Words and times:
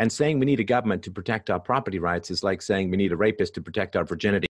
And 0.00 0.12
saying 0.12 0.38
we 0.38 0.46
need 0.46 0.60
a 0.60 0.64
government 0.64 1.02
to 1.02 1.10
protect 1.10 1.50
our 1.50 1.58
property 1.58 1.98
rights 1.98 2.30
is 2.30 2.44
like 2.44 2.62
saying 2.62 2.88
we 2.90 2.96
need 2.96 3.10
a 3.10 3.16
rapist 3.16 3.54
to 3.54 3.60
protect 3.60 3.96
our 3.96 4.04
virginity. 4.04 4.46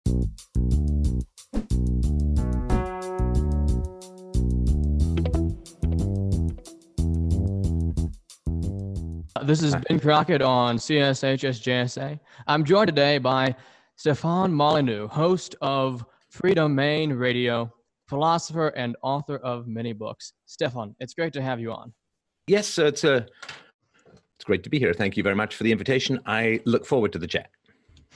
This 9.42 9.62
is 9.62 9.74
Ben 9.88 9.98
Crockett 9.98 10.42
on 10.42 10.76
CSHSJSA. 10.76 12.20
I'm 12.46 12.64
joined 12.64 12.88
today 12.88 13.16
by 13.16 13.54
Stefan 13.96 14.52
Molyneux, 14.52 15.08
host 15.08 15.56
of 15.62 16.04
Freedomain 16.30 17.18
Radio, 17.18 17.72
philosopher 18.06 18.68
and 18.68 18.96
author 19.00 19.38
of 19.38 19.66
many 19.66 19.94
books. 19.94 20.34
Stefan, 20.44 20.94
it's 21.00 21.14
great 21.14 21.32
to 21.32 21.40
have 21.40 21.58
you 21.58 21.72
on. 21.72 21.94
Yes, 22.48 22.76
it's 22.78 23.04
a 23.04 23.26
it's 24.38 24.44
great 24.44 24.62
to 24.62 24.70
be 24.70 24.78
here. 24.78 24.94
Thank 24.94 25.16
you 25.16 25.24
very 25.24 25.34
much 25.34 25.56
for 25.56 25.64
the 25.64 25.72
invitation. 25.72 26.20
I 26.24 26.60
look 26.64 26.86
forward 26.86 27.12
to 27.14 27.18
the 27.18 27.26
chat. 27.26 27.50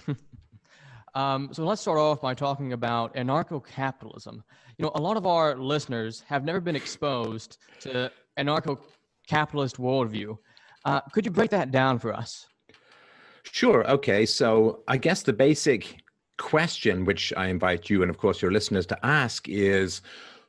um, 1.16 1.48
so 1.52 1.64
let's 1.64 1.80
start 1.80 1.98
off 1.98 2.20
by 2.20 2.32
talking 2.32 2.74
about 2.74 3.12
anarcho-capitalism. 3.16 4.44
You 4.78 4.84
know, 4.84 4.92
a 4.94 5.00
lot 5.00 5.16
of 5.16 5.26
our 5.26 5.56
listeners 5.56 6.22
have 6.28 6.44
never 6.44 6.60
been 6.60 6.76
exposed 6.76 7.58
to 7.80 8.08
anarcho-capitalist 8.38 9.78
worldview. 9.78 10.36
Uh, 10.84 11.00
could 11.12 11.24
you 11.24 11.32
break 11.32 11.50
that 11.50 11.72
down 11.72 11.98
for 11.98 12.14
us? 12.14 12.46
Sure. 13.42 13.84
Okay. 13.90 14.24
So 14.24 14.84
I 14.86 14.98
guess 14.98 15.24
the 15.24 15.32
basic 15.32 16.04
question, 16.38 17.04
which 17.04 17.32
I 17.36 17.48
invite 17.48 17.90
you 17.90 18.02
and, 18.02 18.10
of 18.10 18.16
course, 18.16 18.40
your 18.40 18.52
listeners 18.52 18.86
to 18.86 18.98
ask, 19.04 19.48
is 19.48 20.02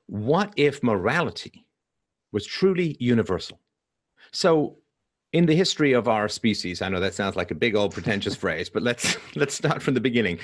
what 0.06 0.54
if 0.56 0.84
morality 0.84 1.66
was 2.32 2.46
truly 2.46 2.96
universal? 3.00 3.60
So, 4.32 4.78
in 5.34 5.46
the 5.46 5.56
history 5.56 5.94
of 5.94 6.08
our 6.08 6.30
species, 6.30 6.82
I 6.82 6.90
know 6.90 7.00
that 7.00 7.16
sounds 7.16 7.36
like 7.36 7.52
a 7.52 7.56
big 7.56 7.76
old 7.76 7.94
pretentious 7.94 8.36
phrase, 8.44 8.70
but 8.70 8.84
let's 8.84 9.18
let's 9.36 9.56
start 9.56 9.82
from 9.82 9.94
the 9.94 10.02
beginning. 10.02 10.40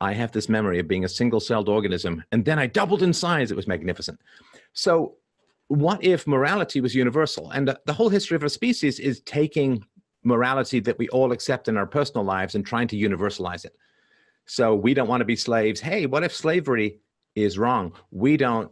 I 0.00 0.12
have 0.12 0.32
this 0.32 0.48
memory 0.48 0.78
of 0.78 0.88
being 0.88 1.04
a 1.04 1.08
single-celled 1.08 1.68
organism, 1.68 2.22
and 2.32 2.44
then 2.44 2.58
I 2.58 2.66
doubled 2.66 3.02
in 3.02 3.12
size. 3.12 3.50
It 3.50 3.56
was 3.56 3.66
magnificent. 3.66 4.20
So, 4.72 5.16
what 5.68 6.04
if 6.04 6.26
morality 6.26 6.80
was 6.80 6.94
universal? 6.94 7.50
And 7.50 7.76
the 7.86 7.92
whole 7.92 8.08
history 8.08 8.36
of 8.36 8.42
our 8.42 8.48
species 8.48 9.00
is 9.00 9.20
taking 9.20 9.84
morality 10.24 10.80
that 10.80 10.98
we 10.98 11.08
all 11.08 11.32
accept 11.32 11.68
in 11.68 11.76
our 11.76 11.86
personal 11.86 12.24
lives 12.24 12.54
and 12.54 12.66
trying 12.66 12.88
to 12.88 12.96
universalize 12.96 13.64
it. 13.64 13.76
So 14.46 14.74
we 14.74 14.94
don't 14.94 15.08
want 15.08 15.20
to 15.20 15.26
be 15.26 15.36
slaves. 15.36 15.80
Hey, 15.80 16.06
what 16.06 16.24
if 16.24 16.34
slavery 16.34 16.98
is 17.34 17.58
wrong? 17.58 17.92
We 18.10 18.36
don't 18.36 18.70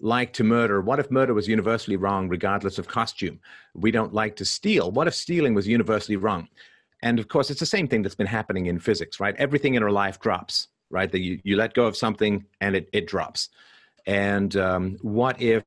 like 0.00 0.32
to 0.34 0.44
murder. 0.44 0.80
What 0.80 0.98
if 0.98 1.10
murder 1.10 1.34
was 1.34 1.48
universally 1.48 1.96
wrong, 1.96 2.28
regardless 2.28 2.78
of 2.78 2.88
costume? 2.88 3.40
We 3.74 3.90
don't 3.90 4.14
like 4.14 4.36
to 4.36 4.44
steal. 4.44 4.90
What 4.90 5.06
if 5.06 5.14
stealing 5.14 5.54
was 5.54 5.68
universally 5.68 6.16
wrong? 6.16 6.48
And 7.02 7.18
of 7.18 7.28
course, 7.28 7.50
it's 7.50 7.60
the 7.60 7.66
same 7.66 7.88
thing 7.88 8.02
that's 8.02 8.14
been 8.14 8.26
happening 8.26 8.66
in 8.66 8.78
physics, 8.78 9.20
right? 9.20 9.34
Everything 9.38 9.74
in 9.74 9.82
our 9.82 9.90
life 9.90 10.20
drops, 10.20 10.68
right? 10.90 11.10
That 11.10 11.20
you, 11.20 11.40
you 11.44 11.56
let 11.56 11.74
go 11.74 11.86
of 11.86 11.96
something 11.96 12.44
and 12.60 12.76
it, 12.76 12.88
it 12.92 13.06
drops. 13.06 13.48
And 14.06 14.56
um, 14.56 14.96
what 15.02 15.40
if 15.40 15.64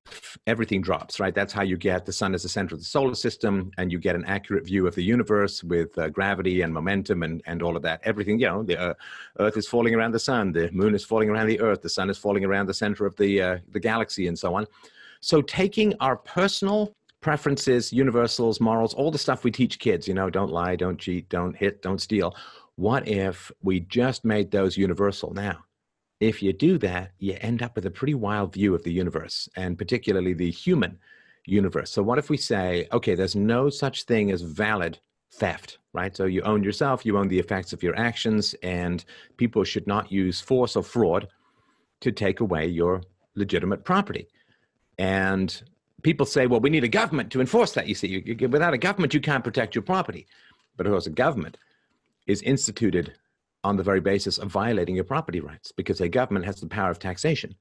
everything 0.48 0.81
drops, 0.81 1.20
right? 1.20 1.34
That's 1.34 1.53
how 1.53 1.64
you 1.64 1.78
get 1.78 2.06
the 2.06 2.14
sun 2.14 2.34
as 2.34 2.44
the 2.44 2.50
center 2.50 2.76
of 2.76 2.81
the 2.81 2.86
solar 2.86 3.16
system, 3.16 3.72
and 3.78 3.92
you 3.92 4.00
get 4.00 4.16
an 4.16 4.26
accurate 4.26 4.66
view 4.66 4.88
of 4.88 4.95
the 4.95 5.03
universe 5.03 5.64
with 5.64 5.98
uh, 5.98 6.09
gravity 6.09 6.61
and 6.61 6.73
momentum 6.73 7.23
and, 7.23 7.42
and 7.45 7.61
all 7.61 7.76
of 7.76 7.84
that. 7.84 8.02
Everything, 8.04 8.39
you 8.39 8.48
know, 8.48 8.64
the 8.64 8.80
uh, 8.80 8.94
Earth 9.39 9.58
is 9.58 9.67
falling 9.67 9.95
around 9.95 10.11
the 10.11 10.20
sun, 10.20 10.52
the 10.52 10.72
moon 10.72 10.95
is 10.95 11.04
falling 11.04 11.30
around 11.30 11.48
the 11.48 11.59
Earth, 11.59 11.81
the 11.81 11.89
sun 11.89 12.09
is 12.09 12.17
falling 12.17 12.44
around 12.44 12.66
the 12.66 12.73
center 12.73 13.06
of 13.06 13.16
the, 13.17 13.42
uh, 13.42 13.58
the 13.72 13.80
galaxy, 13.80 14.28
and 14.28 14.38
so 14.38 14.56
on. 14.56 14.66
So, 15.22 15.42
taking 15.42 15.94
our 16.00 16.17
personal 16.17 16.95
preferences, 17.22 17.94
universals, 17.94 18.59
morals, 18.59 18.94
all 18.94 19.09
the 19.09 19.17
stuff 19.17 19.44
we 19.44 19.52
teach 19.52 19.80
kids, 19.80 20.08
you 20.08 20.14
know, 20.14 20.30
don't 20.30 20.52
lie, 20.52 20.76
don't 20.76 21.00
cheat, 21.00 21.30
don't 21.30 21.56
hit, 21.56 21.81
don't 21.81 22.02
steal. 22.02 22.36
What 22.76 23.08
if 23.08 23.52
we 23.61 23.80
just 23.81 24.26
made 24.26 24.52
those 24.52 24.78
universal 24.78 25.34
now? 25.34 25.64
If 26.19 26.42
you 26.42 26.53
do 26.53 26.78
that, 26.80 27.11
you 27.19 27.38
end 27.42 27.61
up 27.61 27.75
with 27.75 27.86
a 27.86 27.92
pretty 27.92 28.14
wild 28.14 28.53
view 28.53 28.73
of 28.73 28.83
the 28.83 28.92
universe, 28.92 29.49
and 29.55 29.77
particularly 29.77 30.33
the 30.33 30.52
human 30.52 30.98
universe. 31.45 31.92
So, 31.92 32.02
what 32.04 32.20
if 32.20 32.30
we 32.30 32.38
say, 32.38 32.88
okay, 32.92 33.15
there's 33.15 33.36
no 33.36 33.70
such 33.70 34.04
thing 34.04 34.32
as 34.32 34.42
valid 34.42 34.99
theft, 35.33 35.80
right? 35.92 36.15
So, 36.15 36.26
you 36.26 36.42
own 36.43 36.64
yourself, 36.64 37.05
you 37.05 37.17
own 37.17 37.27
the 37.27 37.39
effects 37.39 37.73
of 37.73 37.83
your 37.83 37.95
actions, 37.98 38.55
and 38.64 39.04
people 39.38 39.64
should 39.64 39.88
not 39.88 40.11
use 40.11 40.39
force 40.39 40.76
or 40.76 40.83
fraud 40.83 41.27
to 42.02 42.11
take 42.11 42.39
away 42.39 42.67
your 42.67 43.02
legitimate 43.36 43.83
property. 43.83 44.27
And 44.98 45.61
people 46.04 46.26
say, 46.26 46.48
well, 46.48 46.59
we 46.59 46.70
need 46.70 46.83
a 46.83 46.89
government 46.89 47.32
to 47.32 47.42
enforce 47.42 47.71
that. 47.73 47.88
You 47.88 47.95
see, 47.95 48.08
you, 48.08 48.36
you, 48.39 48.49
without 48.49 48.73
a 48.73 48.77
government, 48.77 49.14
you 49.14 49.21
can't 49.21 49.43
protect 49.43 49.73
your 49.73 49.82
property. 49.82 50.27
But 50.77 50.86
of 50.86 50.92
course, 50.92 51.08
a 51.08 51.11
government 51.11 51.58
is 52.27 52.42
instituted 52.42 53.14
on 53.64 53.78
the 53.78 53.84
very 53.84 54.02
basis 54.02 54.38
of 54.38 54.52
violating 54.52 54.96
your 54.96 55.04
property 55.04 55.40
rights 55.40 55.72
because 55.72 56.02
a 56.02 56.10
government 56.10 56.46
has 56.46 56.60
the 56.60 56.68
power 56.68 56.92
of 56.92 57.00
taxation. 57.00 57.56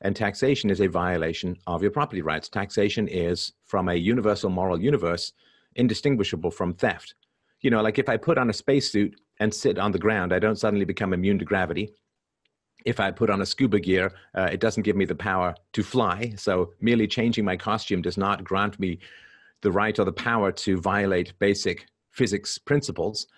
And 0.00 0.16
taxation 0.16 0.70
is 0.70 0.80
a 0.80 0.88
violation 0.88 1.56
of 1.66 1.82
your 1.82 1.90
property 1.90 2.22
rights. 2.22 2.48
Taxation 2.48 3.06
is, 3.06 3.52
from 3.64 3.88
a 3.88 3.94
universal 3.94 4.50
moral 4.50 4.80
universe, 4.80 5.32
indistinguishable 5.76 6.50
from 6.50 6.74
theft. 6.74 7.14
You 7.60 7.70
know, 7.70 7.82
like 7.82 7.98
if 7.98 8.08
I 8.08 8.16
put 8.16 8.38
on 8.38 8.50
a 8.50 8.52
spacesuit 8.52 9.20
and 9.38 9.54
sit 9.54 9.78
on 9.78 9.92
the 9.92 9.98
ground, 9.98 10.32
I 10.32 10.40
don't 10.40 10.58
suddenly 10.58 10.84
become 10.84 11.12
immune 11.12 11.38
to 11.38 11.44
gravity. 11.44 11.94
If 12.84 12.98
I 12.98 13.12
put 13.12 13.30
on 13.30 13.42
a 13.42 13.46
scuba 13.46 13.78
gear, 13.78 14.12
uh, 14.34 14.48
it 14.52 14.58
doesn't 14.58 14.82
give 14.82 14.96
me 14.96 15.04
the 15.04 15.14
power 15.14 15.54
to 15.72 15.82
fly. 15.84 16.34
So 16.36 16.72
merely 16.80 17.06
changing 17.06 17.44
my 17.44 17.56
costume 17.56 18.02
does 18.02 18.18
not 18.18 18.42
grant 18.42 18.80
me 18.80 18.98
the 19.60 19.70
right 19.70 19.96
or 19.96 20.04
the 20.04 20.12
power 20.12 20.50
to 20.50 20.80
violate 20.80 21.38
basic 21.38 21.86
physics 22.10 22.58
principles. 22.58 23.28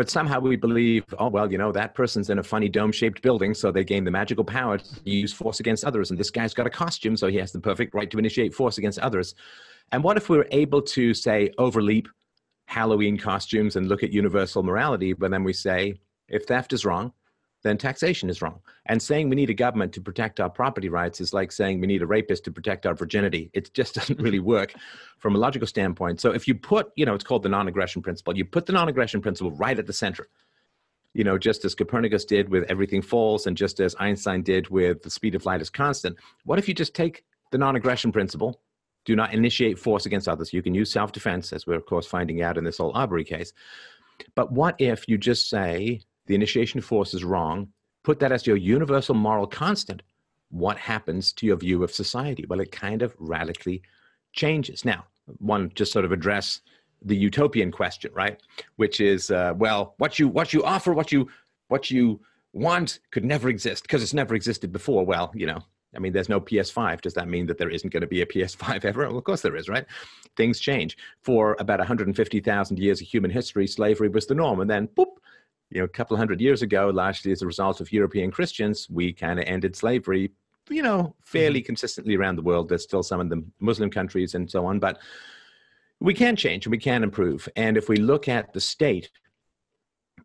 But 0.00 0.08
somehow 0.08 0.40
we 0.40 0.56
believe, 0.56 1.04
oh, 1.18 1.28
well, 1.28 1.52
you 1.52 1.58
know, 1.58 1.72
that 1.72 1.94
person's 1.94 2.30
in 2.30 2.38
a 2.38 2.42
funny 2.42 2.70
dome 2.70 2.90
shaped 2.90 3.20
building, 3.20 3.52
so 3.52 3.70
they 3.70 3.84
gain 3.84 4.02
the 4.02 4.10
magical 4.10 4.42
power 4.42 4.78
to 4.78 4.84
use 5.04 5.30
force 5.30 5.60
against 5.60 5.84
others. 5.84 6.10
And 6.10 6.18
this 6.18 6.30
guy's 6.30 6.54
got 6.54 6.66
a 6.66 6.70
costume, 6.70 7.18
so 7.18 7.26
he 7.26 7.36
has 7.36 7.52
the 7.52 7.60
perfect 7.60 7.92
right 7.92 8.10
to 8.10 8.18
initiate 8.18 8.54
force 8.54 8.78
against 8.78 8.98
others. 9.00 9.34
And 9.92 10.02
what 10.02 10.16
if 10.16 10.30
we 10.30 10.38
were 10.38 10.48
able 10.52 10.80
to, 10.80 11.12
say, 11.12 11.50
overleap 11.58 12.08
Halloween 12.64 13.18
costumes 13.18 13.76
and 13.76 13.90
look 13.90 14.02
at 14.02 14.10
universal 14.10 14.62
morality, 14.62 15.12
but 15.12 15.30
then 15.30 15.44
we 15.44 15.52
say, 15.52 16.00
if 16.28 16.46
theft 16.46 16.72
is 16.72 16.86
wrong, 16.86 17.12
then 17.62 17.76
taxation 17.76 18.30
is 18.30 18.40
wrong. 18.40 18.60
And 18.86 19.02
saying 19.02 19.28
we 19.28 19.36
need 19.36 19.50
a 19.50 19.54
government 19.54 19.92
to 19.94 20.00
protect 20.00 20.40
our 20.40 20.48
property 20.48 20.88
rights 20.88 21.20
is 21.20 21.32
like 21.32 21.52
saying 21.52 21.80
we 21.80 21.86
need 21.86 22.02
a 22.02 22.06
rapist 22.06 22.44
to 22.44 22.52
protect 22.52 22.86
our 22.86 22.94
virginity. 22.94 23.50
It 23.52 23.72
just 23.74 23.94
doesn't 23.96 24.20
really 24.20 24.40
work 24.40 24.74
from 25.18 25.34
a 25.34 25.38
logical 25.38 25.66
standpoint. 25.66 26.20
So 26.20 26.32
if 26.32 26.48
you 26.48 26.54
put, 26.54 26.90
you 26.96 27.04
know, 27.04 27.14
it's 27.14 27.24
called 27.24 27.42
the 27.42 27.48
non-aggression 27.48 28.02
principle. 28.02 28.36
You 28.36 28.44
put 28.44 28.66
the 28.66 28.72
non-aggression 28.72 29.20
principle 29.20 29.52
right 29.52 29.78
at 29.78 29.86
the 29.86 29.92
center. 29.92 30.26
You 31.12 31.24
know, 31.24 31.38
just 31.38 31.64
as 31.64 31.74
Copernicus 31.74 32.24
did 32.24 32.48
with 32.48 32.64
everything 32.70 33.02
falls 33.02 33.46
and 33.46 33.56
just 33.56 33.80
as 33.80 33.96
Einstein 33.98 34.42
did 34.42 34.68
with 34.68 35.02
the 35.02 35.10
speed 35.10 35.34
of 35.34 35.44
light 35.44 35.60
is 35.60 35.68
constant. 35.68 36.16
What 36.44 36.58
if 36.58 36.68
you 36.68 36.74
just 36.74 36.94
take 36.94 37.24
the 37.50 37.58
non-aggression 37.58 38.12
principle, 38.12 38.60
do 39.04 39.16
not 39.16 39.32
initiate 39.32 39.78
force 39.78 40.06
against 40.06 40.28
others. 40.28 40.52
You 40.52 40.62
can 40.62 40.74
use 40.74 40.92
self-defense, 40.92 41.52
as 41.52 41.66
we're 41.66 41.76
of 41.76 41.86
course 41.86 42.06
finding 42.06 42.42
out 42.42 42.58
in 42.58 42.64
this 42.64 42.78
whole 42.78 42.92
Arbery 42.94 43.24
case. 43.24 43.52
But 44.34 44.52
what 44.52 44.76
if 44.78 45.08
you 45.08 45.18
just 45.18 45.48
say 45.48 46.02
the 46.30 46.36
initiation 46.36 46.80
force 46.80 47.12
is 47.12 47.24
wrong, 47.24 47.66
put 48.04 48.20
that 48.20 48.30
as 48.30 48.46
your 48.46 48.56
universal 48.56 49.16
moral 49.16 49.48
constant, 49.48 50.00
what 50.50 50.78
happens 50.78 51.32
to 51.32 51.44
your 51.44 51.56
view 51.56 51.82
of 51.82 51.92
society? 51.92 52.46
Well, 52.48 52.60
it 52.60 52.70
kind 52.70 53.02
of 53.02 53.12
radically 53.18 53.82
changes. 54.32 54.84
Now, 54.84 55.06
one 55.38 55.72
just 55.74 55.90
sort 55.90 56.04
of 56.04 56.12
address 56.12 56.60
the 57.02 57.16
utopian 57.16 57.72
question, 57.72 58.12
right? 58.14 58.40
Which 58.76 59.00
is, 59.00 59.32
uh, 59.32 59.54
well, 59.56 59.94
what 59.98 60.20
you 60.20 60.28
what 60.28 60.52
you 60.52 60.62
offer, 60.62 60.92
what 60.92 61.10
you 61.10 61.28
what 61.66 61.90
you 61.90 62.20
want 62.52 63.00
could 63.10 63.24
never 63.24 63.48
exist 63.48 63.82
because 63.82 64.00
it's 64.00 64.14
never 64.14 64.36
existed 64.36 64.70
before. 64.70 65.04
Well, 65.04 65.32
you 65.34 65.46
know, 65.46 65.58
I 65.96 65.98
mean, 65.98 66.12
there's 66.12 66.28
no 66.28 66.40
PS5. 66.40 67.00
Does 67.00 67.14
that 67.14 67.26
mean 67.26 67.46
that 67.46 67.58
there 67.58 67.70
isn't 67.70 67.92
going 67.92 68.02
to 68.02 68.06
be 68.06 68.22
a 68.22 68.26
PS5 68.26 68.84
ever? 68.90 69.08
Well, 69.08 69.18
of 69.18 69.24
course 69.24 69.42
there 69.42 69.56
is, 69.56 69.68
right? 69.68 69.84
Things 70.36 70.60
change. 70.60 70.96
For 71.22 71.56
about 71.58 71.80
150,000 71.80 72.78
years 72.78 73.00
of 73.00 73.08
human 73.08 73.32
history, 73.32 73.66
slavery 73.66 74.08
was 74.08 74.28
the 74.28 74.36
norm, 74.36 74.60
and 74.60 74.70
then 74.70 74.86
boop, 74.86 75.16
you 75.70 75.78
know, 75.78 75.84
a 75.84 75.88
couple 75.88 76.16
hundred 76.16 76.40
years 76.40 76.62
ago, 76.62 76.90
largely 76.92 77.32
as 77.32 77.42
a 77.42 77.46
result 77.46 77.80
of 77.80 77.92
European 77.92 78.30
Christians, 78.30 78.88
we 78.90 79.12
kind 79.12 79.38
of 79.38 79.44
ended 79.46 79.76
slavery, 79.76 80.32
you 80.68 80.82
know, 80.82 81.14
fairly 81.24 81.60
mm-hmm. 81.60 81.66
consistently 81.66 82.16
around 82.16 82.36
the 82.36 82.42
world. 82.42 82.68
There's 82.68 82.82
still 82.82 83.02
some 83.02 83.20
in 83.20 83.28
the 83.28 83.44
Muslim 83.60 83.90
countries 83.90 84.34
and 84.34 84.50
so 84.50 84.66
on, 84.66 84.80
but 84.80 84.98
we 86.00 86.12
can 86.12 86.34
change 86.34 86.66
and 86.66 86.72
we 86.72 86.78
can 86.78 87.04
improve. 87.04 87.48
And 87.56 87.76
if 87.76 87.88
we 87.88 87.96
look 87.96 88.28
at 88.28 88.52
the 88.52 88.60
state, 88.60 89.10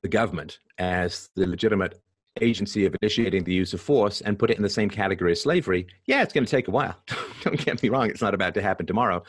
the 0.01 0.07
government, 0.07 0.59
as 0.77 1.29
the 1.35 1.45
legitimate 1.45 2.01
agency 2.41 2.85
of 2.85 2.95
initiating 3.01 3.43
the 3.43 3.53
use 3.53 3.73
of 3.73 3.81
force 3.81 4.21
and 4.21 4.37
put 4.37 4.49
it 4.49 4.57
in 4.57 4.63
the 4.63 4.69
same 4.69 4.89
category 4.89 5.31
as 5.31 5.41
slavery, 5.41 5.87
yeah, 6.05 6.23
it's 6.23 6.33
going 6.33 6.45
to 6.45 6.51
take 6.51 6.67
a 6.67 6.71
while. 6.71 6.95
Don't 7.43 7.63
get 7.63 7.81
me 7.83 7.89
wrong, 7.89 8.09
it's 8.09 8.21
not 8.21 8.33
about 8.33 8.55
to 8.55 8.61
happen 8.61 8.85
tomorrow. 8.85 9.23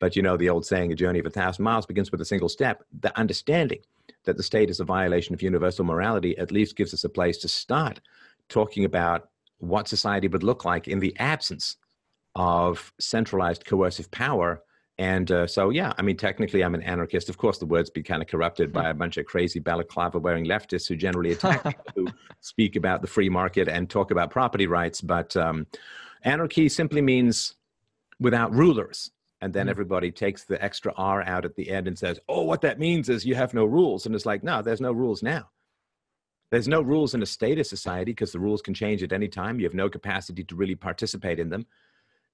But 0.00 0.16
you 0.16 0.22
know, 0.22 0.36
the 0.36 0.50
old 0.50 0.66
saying, 0.66 0.92
a 0.92 0.96
journey 0.96 1.20
of 1.20 1.26
a 1.26 1.30
thousand 1.30 1.64
miles 1.64 1.86
begins 1.86 2.10
with 2.10 2.20
a 2.20 2.24
single 2.24 2.48
step. 2.48 2.82
The 3.00 3.16
understanding 3.18 3.78
that 4.24 4.36
the 4.36 4.42
state 4.42 4.70
is 4.70 4.80
a 4.80 4.84
violation 4.84 5.34
of 5.34 5.42
universal 5.42 5.84
morality 5.84 6.36
at 6.38 6.52
least 6.52 6.76
gives 6.76 6.94
us 6.94 7.04
a 7.04 7.08
place 7.08 7.38
to 7.38 7.48
start 7.48 8.00
talking 8.48 8.84
about 8.84 9.28
what 9.58 9.88
society 9.88 10.28
would 10.28 10.42
look 10.42 10.64
like 10.64 10.88
in 10.88 10.98
the 10.98 11.16
absence 11.18 11.76
of 12.34 12.92
centralized 12.98 13.64
coercive 13.64 14.10
power 14.10 14.62
And 14.98 15.30
uh, 15.32 15.46
so, 15.46 15.70
yeah, 15.70 15.92
I 15.98 16.02
mean, 16.02 16.16
technically, 16.16 16.62
I'm 16.62 16.74
an 16.74 16.82
anarchist. 16.82 17.28
Of 17.28 17.36
course, 17.36 17.58
the 17.58 17.66
words 17.66 17.90
be 17.90 18.02
kind 18.02 18.22
of 18.22 18.28
corrupted 18.28 18.72
by 18.72 18.90
a 18.90 18.94
bunch 18.94 19.16
of 19.16 19.26
crazy 19.26 19.58
balaclava 19.58 20.20
wearing 20.20 20.46
leftists 20.46 20.88
who 20.88 20.94
generally 20.94 21.32
attack 21.32 21.76
who 21.96 22.06
speak 22.40 22.76
about 22.76 23.02
the 23.02 23.08
free 23.08 23.28
market 23.28 23.68
and 23.68 23.90
talk 23.90 24.12
about 24.12 24.30
property 24.30 24.68
rights. 24.68 25.00
But 25.00 25.36
um, 25.36 25.66
anarchy 26.22 26.68
simply 26.68 27.02
means 27.02 27.56
without 28.20 28.54
rulers. 28.54 29.10
And 29.44 29.52
then 29.52 29.66
mm. 29.66 29.70
everybody 29.70 30.10
takes 30.10 30.44
the 30.44 30.62
extra 30.64 30.92
R 30.96 31.22
out 31.22 31.44
at 31.44 31.54
the 31.54 31.70
end 31.70 31.86
and 31.86 31.98
says, 31.98 32.18
oh, 32.28 32.42
what 32.42 32.62
that 32.62 32.78
means 32.78 33.08
is 33.08 33.24
you 33.26 33.34
have 33.34 33.54
no 33.54 33.64
rules. 33.64 34.06
And 34.06 34.14
it's 34.14 34.26
like, 34.26 34.42
no, 34.42 34.62
there's 34.62 34.80
no 34.80 34.92
rules 34.92 35.22
now. 35.22 35.50
There's 36.50 36.68
no 36.68 36.80
rules 36.80 37.14
in 37.14 37.22
a 37.22 37.26
status 37.26 37.68
society 37.68 38.12
because 38.12 38.32
the 38.32 38.40
rules 38.40 38.62
can 38.62 38.74
change 38.74 39.02
at 39.02 39.12
any 39.12 39.28
time. 39.28 39.60
You 39.60 39.66
have 39.66 39.74
no 39.74 39.90
capacity 39.90 40.44
to 40.44 40.56
really 40.56 40.74
participate 40.74 41.38
in 41.38 41.50
them 41.50 41.66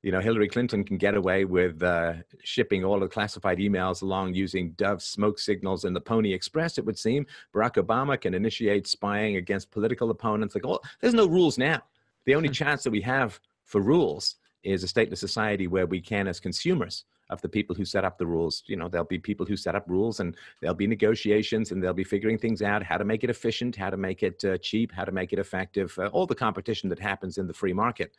you 0.03 0.13
know, 0.13 0.21
Hillary 0.21 0.49
Clinton 0.49 0.83
can 0.83 0.97
get 0.97 1.15
away 1.15 1.45
with 1.45 1.83
uh, 1.83 2.15
shipping 2.43 2.85
all 2.85 2.99
the 2.99 3.09
classified 3.09 3.59
emails 3.59 4.01
along 4.01 4.35
using 4.35 4.71
Dove 4.73 5.03
smoke 5.03 5.39
signals 5.39 5.85
and 5.85 5.95
the 5.95 6.01
Pony 6.01 6.33
Express, 6.33 6.79
it 6.79 6.87
would 6.87 6.99
seem. 6.99 7.27
Barack 7.55 7.75
Obama 7.75 8.19
can 8.19 8.33
initiate 8.33 8.87
spying 8.87 9.37
against 9.37 9.71
political 9.71 10.11
opponents. 10.11 10.55
Like, 10.55 10.65
oh, 10.67 10.81
there's 11.01 11.15
no 11.15 11.27
rules 11.27 11.59
now. 11.59 11.83
The 12.25 12.35
only 12.35 12.49
chance 12.61 12.83
that 12.85 12.91
we 12.91 13.03
have 13.03 13.41
for 13.65 13.81
rules 13.81 14.37
is 14.63 14.85
a 14.85 14.87
stateless 14.87 15.19
society 15.19 15.67
where 15.67 15.87
we 15.87 16.01
can, 16.01 16.27
as 16.29 16.41
consumers 16.41 17.05
of 17.31 17.41
the 17.43 17.49
people 17.49 17.75
who 17.75 17.85
set 17.85 18.05
up 18.05 18.19
the 18.19 18.27
rules, 18.27 18.63
you 18.67 18.77
know, 18.77 18.89
there'll 18.89 19.07
be 19.07 19.19
people 19.19 19.47
who 19.47 19.57
set 19.57 19.75
up 19.75 19.85
rules 19.87 20.21
and 20.21 20.37
there'll 20.61 20.75
be 20.75 20.87
negotiations 20.87 21.71
and 21.71 21.83
they'll 21.83 21.93
be 21.93 22.05
figuring 22.05 22.39
things 22.39 22.61
out, 22.61 22.83
how 22.83 22.99
to 22.99 23.05
make 23.05 23.23
it 23.23 23.31
efficient, 23.31 23.77
how 23.77 23.89
to 23.89 23.97
make 23.97 24.23
it 24.23 24.45
uh, 24.45 24.59
cheap, 24.59 24.93
how 24.93 25.05
to 25.05 25.13
make 25.13 25.33
it 25.33 25.39
effective, 25.39 25.97
uh, 25.99 26.07
all 26.09 26.27
the 26.27 26.35
competition 26.35 26.89
that 26.89 26.99
happens 26.99 27.39
in 27.39 27.47
the 27.47 27.55
free 27.55 27.73
market. 27.73 28.17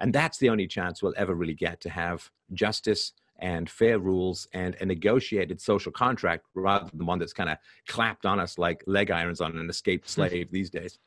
And 0.00 0.12
that's 0.12 0.38
the 0.38 0.48
only 0.48 0.66
chance 0.66 1.02
we'll 1.02 1.14
ever 1.16 1.34
really 1.34 1.54
get 1.54 1.80
to 1.82 1.90
have 1.90 2.30
justice 2.52 3.12
and 3.38 3.70
fair 3.70 3.98
rules 3.98 4.48
and 4.52 4.76
a 4.80 4.86
negotiated 4.86 5.60
social 5.60 5.92
contract 5.92 6.46
rather 6.54 6.90
than 6.92 7.06
one 7.06 7.20
that's 7.20 7.32
kind 7.32 7.48
of 7.48 7.58
clapped 7.86 8.26
on 8.26 8.40
us 8.40 8.58
like 8.58 8.82
leg 8.86 9.10
irons 9.10 9.40
on 9.40 9.56
an 9.56 9.70
escaped 9.70 10.08
slave 10.08 10.50
these 10.50 10.70
days. 10.70 10.98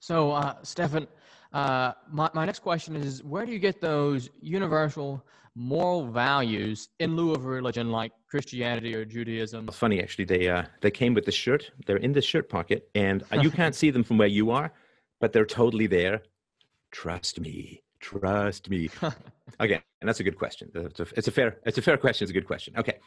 So, 0.00 0.30
uh, 0.30 0.54
Stefan, 0.62 1.06
uh, 1.52 1.92
my, 2.10 2.30
my 2.34 2.44
next 2.44 2.60
question 2.60 2.94
is 2.96 3.22
where 3.22 3.46
do 3.46 3.52
you 3.52 3.58
get 3.58 3.80
those 3.80 4.28
universal 4.40 5.24
moral 5.54 6.06
values 6.06 6.88
in 7.00 7.16
lieu 7.16 7.32
of 7.32 7.46
religion 7.46 7.90
like 7.90 8.12
Christianity 8.30 8.94
or 8.94 9.04
Judaism? 9.04 9.66
It's 9.68 9.78
funny, 9.78 10.00
actually. 10.00 10.26
They, 10.26 10.48
uh, 10.48 10.64
they 10.82 10.90
came 10.90 11.14
with 11.14 11.24
the 11.24 11.32
shirt. 11.32 11.70
They're 11.86 11.96
in 11.96 12.12
the 12.12 12.22
shirt 12.22 12.48
pocket, 12.48 12.88
and 12.94 13.24
uh, 13.32 13.40
you 13.40 13.50
can't 13.50 13.74
see 13.82 13.90
them 13.90 14.04
from 14.04 14.18
where 14.18 14.28
you 14.28 14.50
are, 14.50 14.72
but 15.20 15.32
they're 15.32 15.46
totally 15.46 15.86
there. 15.86 16.22
Trust 16.90 17.40
me. 17.40 17.82
Trust 18.00 18.68
me. 18.68 18.90
okay, 19.60 19.82
and 20.00 20.08
that's 20.08 20.20
a 20.20 20.24
good 20.24 20.38
question. 20.38 20.70
It's 20.74 21.00
a, 21.00 21.06
it's 21.16 21.28
a 21.28 21.32
fair. 21.32 21.58
It's 21.64 21.78
a 21.78 21.82
fair 21.82 21.96
question. 21.96 22.24
It's 22.24 22.30
a 22.30 22.34
good 22.34 22.46
question. 22.46 22.74
Okay, 22.76 22.98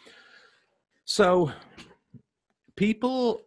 so 1.05 1.51
people 2.75 3.41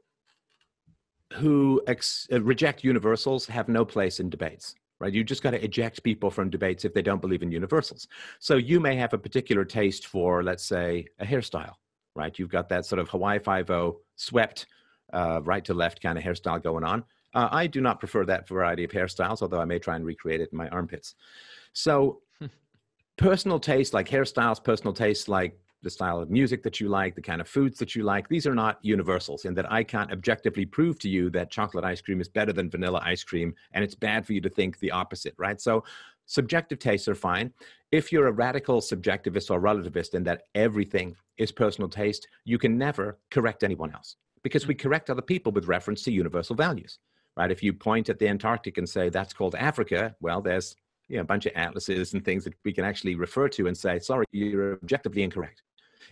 who 1.34 1.82
ex- 1.86 2.28
uh, 2.32 2.40
reject 2.40 2.84
universals 2.84 3.46
have 3.46 3.68
no 3.68 3.84
place 3.84 4.20
in 4.20 4.30
debates 4.30 4.76
right? 5.04 5.14
You 5.14 5.22
just 5.22 5.42
got 5.42 5.52
to 5.52 5.64
eject 5.64 6.02
people 6.02 6.30
from 6.30 6.50
debates 6.50 6.84
if 6.84 6.94
they 6.94 7.02
don't 7.02 7.20
believe 7.20 7.42
in 7.42 7.52
universals. 7.52 8.08
So 8.40 8.56
you 8.56 8.80
may 8.80 8.96
have 8.96 9.12
a 9.14 9.18
particular 9.18 9.64
taste 9.64 10.06
for 10.06 10.42
let's 10.42 10.64
say 10.64 11.06
a 11.20 11.24
hairstyle 11.24 11.74
right? 12.14 12.38
You've 12.38 12.50
got 12.50 12.68
that 12.68 12.86
sort 12.86 12.98
of 12.98 13.08
hawaii 13.08 13.38
5 13.38 13.70
swept 14.16 14.66
uh, 15.12 15.40
right 15.44 15.64
to 15.64 15.74
left 15.74 16.02
kind 16.02 16.18
of 16.18 16.24
hairstyle 16.24 16.62
going 16.62 16.84
on. 16.84 17.04
Uh, 17.34 17.48
I 17.50 17.66
do 17.66 17.80
not 17.80 17.98
prefer 17.98 18.24
that 18.26 18.48
variety 18.48 18.84
of 18.84 18.90
hairstyles, 18.90 19.42
although 19.42 19.60
I 19.60 19.64
may 19.64 19.78
try 19.78 19.96
and 19.96 20.06
recreate 20.06 20.40
it 20.40 20.50
in 20.52 20.58
my 20.58 20.68
armpits. 20.68 21.14
So, 21.72 22.20
personal 23.16 23.58
taste 23.58 23.92
like 23.92 24.08
hairstyles, 24.08 24.62
personal 24.62 24.92
taste 24.92 25.28
like 25.28 25.58
the 25.84 25.90
style 25.90 26.20
of 26.20 26.30
music 26.30 26.62
that 26.64 26.80
you 26.80 26.88
like, 26.88 27.14
the 27.14 27.22
kind 27.22 27.40
of 27.40 27.48
foods 27.48 27.78
that 27.78 27.94
you 27.94 28.02
like, 28.02 28.28
these 28.28 28.46
are 28.46 28.54
not 28.54 28.78
universals 28.82 29.44
in 29.44 29.54
that 29.54 29.70
I 29.70 29.84
can't 29.84 30.10
objectively 30.10 30.66
prove 30.66 30.98
to 31.00 31.08
you 31.08 31.30
that 31.30 31.50
chocolate 31.50 31.84
ice 31.84 32.00
cream 32.00 32.20
is 32.20 32.28
better 32.28 32.52
than 32.52 32.70
vanilla 32.70 33.00
ice 33.04 33.22
cream, 33.22 33.54
and 33.72 33.84
it's 33.84 33.94
bad 33.94 34.26
for 34.26 34.32
you 34.32 34.40
to 34.40 34.48
think 34.48 34.78
the 34.78 34.90
opposite, 34.90 35.34
right? 35.38 35.60
So, 35.60 35.84
subjective 36.26 36.78
tastes 36.78 37.06
are 37.06 37.14
fine. 37.14 37.52
If 37.92 38.10
you're 38.10 38.28
a 38.28 38.32
radical 38.32 38.80
subjectivist 38.80 39.50
or 39.50 39.60
relativist 39.60 40.14
in 40.14 40.24
that 40.24 40.44
everything 40.54 41.14
is 41.36 41.52
personal 41.52 41.88
taste, 41.88 42.26
you 42.44 42.58
can 42.58 42.78
never 42.78 43.18
correct 43.30 43.62
anyone 43.62 43.92
else 43.92 44.16
because 44.42 44.66
we 44.66 44.74
correct 44.74 45.10
other 45.10 45.22
people 45.22 45.52
with 45.52 45.66
reference 45.66 46.02
to 46.02 46.10
universal 46.10 46.56
values 46.56 46.98
right? 47.36 47.50
If 47.50 47.62
you 47.62 47.72
point 47.72 48.08
at 48.08 48.18
the 48.18 48.28
Antarctic 48.28 48.78
and 48.78 48.88
say 48.88 49.08
that's 49.08 49.32
called 49.32 49.54
Africa, 49.54 50.14
well, 50.20 50.40
there's 50.40 50.76
you 51.08 51.16
know, 51.16 51.22
a 51.22 51.26
bunch 51.26 51.46
of 51.46 51.52
atlases 51.54 52.14
and 52.14 52.24
things 52.24 52.44
that 52.44 52.54
we 52.64 52.72
can 52.72 52.84
actually 52.84 53.14
refer 53.14 53.48
to 53.50 53.66
and 53.66 53.76
say, 53.76 53.98
sorry, 53.98 54.26
you're 54.32 54.74
objectively 54.74 55.22
incorrect. 55.22 55.62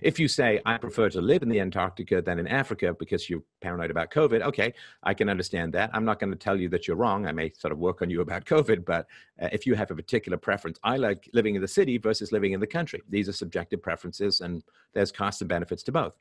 If 0.00 0.18
you 0.18 0.28
say, 0.28 0.60
I 0.64 0.78
prefer 0.78 1.08
to 1.10 1.20
live 1.20 1.42
in 1.42 1.48
the 1.48 1.60
Antarctica 1.60 2.22
than 2.22 2.38
in 2.38 2.46
Africa 2.46 2.94
because 2.98 3.28
you're 3.28 3.42
paranoid 3.60 3.90
about 3.90 4.10
COVID, 4.10 4.42
okay, 4.42 4.74
I 5.02 5.14
can 5.14 5.28
understand 5.28 5.72
that. 5.74 5.90
I'm 5.92 6.04
not 6.04 6.18
going 6.18 6.32
to 6.32 6.38
tell 6.38 6.58
you 6.58 6.68
that 6.70 6.86
you're 6.86 6.96
wrong. 6.96 7.26
I 7.26 7.32
may 7.32 7.52
sort 7.58 7.72
of 7.72 7.78
work 7.78 8.02
on 8.02 8.10
you 8.10 8.20
about 8.20 8.44
COVID, 8.54 8.84
but 8.84 9.06
uh, 9.40 9.48
if 9.52 9.66
you 9.66 9.74
have 9.74 9.90
a 9.90 9.94
particular 9.94 10.38
preference, 10.38 10.78
I 10.82 10.96
like 10.96 11.28
living 11.32 11.54
in 11.54 11.62
the 11.62 11.68
city 11.68 11.98
versus 11.98 12.32
living 12.32 12.52
in 12.52 12.60
the 12.60 12.66
country. 12.66 13.02
These 13.08 13.28
are 13.28 13.32
subjective 13.32 13.82
preferences, 13.82 14.40
and 14.40 14.62
there's 14.92 15.12
costs 15.12 15.40
and 15.40 15.48
benefits 15.48 15.82
to 15.84 15.92
both. 15.92 16.14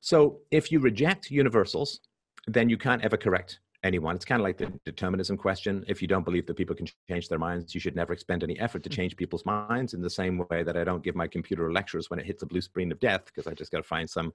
So 0.00 0.38
if 0.50 0.70
you 0.70 0.80
reject 0.80 1.30
universals, 1.30 2.00
then 2.46 2.68
you 2.68 2.78
can't 2.78 3.02
ever 3.02 3.16
correct 3.16 3.60
anyone. 3.86 4.16
It's 4.16 4.24
kind 4.24 4.40
of 4.40 4.44
like 4.44 4.58
the 4.58 4.72
determinism 4.84 5.36
question. 5.36 5.84
If 5.88 6.02
you 6.02 6.08
don't 6.08 6.24
believe 6.24 6.46
that 6.46 6.56
people 6.56 6.76
can 6.76 6.86
change 7.08 7.28
their 7.28 7.38
minds, 7.38 7.74
you 7.74 7.80
should 7.80 7.96
never 7.96 8.12
expend 8.12 8.42
any 8.42 8.58
effort 8.58 8.82
to 8.82 8.90
mm. 8.90 8.94
change 8.94 9.16
people's 9.16 9.46
minds 9.46 9.94
in 9.94 10.02
the 10.02 10.10
same 10.10 10.44
way 10.50 10.62
that 10.62 10.76
I 10.76 10.84
don't 10.84 11.02
give 11.02 11.14
my 11.14 11.26
computer 11.26 11.72
lectures 11.72 12.10
when 12.10 12.18
it 12.18 12.26
hits 12.26 12.42
a 12.42 12.46
blue 12.46 12.60
screen 12.60 12.92
of 12.92 13.00
death, 13.00 13.24
because 13.26 13.46
I 13.46 13.54
just 13.54 13.72
got 13.72 13.78
to 13.78 13.84
find 13.84 14.08
some 14.08 14.32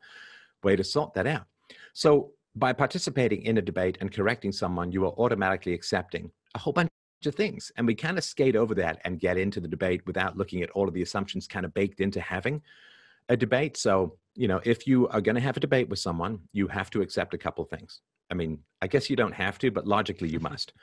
way 0.63 0.75
to 0.75 0.83
sort 0.83 1.13
that 1.13 1.27
out. 1.27 1.45
So 1.93 2.31
by 2.55 2.73
participating 2.73 3.43
in 3.43 3.57
a 3.57 3.61
debate 3.61 3.97
and 4.01 4.11
correcting 4.11 4.51
someone, 4.51 4.91
you 4.91 5.05
are 5.05 5.13
automatically 5.17 5.73
accepting 5.73 6.31
a 6.55 6.59
whole 6.59 6.73
bunch 6.73 6.89
of 7.25 7.35
things. 7.35 7.71
And 7.77 7.85
we 7.87 7.95
kind 7.95 8.17
of 8.17 8.23
skate 8.23 8.55
over 8.55 8.75
that 8.75 8.99
and 9.05 9.19
get 9.19 9.37
into 9.37 9.59
the 9.59 9.67
debate 9.67 10.01
without 10.05 10.37
looking 10.37 10.61
at 10.61 10.71
all 10.71 10.87
of 10.87 10.93
the 10.93 11.01
assumptions 11.01 11.47
kind 11.47 11.65
of 11.65 11.73
baked 11.73 11.99
into 11.99 12.19
having 12.19 12.61
a 13.29 13.37
debate. 13.37 13.77
So, 13.77 14.17
you 14.35 14.47
know, 14.47 14.59
if 14.63 14.87
you 14.87 15.07
are 15.09 15.21
going 15.21 15.35
to 15.35 15.41
have 15.41 15.57
a 15.57 15.61
debate 15.61 15.87
with 15.89 15.99
someone, 15.99 16.39
you 16.51 16.67
have 16.67 16.89
to 16.91 17.01
accept 17.01 17.33
a 17.33 17.37
couple 17.37 17.63
things. 17.65 18.01
I 18.31 18.33
mean, 18.33 18.59
I 18.81 18.87
guess 18.87 19.09
you 19.09 19.15
don't 19.15 19.33
have 19.33 19.59
to, 19.59 19.69
but 19.69 19.85
logically 19.85 20.29
you 20.29 20.39
must. 20.51 20.73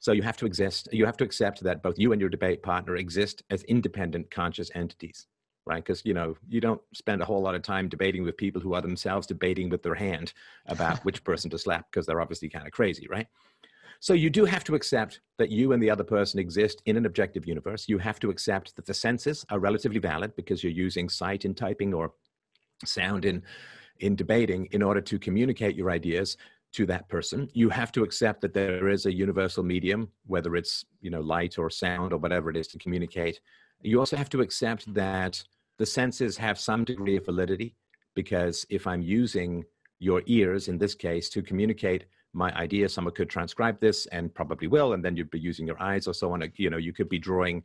So 0.00 0.12
you 0.12 0.22
have 0.22 0.36
to 0.38 0.46
exist, 0.46 0.88
you 0.92 1.06
have 1.06 1.16
to 1.18 1.24
accept 1.24 1.62
that 1.62 1.82
both 1.82 1.98
you 1.98 2.12
and 2.12 2.20
your 2.20 2.30
debate 2.30 2.62
partner 2.62 2.96
exist 2.96 3.42
as 3.50 3.62
independent 3.64 4.30
conscious 4.30 4.70
entities, 4.74 5.26
right? 5.66 5.82
Because, 5.82 6.04
you 6.04 6.14
know, 6.14 6.36
you 6.48 6.60
don't 6.60 6.80
spend 6.92 7.22
a 7.22 7.24
whole 7.24 7.40
lot 7.40 7.54
of 7.54 7.62
time 7.62 7.88
debating 7.88 8.24
with 8.24 8.36
people 8.36 8.60
who 8.60 8.74
are 8.74 8.82
themselves 8.82 9.26
debating 9.26 9.70
with 9.70 9.82
their 9.82 9.94
hand 9.94 10.32
about 10.66 11.04
which 11.04 11.22
person 11.24 11.50
to 11.50 11.58
slap 11.58 11.86
because 11.90 12.06
they're 12.06 12.20
obviously 12.20 12.48
kind 12.48 12.66
of 12.66 12.72
crazy, 12.72 13.06
right? 13.08 13.28
So 14.00 14.12
you 14.12 14.28
do 14.28 14.44
have 14.44 14.64
to 14.64 14.74
accept 14.74 15.20
that 15.38 15.50
you 15.50 15.72
and 15.72 15.82
the 15.82 15.88
other 15.88 16.04
person 16.04 16.38
exist 16.38 16.82
in 16.84 16.96
an 16.96 17.06
objective 17.06 17.46
universe. 17.46 17.88
You 17.88 17.96
have 17.98 18.20
to 18.20 18.28
accept 18.28 18.76
that 18.76 18.84
the 18.84 18.92
senses 18.92 19.46
are 19.48 19.58
relatively 19.58 20.00
valid 20.00 20.36
because 20.36 20.62
you're 20.62 20.72
using 20.72 21.08
sight 21.08 21.46
in 21.46 21.54
typing 21.54 21.94
or 21.94 22.12
sound 22.84 23.24
in 23.24 23.42
in 24.00 24.16
debating 24.16 24.66
in 24.72 24.82
order 24.82 25.00
to 25.00 25.18
communicate 25.18 25.76
your 25.76 25.90
ideas 25.90 26.36
to 26.74 26.86
that 26.86 27.08
person. 27.08 27.48
You 27.54 27.68
have 27.70 27.92
to 27.92 28.02
accept 28.02 28.40
that 28.42 28.54
there 28.54 28.88
is 28.88 29.06
a 29.06 29.12
universal 29.12 29.62
medium 29.62 30.10
whether 30.26 30.56
it's 30.56 30.84
you 31.00 31.10
know 31.10 31.20
light 31.20 31.58
or 31.58 31.70
sound 31.70 32.12
or 32.12 32.18
whatever 32.18 32.50
it 32.50 32.56
is 32.56 32.68
to 32.68 32.78
communicate. 32.78 33.40
You 33.80 33.98
also 33.98 34.16
have 34.16 34.30
to 34.30 34.40
accept 34.40 34.92
that 34.94 35.42
the 35.78 35.86
senses 35.86 36.36
have 36.36 36.58
some 36.58 36.84
degree 36.84 37.16
of 37.16 37.24
validity 37.24 37.74
because 38.14 38.64
if 38.70 38.86
i'm 38.86 39.02
using 39.02 39.64
your 39.98 40.22
ears 40.26 40.68
in 40.68 40.78
this 40.78 40.94
case 40.94 41.28
to 41.28 41.42
communicate 41.42 42.04
my 42.32 42.52
idea 42.56 42.88
someone 42.88 43.14
could 43.14 43.30
transcribe 43.30 43.80
this 43.80 44.06
and 44.06 44.34
probably 44.34 44.66
will 44.66 44.92
and 44.92 45.04
then 45.04 45.16
you'd 45.16 45.30
be 45.30 45.38
using 45.38 45.66
your 45.66 45.80
eyes 45.80 46.06
or 46.08 46.14
so 46.14 46.32
on. 46.32 46.42
You 46.56 46.70
know 46.70 46.76
you 46.76 46.92
could 46.92 47.08
be 47.08 47.18
drawing 47.18 47.62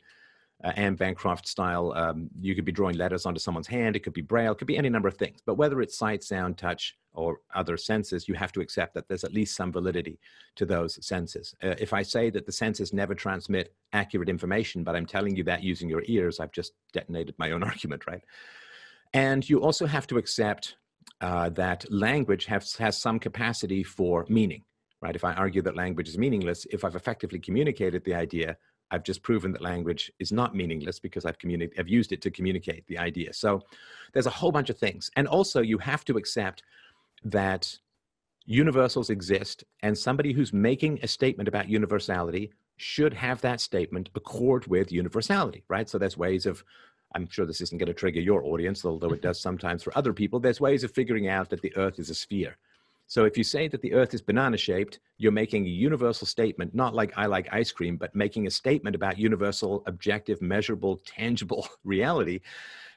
uh, 0.62 0.72
Anne 0.76 0.94
Bancroft 0.94 1.48
style. 1.48 1.92
Um, 1.96 2.28
you 2.40 2.54
could 2.54 2.64
be 2.64 2.72
drawing 2.72 2.96
letters 2.96 3.26
onto 3.26 3.40
someone's 3.40 3.66
hand. 3.66 3.96
It 3.96 4.00
could 4.00 4.12
be 4.12 4.20
braille. 4.20 4.52
It 4.52 4.58
could 4.58 4.66
be 4.66 4.76
any 4.76 4.88
number 4.88 5.08
of 5.08 5.16
things. 5.16 5.40
But 5.44 5.54
whether 5.54 5.80
it's 5.80 5.96
sight, 5.96 6.22
sound, 6.22 6.58
touch, 6.58 6.96
or 7.12 7.38
other 7.54 7.76
senses, 7.76 8.28
you 8.28 8.34
have 8.34 8.52
to 8.52 8.60
accept 8.60 8.94
that 8.94 9.08
there's 9.08 9.24
at 9.24 9.32
least 9.32 9.56
some 9.56 9.72
validity 9.72 10.18
to 10.56 10.66
those 10.66 11.04
senses. 11.04 11.54
Uh, 11.62 11.74
if 11.78 11.92
I 11.92 12.02
say 12.02 12.30
that 12.30 12.46
the 12.46 12.52
senses 12.52 12.92
never 12.92 13.14
transmit 13.14 13.74
accurate 13.92 14.28
information, 14.28 14.84
but 14.84 14.94
I'm 14.94 15.06
telling 15.06 15.36
you 15.36 15.44
that 15.44 15.62
using 15.62 15.88
your 15.88 16.02
ears, 16.06 16.38
I've 16.40 16.52
just 16.52 16.72
detonated 16.92 17.34
my 17.38 17.50
own 17.52 17.62
argument, 17.72 18.06
right? 18.06 18.22
And 19.12 19.48
you 19.48 19.60
also 19.60 19.86
have 19.86 20.06
to 20.08 20.18
accept 20.18 20.76
uh, 21.20 21.48
that 21.50 21.90
language 21.90 22.46
has, 22.46 22.74
has 22.76 22.96
some 22.96 23.18
capacity 23.18 23.82
for 23.82 24.24
meaning, 24.28 24.62
right? 25.02 25.16
If 25.16 25.24
I 25.24 25.32
argue 25.34 25.62
that 25.62 25.76
language 25.76 26.08
is 26.08 26.16
meaningless, 26.16 26.66
if 26.70 26.84
I've 26.84 26.94
effectively 26.94 27.40
communicated 27.40 28.04
the 28.04 28.14
idea, 28.14 28.56
I've 28.90 29.02
just 29.02 29.22
proven 29.22 29.52
that 29.52 29.62
language 29.62 30.12
is 30.18 30.32
not 30.32 30.54
meaningless 30.54 30.98
because 30.98 31.24
I've 31.24 31.38
communicated, 31.38 31.80
I've 31.80 31.88
used 31.88 32.12
it 32.12 32.22
to 32.22 32.30
communicate 32.30 32.86
the 32.86 32.98
idea. 32.98 33.32
So 33.32 33.62
there's 34.12 34.26
a 34.26 34.30
whole 34.30 34.52
bunch 34.52 34.70
of 34.70 34.78
things. 34.78 35.10
And 35.16 35.28
also 35.28 35.60
you 35.60 35.78
have 35.78 36.04
to 36.06 36.16
accept 36.16 36.62
that 37.24 37.78
universals 38.46 39.10
exist 39.10 39.64
and 39.82 39.96
somebody 39.96 40.32
who's 40.32 40.52
making 40.52 40.98
a 41.02 41.08
statement 41.08 41.48
about 41.48 41.68
universality 41.68 42.50
should 42.76 43.12
have 43.12 43.40
that 43.42 43.60
statement 43.60 44.08
accord 44.14 44.66
with 44.66 44.90
universality, 44.90 45.62
right? 45.68 45.88
So 45.88 45.98
there's 45.98 46.16
ways 46.16 46.46
of 46.46 46.64
I'm 47.14 47.28
sure 47.28 47.44
this 47.44 47.60
isn't 47.60 47.78
going 47.78 47.88
to 47.88 47.94
trigger 47.94 48.20
your 48.20 48.44
audience, 48.44 48.84
although 48.84 49.10
it 49.10 49.22
does 49.22 49.40
sometimes 49.40 49.82
for 49.82 49.96
other 49.98 50.12
people. 50.12 50.38
There's 50.38 50.60
ways 50.60 50.84
of 50.84 50.92
figuring 50.92 51.28
out 51.28 51.50
that 51.50 51.60
the 51.60 51.76
Earth 51.76 51.98
is 51.98 52.08
a 52.08 52.14
sphere. 52.14 52.56
So 53.10 53.24
if 53.24 53.36
you 53.36 53.42
say 53.42 53.66
that 53.66 53.82
the 53.82 53.92
Earth 53.92 54.14
is 54.14 54.22
banana 54.22 54.56
shaped, 54.56 55.00
you're 55.18 55.32
making 55.32 55.66
a 55.66 55.68
universal 55.68 56.28
statement, 56.28 56.76
not 56.76 56.94
like 56.94 57.12
I 57.16 57.26
like 57.26 57.52
ice 57.52 57.72
cream, 57.72 57.96
but 57.96 58.14
making 58.14 58.46
a 58.46 58.50
statement 58.52 58.94
about 58.94 59.18
universal, 59.18 59.82
objective, 59.86 60.40
measurable, 60.40 61.02
tangible 61.04 61.66
reality. 61.82 62.38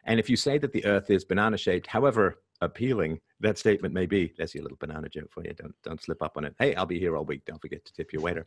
And 0.03 0.19
if 0.19 0.29
you 0.29 0.35
say 0.35 0.59
that 0.59 0.71
the 0.71 0.85
Earth 0.85 1.09
is 1.09 1.25
banana 1.25 1.57
shaped, 1.57 1.87
however 1.87 2.37
appealing 2.61 3.19
that 3.39 3.57
statement 3.57 3.91
may 3.91 4.05
be. 4.05 4.33
That's 4.37 4.53
your 4.53 4.61
little 4.61 4.77
banana 4.79 5.09
joke 5.09 5.31
for 5.31 5.43
you. 5.43 5.53
Don't 5.53 5.73
don't 5.83 6.01
slip 6.01 6.21
up 6.21 6.37
on 6.37 6.45
it. 6.45 6.55
Hey, 6.59 6.75
I'll 6.75 6.85
be 6.85 6.99
here 6.99 7.17
all 7.17 7.25
week. 7.25 7.41
Don't 7.45 7.59
forget 7.59 7.83
to 7.83 7.91
tip 7.91 8.13
your 8.13 8.21
waiter. 8.21 8.45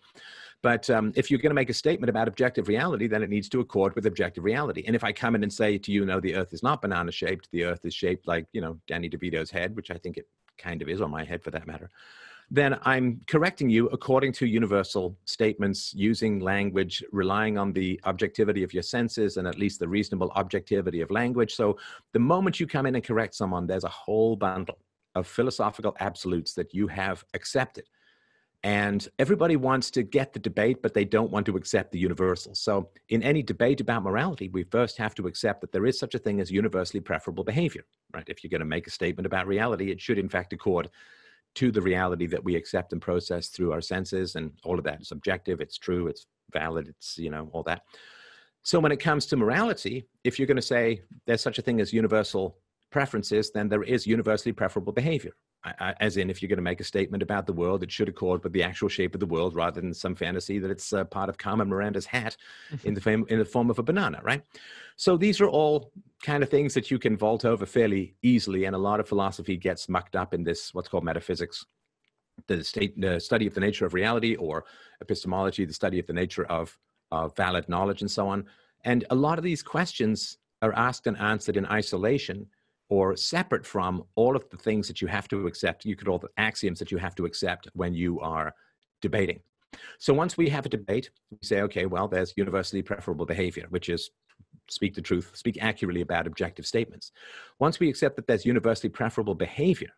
But 0.63 0.89
um, 0.89 1.13
if 1.17 1.31
you're 1.31 1.41
going 1.41 1.51
to 1.51 1.55
make 1.55 1.69
a 1.69 1.75
statement 1.75 2.09
about 2.09 2.29
objective 2.29 2.69
reality, 2.69 3.09
then 3.09 3.23
it 3.23 3.29
needs 3.29 3.49
to 3.51 3.61
accord 3.61 3.95
with 3.95 4.07
objective 4.07 4.45
reality. 4.45 4.85
And 4.87 4.95
if 4.97 5.05
I 5.05 5.13
come 5.13 5.35
in 5.35 5.43
and 5.43 5.53
say 5.53 5.79
to 5.79 5.93
you, 5.93 6.07
no, 6.07 6.21
the 6.21 6.37
Earth 6.37 6.53
is 6.53 6.63
not 6.63 6.81
banana 6.81 7.11
shaped. 7.11 7.51
The 7.51 7.65
Earth 7.65 7.85
is 7.85 7.93
shaped 7.93 8.27
like 8.27 8.47
you 8.53 8.61
know 8.61 8.79
Danny 8.87 9.11
DeVito's 9.11 9.51
head, 9.51 9.77
which 9.77 9.91
I 9.91 9.99
think 9.99 10.17
it 10.17 10.27
kind 10.59 10.83
of 10.83 10.89
is, 10.89 11.01
on 11.01 11.11
my 11.11 11.25
head 11.25 11.43
for 11.43 11.51
that 11.51 11.67
matter 11.67 11.91
then 12.51 12.79
I'm 12.83 13.21
correcting 13.27 13.69
you 13.69 13.89
according 13.89 14.33
to 14.35 14.47
universal 14.47 15.17
statements 15.25 15.93
using 15.95 16.39
language, 16.39 17.03
relying 17.11 17.59
on 17.59 17.73
the 17.73 18.01
objectivity 18.05 18.63
of 18.63 18.73
your 18.73 18.85
senses 18.85 19.37
and 19.37 19.49
at 19.49 19.59
least 19.59 19.81
the 19.81 19.89
reasonable 19.89 20.31
objectivity 20.37 21.01
of 21.01 21.11
language. 21.11 21.55
So 21.55 21.77
the 22.13 22.21
moment 22.21 22.61
you 22.61 22.67
come 22.67 22.87
in 22.87 22.95
and 22.95 23.05
correct 23.05 23.35
someone, 23.35 23.67
there's 23.67 23.85
a 23.85 23.89
whole 23.89 24.37
bundle 24.37 24.79
of 25.17 25.27
philosophical 25.27 25.97
absolutes 25.99 26.53
that 26.55 26.73
you 26.73 26.87
have 26.87 27.25
accepted. 27.35 27.85
And 28.63 29.07
everybody 29.19 29.55
wants 29.57 29.91
to 29.93 30.03
get 30.03 30.33
the 30.33 30.39
debate, 30.41 30.83
but 30.83 30.93
they 30.93 31.05
don't 31.05 31.31
want 31.31 31.47
to 31.47 31.57
accept 31.57 31.93
the 31.93 31.99
universal. 31.99 32.55
So, 32.55 32.89
in 33.11 33.23
any 33.23 33.43
debate 33.43 33.81
about 33.81 34.03
morality, 34.03 34.49
we 34.49 34.65
first 34.65 34.99
have 34.99 35.15
to 35.17 35.27
accept 35.29 35.61
that 35.61 35.71
there 35.71 35.87
is 35.87 35.99
such 35.99 36.15
a 36.15 36.19
thing 36.19 36.41
as 36.41 36.51
universally 36.51 37.01
preferable 37.01 37.45
behavior, 37.45 37.85
right? 38.13 38.25
If 38.27 38.43
you're 38.43 38.51
going 38.51 38.61
to 38.61 38.65
make 38.65 38.87
a 38.87 38.91
statement 38.91 39.27
about 39.27 39.47
reality, 39.47 39.93
it 39.93 40.01
should, 40.01 40.19
in 40.19 40.29
fact, 40.29 40.53
accord 40.53 40.91
to 41.57 41.73
the 41.73 41.81
reality 41.81 42.27
that 42.27 42.45
we 42.45 42.55
accept 42.55 42.93
and 42.93 43.01
process 43.01 43.49
through 43.49 43.73
our 43.73 43.81
senses 43.81 44.37
and 44.37 44.53
all 44.63 44.79
of 44.79 44.85
that 44.85 45.01
is 45.01 45.11
objective 45.11 45.61
it's 45.61 45.79
true 45.79 46.07
it's 46.07 46.27
valid 46.53 46.87
it's 46.87 47.19
you 47.19 47.31
know 47.31 47.49
all 47.53 47.63
that 47.63 47.83
so 48.63 48.79
when 48.79 48.93
it 48.93 49.01
comes 49.01 49.27
to 49.27 49.37
morality 49.37 50.07
if 50.23 50.39
you're 50.39 50.47
going 50.47 50.57
to 50.57 50.63
say 50.63 51.01
there's 51.27 51.41
such 51.41 51.59
a 51.59 51.63
thing 51.63 51.81
as 51.81 51.93
universal 51.93 52.59
preferences 52.93 53.51
then 53.51 53.69
there 53.69 53.83
is 53.83 54.07
universally 54.07 54.53
preferable 54.53 54.93
behavior 54.93 55.33
as 56.01 56.17
in 56.17 56.31
if 56.31 56.41
you're 56.41 56.49
going 56.49 56.57
to 56.57 56.63
make 56.63 56.81
a 56.81 56.85
statement 56.85 57.23
about 57.23 57.47
the 57.47 57.53
world 57.53 57.83
it 57.83 57.91
should 57.91 58.09
accord 58.09 58.43
with 58.43 58.53
the 58.53 58.63
actual 58.63 58.89
shape 58.89 59.15
of 59.15 59.21
the 59.21 59.27
world 59.27 59.55
rather 59.55 59.81
than 59.81 59.95
some 59.95 60.15
fantasy 60.15 60.59
that 60.59 60.71
it's 60.71 60.93
uh, 60.93 61.05
part 61.05 61.29
of 61.29 61.39
carmen 61.39 61.69
miranda's 61.69 62.07
hat 62.07 62.37
in 62.85 62.95
the, 62.95 63.01
fam- 63.07 63.27
in 63.29 63.39
the 63.39 63.45
form 63.45 63.71
of 63.71 63.79
a 63.79 63.83
banana 63.83 64.21
right? 64.23 64.43
So 64.97 65.17
these 65.17 65.41
are 65.41 65.49
all 65.49 65.93
kind 66.23 66.43
of 66.43 66.49
things 66.49 66.73
that 66.75 66.91
you 66.91 66.99
can 66.99 67.17
vault 67.17 67.45
over 67.45 67.67
fairly 67.67 68.17
easily 68.23 68.65
and 68.65 68.75
a 68.75 68.79
lot 68.79 69.01
of 69.01 69.09
philosophy 69.09 69.57
gets 69.57 69.89
mucked 69.89 70.17
up 70.17 70.33
in 70.33 70.43
this 70.43 70.73
what's 70.73 70.89
called 70.89 71.05
metaphysics. 71.05 71.65
The 72.49 72.65
state 72.65 73.01
the 73.01 73.21
study 73.21 73.47
of 73.47 73.55
the 73.55 73.61
nature 73.61 73.87
of 73.87 73.95
reality 73.95 74.37
or 74.37 74.65
epistemology 75.01 75.65
the 75.65 75.73
study 75.73 75.99
of 75.99 76.07
the 76.07 76.13
nature 76.13 76.45
of 76.47 76.79
uh, 77.13 77.29
valid 77.29 77.69
knowledge 77.69 78.01
and 78.01 78.11
so 78.11 78.29
on. 78.29 78.47
And 78.85 79.05
a 79.11 79.15
lot 79.15 79.39
of 79.39 79.45
these 79.45 79.63
questions 79.63 80.39
are 80.63 80.73
asked 80.75 81.07
and 81.07 81.19
answered 81.19 81.57
in 81.57 81.67
isolation 81.67 82.47
or 82.89 83.17
separate 83.17 83.67
from 83.67 84.05
all 84.15 84.37
of 84.37 84.49
the 84.51 84.57
things 84.57 84.87
that 84.89 85.01
you 85.01 85.09
have 85.09 85.29
to 85.29 85.47
accept, 85.47 85.85
you 85.85 85.97
could 85.97 86.09
all 86.09 86.19
the 86.19 86.29
axioms 86.37 86.79
that 86.79 86.91
you 86.91 86.99
have 86.99 87.15
to 87.17 87.25
accept 87.25 87.69
when 87.75 87.95
you 87.95 88.21
are 88.21 88.55
debating. 89.03 89.41
So 89.99 90.15
once 90.15 90.37
we 90.37 90.49
have 90.49 90.67
a 90.67 90.71
debate, 90.71 91.11
we 91.31 91.39
say, 91.43 91.63
okay, 91.63 91.87
well, 91.87 92.09
there's 92.09 92.33
universally 92.37 92.83
preferable 92.83 93.27
behavior, 93.27 93.67
which 93.71 93.89
is 93.89 94.11
speak 94.69 94.95
the 94.95 95.03
truth, 95.03 95.33
speak 95.35 95.63
accurately 95.63 96.01
about 96.01 96.27
objective 96.27 96.67
statements. 96.67 97.13
Once 97.59 97.79
we 97.79 97.89
accept 97.89 98.17
that 98.17 98.27
there's 98.27 98.47
universally 98.47 98.89
preferable 98.89 99.35
behavior, 99.35 99.91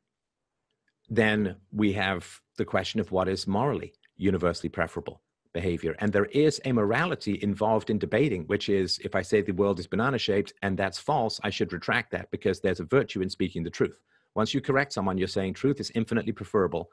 then 1.09 1.57
we 1.73 1.92
have 1.92 2.40
the 2.57 2.64
question 2.64 3.00
of 3.00 3.12
what 3.12 3.28
is 3.28 3.47
morally 3.47 3.95
universally 4.16 4.68
preferable 4.68 5.23
behavior. 5.52 5.96
And 5.98 6.12
there 6.12 6.26
is 6.26 6.60
a 6.64 6.72
morality 6.72 7.38
involved 7.42 7.90
in 7.90 7.98
debating, 7.98 8.44
which 8.44 8.68
is 8.68 8.98
if 9.04 9.14
I 9.14 9.22
say 9.22 9.40
the 9.40 9.52
world 9.52 9.78
is 9.78 9.86
banana 9.86 10.18
shaped 10.18 10.52
and 10.62 10.76
that's 10.76 10.98
false, 10.98 11.40
I 11.42 11.50
should 11.50 11.72
retract 11.72 12.10
that 12.12 12.30
because 12.30 12.60
there's 12.60 12.80
a 12.80 12.84
virtue 12.84 13.22
in 13.22 13.30
speaking 13.30 13.62
the 13.62 13.70
truth. 13.70 13.98
Once 14.34 14.54
you 14.54 14.60
correct 14.60 14.92
someone, 14.92 15.18
you're 15.18 15.28
saying 15.28 15.54
truth 15.54 15.80
is 15.80 15.90
infinitely 15.94 16.32
preferable 16.32 16.90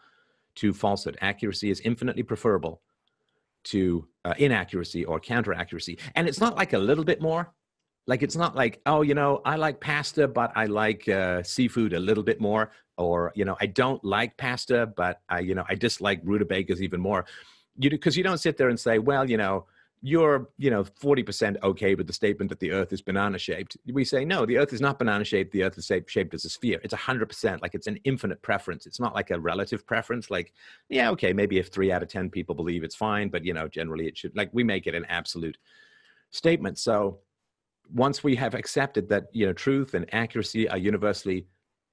to 0.56 0.74
falsehood, 0.74 1.18
accuracy 1.22 1.70
is 1.70 1.82
infinitely 1.82 2.24
preferable 2.24 2.82
to 3.66 4.08
uh, 4.24 4.34
inaccuracy 4.38 5.04
or 5.06 5.20
counter 5.20 5.54
accuracy. 5.54 5.98
And 6.16 6.28
it's 6.28 6.40
not 6.40 6.56
like 6.56 6.74
a 6.74 6.78
little 6.80 7.04
bit 7.04 7.22
more. 7.22 7.52
Like 8.08 8.22
it's 8.22 8.36
not 8.36 8.56
like, 8.56 8.82
oh, 8.86 9.02
you 9.02 9.16
know, 9.16 9.42
I 9.46 9.56
like 9.56 9.82
pasta, 9.82 10.28
but 10.28 10.52
I 10.56 10.68
like 10.68 11.10
uh, 11.10 11.42
seafood 11.44 11.94
a 11.94 12.00
little 12.00 12.24
bit 12.24 12.40
more. 12.40 12.72
Or, 12.98 13.34
you 13.36 13.44
know, 13.44 13.58
I 13.60 13.66
don't 13.66 14.04
like 14.06 14.38
pasta, 14.38 14.86
but 14.86 15.22
I, 15.28 15.40
you 15.40 15.56
know, 15.56 15.66
I 15.68 15.76
dislike 15.76 16.22
rutabagas 16.24 16.82
even 16.82 17.02
more 17.02 17.26
you 17.78 17.90
because 17.90 18.16
you 18.18 18.24
don't 18.24 18.38
sit 18.38 18.58
there 18.58 18.70
and 18.70 18.80
say, 18.80 19.00
well, 19.00 19.30
you 19.30 19.38
know, 19.38 19.66
you're 20.02 20.50
you 20.58 20.70
know 20.70 20.84
40% 20.84 21.62
okay 21.64 21.96
with 21.96 22.06
the 22.06 22.14
statement 22.14 22.50
that 22.50 22.60
the 22.60 22.72
earth 22.72 22.94
is 22.94 23.02
banana 23.02 23.40
shaped. 23.40 23.76
We 23.92 24.06
say 24.06 24.24
no 24.24 24.46
the 24.46 24.60
earth 24.60 24.72
is 24.72 24.80
not 24.80 25.00
banana 25.00 25.24
shaped. 25.24 25.52
The 25.52 25.64
earth 25.64 25.80
is 25.80 25.92
shaped 26.08 26.34
as 26.36 26.46
a 26.46 26.50
sphere. 26.50 26.80
It's 26.84 26.94
100% 26.94 27.62
like 27.62 27.74
it's 27.74 27.88
an 27.88 27.98
infinite 28.04 28.42
preference. 28.44 28.86
It's 28.86 29.00
not 29.00 29.16
like 29.16 29.32
a 29.32 29.40
relative 29.40 29.86
preference. 29.88 30.30
Like 30.30 30.54
yeah 30.90 31.10
okay 31.12 31.34
maybe 31.34 31.58
if 31.58 31.70
3 31.70 31.92
out 31.92 32.04
of 32.04 32.10
10 32.10 32.30
people 32.30 32.54
believe 32.54 32.84
it's 32.84 32.96
fine 32.96 33.30
but 33.30 33.44
you 33.44 33.54
know 33.54 33.68
generally 33.68 34.06
it 34.08 34.16
should 34.16 34.36
like 34.36 34.50
we 34.54 34.64
make 34.64 34.86
it 34.86 34.94
an 34.94 35.06
absolute 35.06 35.58
statement. 36.30 36.78
So 36.78 37.20
once 37.92 38.24
we 38.24 38.36
have 38.36 38.54
accepted 38.54 39.10
that 39.10 39.26
you 39.32 39.48
know 39.48 39.54
truth 39.54 39.96
and 39.96 40.14
accuracy 40.14 40.70
are 40.70 40.78
universally 40.78 41.48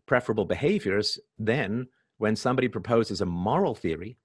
preferable 0.05 0.45
behaviors 0.45 1.19
then 1.39 1.87
when 2.19 2.37
somebody 2.37 2.69
proposes 2.69 3.23
a 3.23 3.27
moral 3.27 3.75
theory 3.75 4.19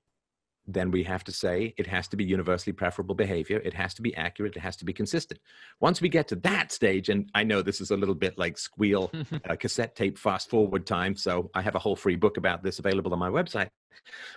then 0.67 0.91
we 0.91 1.03
have 1.03 1.23
to 1.23 1.31
say 1.31 1.73
it 1.77 1.87
has 1.87 2.07
to 2.09 2.17
be 2.17 2.25
universally 2.25 2.73
preferable 2.73 3.15
behavior. 3.15 3.59
It 3.63 3.73
has 3.73 3.93
to 3.95 4.01
be 4.01 4.15
accurate. 4.15 4.55
It 4.57 4.59
has 4.59 4.75
to 4.77 4.85
be 4.85 4.91
consistent. 4.91 5.39
Once 5.79 6.01
we 6.01 6.09
get 6.09 6.27
to 6.27 6.35
that 6.37 6.73
stage, 6.73 7.07
and 7.07 7.29
I 7.33 7.43
know 7.43 7.61
this 7.61 7.79
is 7.79 7.91
a 7.91 7.97
little 7.97 8.15
bit 8.15 8.37
like 8.37 8.57
squeal 8.57 9.11
uh, 9.49 9.55
cassette 9.55 9.95
tape 9.95 10.17
fast 10.17 10.49
forward 10.49 10.85
time, 10.85 11.15
so 11.15 11.49
I 11.53 11.61
have 11.61 11.75
a 11.75 11.79
whole 11.79 11.95
free 11.95 12.17
book 12.17 12.37
about 12.37 12.63
this 12.63 12.79
available 12.79 13.13
on 13.13 13.19
my 13.19 13.29
website. 13.29 13.69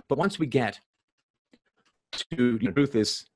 But 0.09 0.19
once 0.19 0.39
we 0.39 0.47
get 0.47 0.81
to 2.13 2.59
you 2.61 2.69
know, 2.69 2.73
truth 2.73 2.95
is 2.95 3.27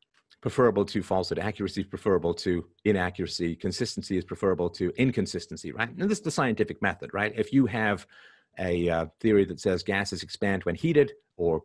preferable 0.41 0.85
to 0.85 1.03
falsehood, 1.03 1.39
accuracy 1.39 1.81
is 1.81 1.87
preferable 1.87 2.35
to 2.35 2.65
inaccuracy, 2.85 3.57
consistency 3.57 4.17
is 4.17 4.25
preferable 4.25 4.71
to 4.71 4.93
inconsistency, 4.97 5.73
right? 5.73 5.89
And 5.89 6.09
this 6.09 6.19
is 6.19 6.25
the 6.25 6.31
scientific 6.31 6.81
method, 6.81 7.13
right? 7.13 7.33
If 7.35 7.53
you 7.53 7.67
have 7.67 8.07
a 8.59 8.89
uh, 8.89 9.07
theory 9.21 9.45
that 9.47 9.59
says 9.59 9.83
gases 9.83 10.23
expand 10.23 10.63
when 10.65 10.77
heated 10.77 11.13
or 11.37 11.63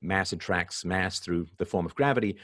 mass 0.00 0.32
attracts 0.32 0.84
mass 0.84 1.18
through 1.18 1.46
the 1.58 1.64
form 1.66 1.86
of 1.86 1.94
gravity, 1.94 2.36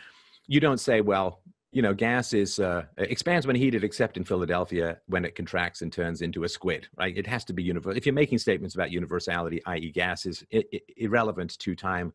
you 0.46 0.60
don't 0.60 0.80
say, 0.80 1.00
well, 1.00 1.40
you 1.72 1.82
know, 1.82 1.92
gas 1.92 2.32
is 2.32 2.60
uh, 2.60 2.84
expands 2.98 3.48
when 3.48 3.56
heated, 3.56 3.82
except 3.82 4.16
in 4.16 4.24
Philadelphia 4.24 4.98
when 5.06 5.24
it 5.24 5.34
contracts 5.34 5.82
and 5.82 5.92
turns 5.92 6.22
into 6.22 6.44
a 6.44 6.48
squid, 6.48 6.86
right? 6.96 7.16
It 7.16 7.26
has 7.26 7.44
to 7.46 7.52
be 7.52 7.64
universal. 7.64 7.96
If 7.96 8.06
you're 8.06 8.12
making 8.14 8.38
statements 8.38 8.76
about 8.76 8.92
universality, 8.92 9.60
i.e., 9.66 9.90
gas 9.90 10.24
is 10.24 10.44
I- 10.54 10.64
I- 10.72 10.80
irrelevant 10.96 11.58
to 11.58 11.74
time 11.74 12.12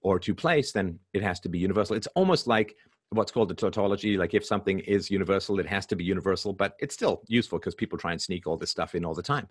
or 0.00 0.18
to 0.20 0.34
place, 0.34 0.72
then 0.72 0.98
it 1.12 1.22
has 1.22 1.38
to 1.40 1.50
be 1.50 1.58
universal. 1.58 1.96
It's 1.96 2.06
almost 2.08 2.46
like 2.46 2.76
what's 3.10 3.32
called 3.32 3.50
the 3.50 3.54
tautology. 3.54 4.16
Like 4.16 4.32
if 4.32 4.44
something 4.44 4.78
is 4.80 5.10
universal, 5.10 5.60
it 5.60 5.66
has 5.66 5.84
to 5.86 5.96
be 5.96 6.04
universal, 6.04 6.54
but 6.54 6.74
it's 6.78 6.94
still 6.94 7.22
useful 7.26 7.58
because 7.58 7.74
people 7.74 7.98
try 7.98 8.12
and 8.12 8.22
sneak 8.22 8.46
all 8.46 8.56
this 8.56 8.70
stuff 8.70 8.94
in 8.94 9.04
all 9.04 9.14
the 9.14 9.22
time. 9.22 9.48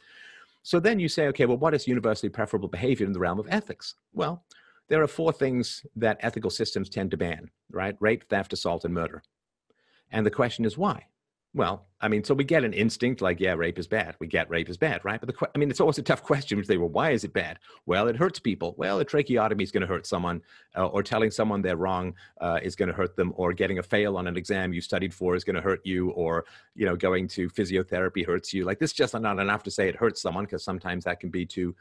So 0.64 0.80
then 0.80 1.00
you 1.00 1.08
say, 1.10 1.28
okay, 1.28 1.46
well, 1.46 1.58
what 1.58 1.74
is 1.76 1.88
universally 1.88 2.30
preferable 2.30 2.70
behavior 2.70 3.06
in 3.06 3.14
the 3.14 3.20
realm 3.20 3.40
of 3.40 3.48
ethics? 3.50 3.96
Well, 4.14 4.44
there 4.90 5.02
are 5.02 5.08
four 5.08 5.32
things 5.32 5.86
that 5.96 6.18
ethical 6.22 6.50
systems 6.50 6.90
tend 6.90 7.12
to 7.12 7.18
ban, 7.18 7.50
right? 7.72 7.96
Rape, 8.00 8.30
theft, 8.30 8.54
assault, 8.54 8.86
and 8.86 8.94
murder. 8.94 9.24
And 10.12 10.26
the 10.26 10.32
question 10.32 10.66
is 10.66 10.78
why? 10.78 11.06
Well, 11.54 11.88
I 12.00 12.08
mean, 12.08 12.24
so 12.24 12.36
we 12.36 12.44
get 12.44 12.64
an 12.64 12.74
instinct 12.74 13.20
like, 13.22 13.40
yeah, 13.40 13.54
rape 13.54 13.80
is 13.80 13.88
bad. 13.88 14.16
We 14.20 14.28
get 14.28 14.50
rape 14.50 14.70
is 14.70 14.78
bad, 14.78 15.04
right? 15.04 15.20
But 15.20 15.30
the, 15.34 15.50
I 15.56 15.58
mean, 15.58 15.72
it's 15.72 15.80
always 15.80 15.98
a 15.98 16.04
tough 16.04 16.22
question. 16.32 16.58
We 16.58 16.64
say, 16.64 16.78
well, 16.78 16.90
why 16.90 17.12
is 17.12 17.24
it 17.24 17.34
bad? 17.34 17.58
Well, 17.88 18.08
it 18.08 18.16
hurts 18.16 18.38
people. 18.38 18.76
Well, 18.78 19.00
a 19.00 19.06
tracheotomy 19.06 19.64
is 19.64 19.72
going 19.72 19.82
to 19.82 19.88
hurt 19.88 20.06
someone, 20.06 20.42
uh, 20.76 20.86
or 20.88 21.02
telling 21.02 21.32
someone 21.32 21.62
they're 21.64 21.78
wrong 21.78 22.14
uh, 22.42 22.60
is 22.62 22.76
going 22.76 22.90
to 22.90 22.96
hurt 22.96 23.16
them, 23.16 23.34
or 23.36 23.54
getting 23.54 23.80
a 23.80 23.84
fail 23.84 24.18
on 24.18 24.28
an 24.28 24.38
exam 24.38 24.72
you 24.72 24.82
studied 24.82 25.14
for 25.14 25.36
is 25.36 25.44
going 25.44 25.56
to 25.56 25.62
hurt 25.62 25.84
you, 25.84 26.12
or 26.12 26.46
you 26.76 26.86
know, 26.86 26.96
going 26.96 27.28
to 27.30 27.50
physiotherapy 27.50 28.24
hurts 28.26 28.54
you. 28.54 28.64
Like 28.64 28.78
this, 28.78 28.94
just 28.94 29.16
not 29.16 29.40
enough 29.40 29.64
to 29.64 29.72
say 29.72 29.90
it 29.90 29.96
hurts 29.96 30.22
someone, 30.22 30.44
because 30.44 30.64
sometimes 30.64 31.06
that 31.06 31.20
can 31.20 31.30
be 31.30 31.46
too 31.46 31.76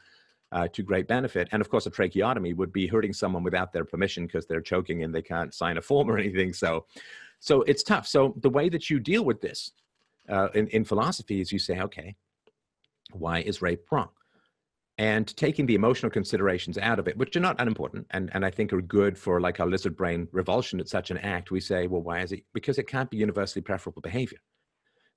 uh, 0.51 0.67
to 0.69 0.83
great 0.83 1.07
benefit. 1.07 1.47
And 1.51 1.61
of 1.61 1.69
course, 1.69 1.85
a 1.85 1.89
tracheotomy 1.89 2.53
would 2.53 2.71
be 2.71 2.87
hurting 2.87 3.13
someone 3.13 3.43
without 3.43 3.73
their 3.73 3.85
permission 3.85 4.25
because 4.25 4.45
they're 4.45 4.61
choking 4.61 5.03
and 5.03 5.13
they 5.13 5.21
can't 5.21 5.53
sign 5.53 5.77
a 5.77 5.81
form 5.81 6.09
or 6.09 6.17
anything. 6.17 6.53
So, 6.53 6.85
so 7.39 7.61
it's 7.63 7.83
tough. 7.83 8.07
So 8.07 8.33
the 8.37 8.49
way 8.49 8.69
that 8.69 8.89
you 8.89 8.99
deal 8.99 9.25
with 9.25 9.41
this 9.41 9.71
uh, 10.29 10.49
in, 10.53 10.67
in 10.67 10.85
philosophy 10.85 11.41
is 11.41 11.51
you 11.51 11.59
say, 11.59 11.79
okay, 11.81 12.15
why 13.11 13.39
is 13.39 13.61
rape 13.61 13.85
wrong? 13.91 14.09
And 14.99 15.35
taking 15.37 15.67
the 15.67 15.75
emotional 15.75 16.09
considerations 16.09 16.77
out 16.79 16.97
of 16.97 17.07
it, 17.07 17.17
which 17.17 17.35
are 17.35 17.41
not 17.41 17.61
unimportant 17.61 18.07
and, 18.11 18.31
and 18.33 18.43
I 18.43 18.49
think 18.49 18.73
are 18.73 18.81
good 18.81 19.15
for 19.15 19.39
like 19.39 19.59
our 19.59 19.67
lizard 19.67 19.95
brain 19.95 20.27
revulsion 20.31 20.79
at 20.79 20.89
such 20.89 21.11
an 21.11 21.19
act, 21.19 21.51
we 21.51 21.59
say, 21.59 21.85
well, 21.85 22.01
why 22.01 22.21
is 22.21 22.31
it? 22.31 22.43
Because 22.53 22.79
it 22.79 22.87
can't 22.87 23.09
be 23.09 23.17
universally 23.17 23.61
preferable 23.61 24.01
behavior. 24.01 24.39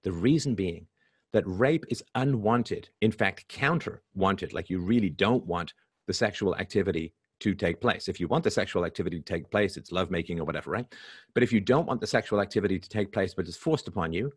The 0.03 0.13
reason 0.13 0.55
being 0.55 0.87
that 1.33 1.45
rape 1.47 1.85
is 1.89 2.03
unwanted, 2.15 2.89
in 3.01 3.13
fact, 3.13 3.49
counter 3.49 4.03
wanted, 4.15 4.53
like 4.53 4.71
you 4.71 4.81
really 4.81 5.11
don't 5.11 5.47
want 5.47 5.75
the 6.07 6.13
sexual 6.13 6.57
activity 6.57 7.13
to 7.41 7.55
take 7.55 7.81
place. 7.81 8.09
If 8.09 8.21
you 8.21 8.29
want 8.29 8.45
the 8.45 8.51
sexual 8.51 8.85
activity 8.85 9.19
to 9.19 9.25
take 9.25 9.51
place, 9.51 9.77
it's 9.77 9.93
lovemaking 9.93 10.41
or 10.41 10.45
whatever, 10.45 10.71
right? 10.71 10.87
But 11.35 11.43
if 11.43 11.53
you 11.53 11.61
don't 11.61 11.87
want 11.87 12.01
the 12.01 12.07
sexual 12.07 12.41
activity 12.41 12.79
to 12.79 12.89
take 12.89 13.13
place, 13.13 13.35
but 13.35 13.47
it's 13.47 13.57
forced 13.57 13.89
upon 13.89 14.13
you, 14.13 14.33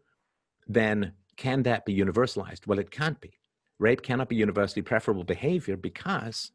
then 0.68 1.14
can 1.36 1.64
that 1.64 1.86
be 1.86 1.96
universalized? 1.96 2.68
Well, 2.68 2.80
it 2.80 2.92
can't 2.92 3.20
be. 3.20 3.34
Rape 3.80 4.02
cannot 4.02 4.30
be 4.30 4.36
universally 4.36 4.82
preferable 4.82 5.24
behavior 5.24 5.76
because 5.76 6.52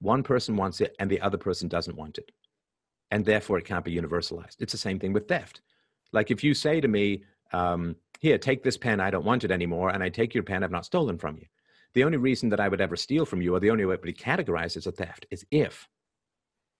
one 0.00 0.22
person 0.22 0.56
wants 0.56 0.80
it 0.80 0.96
and 0.98 1.10
the 1.10 1.20
other 1.20 1.38
person 1.38 1.68
doesn't 1.68 1.96
want 1.96 2.18
it. 2.18 2.32
And 3.10 3.24
therefore, 3.24 3.58
it 3.58 3.64
can't 3.64 3.84
be 3.84 3.94
universalized. 3.94 4.56
It's 4.60 4.72
the 4.72 4.78
same 4.78 4.98
thing 4.98 5.12
with 5.12 5.28
theft. 5.28 5.60
Like 6.12 6.30
if 6.30 6.42
you 6.42 6.54
say 6.54 6.80
to 6.80 6.88
me, 6.88 7.22
um, 7.52 7.96
Here, 8.18 8.38
take 8.38 8.62
this 8.62 8.76
pen, 8.76 9.00
I 9.00 9.10
don't 9.10 9.24
want 9.24 9.44
it 9.44 9.50
anymore, 9.50 9.90
and 9.90 10.02
I 10.02 10.08
take 10.08 10.34
your 10.34 10.42
pen, 10.42 10.64
I've 10.64 10.70
not 10.70 10.84
stolen 10.84 11.18
from 11.18 11.36
you. 11.36 11.46
The 11.94 12.04
only 12.04 12.18
reason 12.18 12.48
that 12.50 12.60
I 12.60 12.68
would 12.68 12.80
ever 12.80 12.96
steal 12.96 13.24
from 13.24 13.40
you, 13.40 13.54
or 13.54 13.60
the 13.60 13.70
only 13.70 13.84
way 13.84 13.94
it 13.94 14.00
would 14.00 14.06
be 14.06 14.12
categorized 14.12 14.76
as 14.76 14.86
a 14.86 14.92
theft, 14.92 15.26
is 15.30 15.46
if 15.50 15.88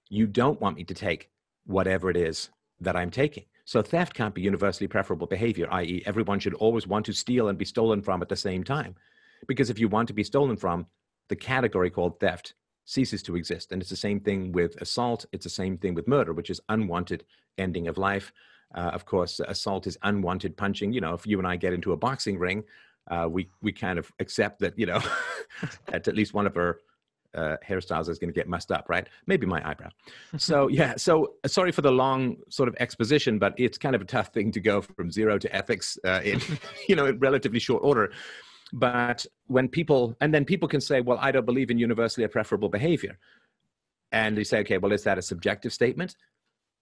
you 0.08 0.26
don't 0.26 0.60
want 0.60 0.76
me 0.76 0.84
to 0.84 0.94
take 0.94 1.30
whatever 1.64 2.10
it 2.10 2.16
is 2.16 2.50
that 2.80 2.96
I'm 2.96 3.10
taking. 3.10 3.44
So 3.64 3.82
theft 3.82 4.14
can't 4.14 4.34
be 4.34 4.42
universally 4.42 4.88
preferable 4.88 5.26
behavior, 5.26 5.68
i.e., 5.72 6.02
everyone 6.06 6.40
should 6.40 6.54
always 6.54 6.86
want 6.86 7.06
to 7.06 7.12
steal 7.12 7.48
and 7.48 7.58
be 7.58 7.64
stolen 7.64 8.02
from 8.02 8.22
at 8.22 8.28
the 8.28 8.36
same 8.36 8.64
time. 8.64 8.94
Because 9.46 9.70
if 9.70 9.78
you 9.78 9.88
want 9.88 10.08
to 10.08 10.14
be 10.14 10.24
stolen 10.24 10.56
from, 10.56 10.86
the 11.28 11.36
category 11.36 11.90
called 11.90 12.18
theft 12.18 12.54
ceases 12.86 13.22
to 13.24 13.36
exist. 13.36 13.70
And 13.70 13.82
it's 13.82 13.90
the 13.90 13.96
same 13.96 14.20
thing 14.20 14.52
with 14.52 14.80
assault. 14.80 15.26
It's 15.32 15.44
the 15.44 15.50
same 15.50 15.76
thing 15.76 15.94
with 15.94 16.08
murder, 16.08 16.32
which 16.32 16.48
is 16.48 16.60
unwanted 16.70 17.24
ending 17.58 17.86
of 17.86 17.98
life. 17.98 18.32
Uh, 18.74 18.90
of 18.92 19.06
course, 19.06 19.40
assault 19.40 19.86
is 19.86 19.96
unwanted 20.02 20.56
punching. 20.56 20.92
You 20.92 21.00
know, 21.00 21.14
if 21.14 21.26
you 21.26 21.38
and 21.38 21.46
I 21.46 21.56
get 21.56 21.72
into 21.72 21.92
a 21.92 21.96
boxing 21.96 22.38
ring, 22.38 22.64
uh, 23.10 23.26
we 23.30 23.48
we 23.62 23.72
kind 23.72 23.98
of 23.98 24.12
accept 24.20 24.60
that 24.60 24.78
you 24.78 24.86
know 24.86 25.00
that 25.86 26.06
at 26.06 26.14
least 26.14 26.34
one 26.34 26.46
of 26.46 26.56
our 26.56 26.78
uh, 27.34 27.56
hairstyles 27.66 28.08
is 28.08 28.18
going 28.18 28.28
to 28.28 28.34
get 28.34 28.48
messed 28.48 28.72
up, 28.72 28.88
right? 28.88 29.08
Maybe 29.26 29.46
my 29.46 29.66
eyebrow. 29.68 29.90
So 30.36 30.68
yeah. 30.80 30.96
So 30.96 31.34
uh, 31.44 31.48
sorry 31.48 31.72
for 31.72 31.82
the 31.82 31.90
long 31.90 32.36
sort 32.48 32.68
of 32.68 32.76
exposition, 32.80 33.38
but 33.38 33.54
it's 33.56 33.78
kind 33.78 33.94
of 33.94 34.02
a 34.02 34.04
tough 34.04 34.28
thing 34.28 34.52
to 34.52 34.60
go 34.60 34.80
from 34.80 35.10
zero 35.10 35.38
to 35.38 35.54
ethics 35.54 35.98
uh, 36.04 36.20
in 36.24 36.40
you 36.88 36.96
know 36.96 37.06
in 37.06 37.18
relatively 37.18 37.58
short 37.58 37.82
order. 37.82 38.12
But 38.72 39.24
when 39.46 39.68
people 39.68 40.16
and 40.20 40.32
then 40.34 40.44
people 40.44 40.68
can 40.68 40.80
say, 40.80 41.00
well, 41.00 41.18
I 41.20 41.30
don't 41.32 41.46
believe 41.46 41.70
in 41.70 41.78
universally 41.78 42.26
preferable 42.28 42.68
behavior, 42.68 43.18
and 44.12 44.36
they 44.36 44.44
say, 44.44 44.58
okay, 44.60 44.78
well, 44.78 44.92
is 44.92 45.04
that 45.04 45.18
a 45.18 45.22
subjective 45.22 45.72
statement? 45.72 46.16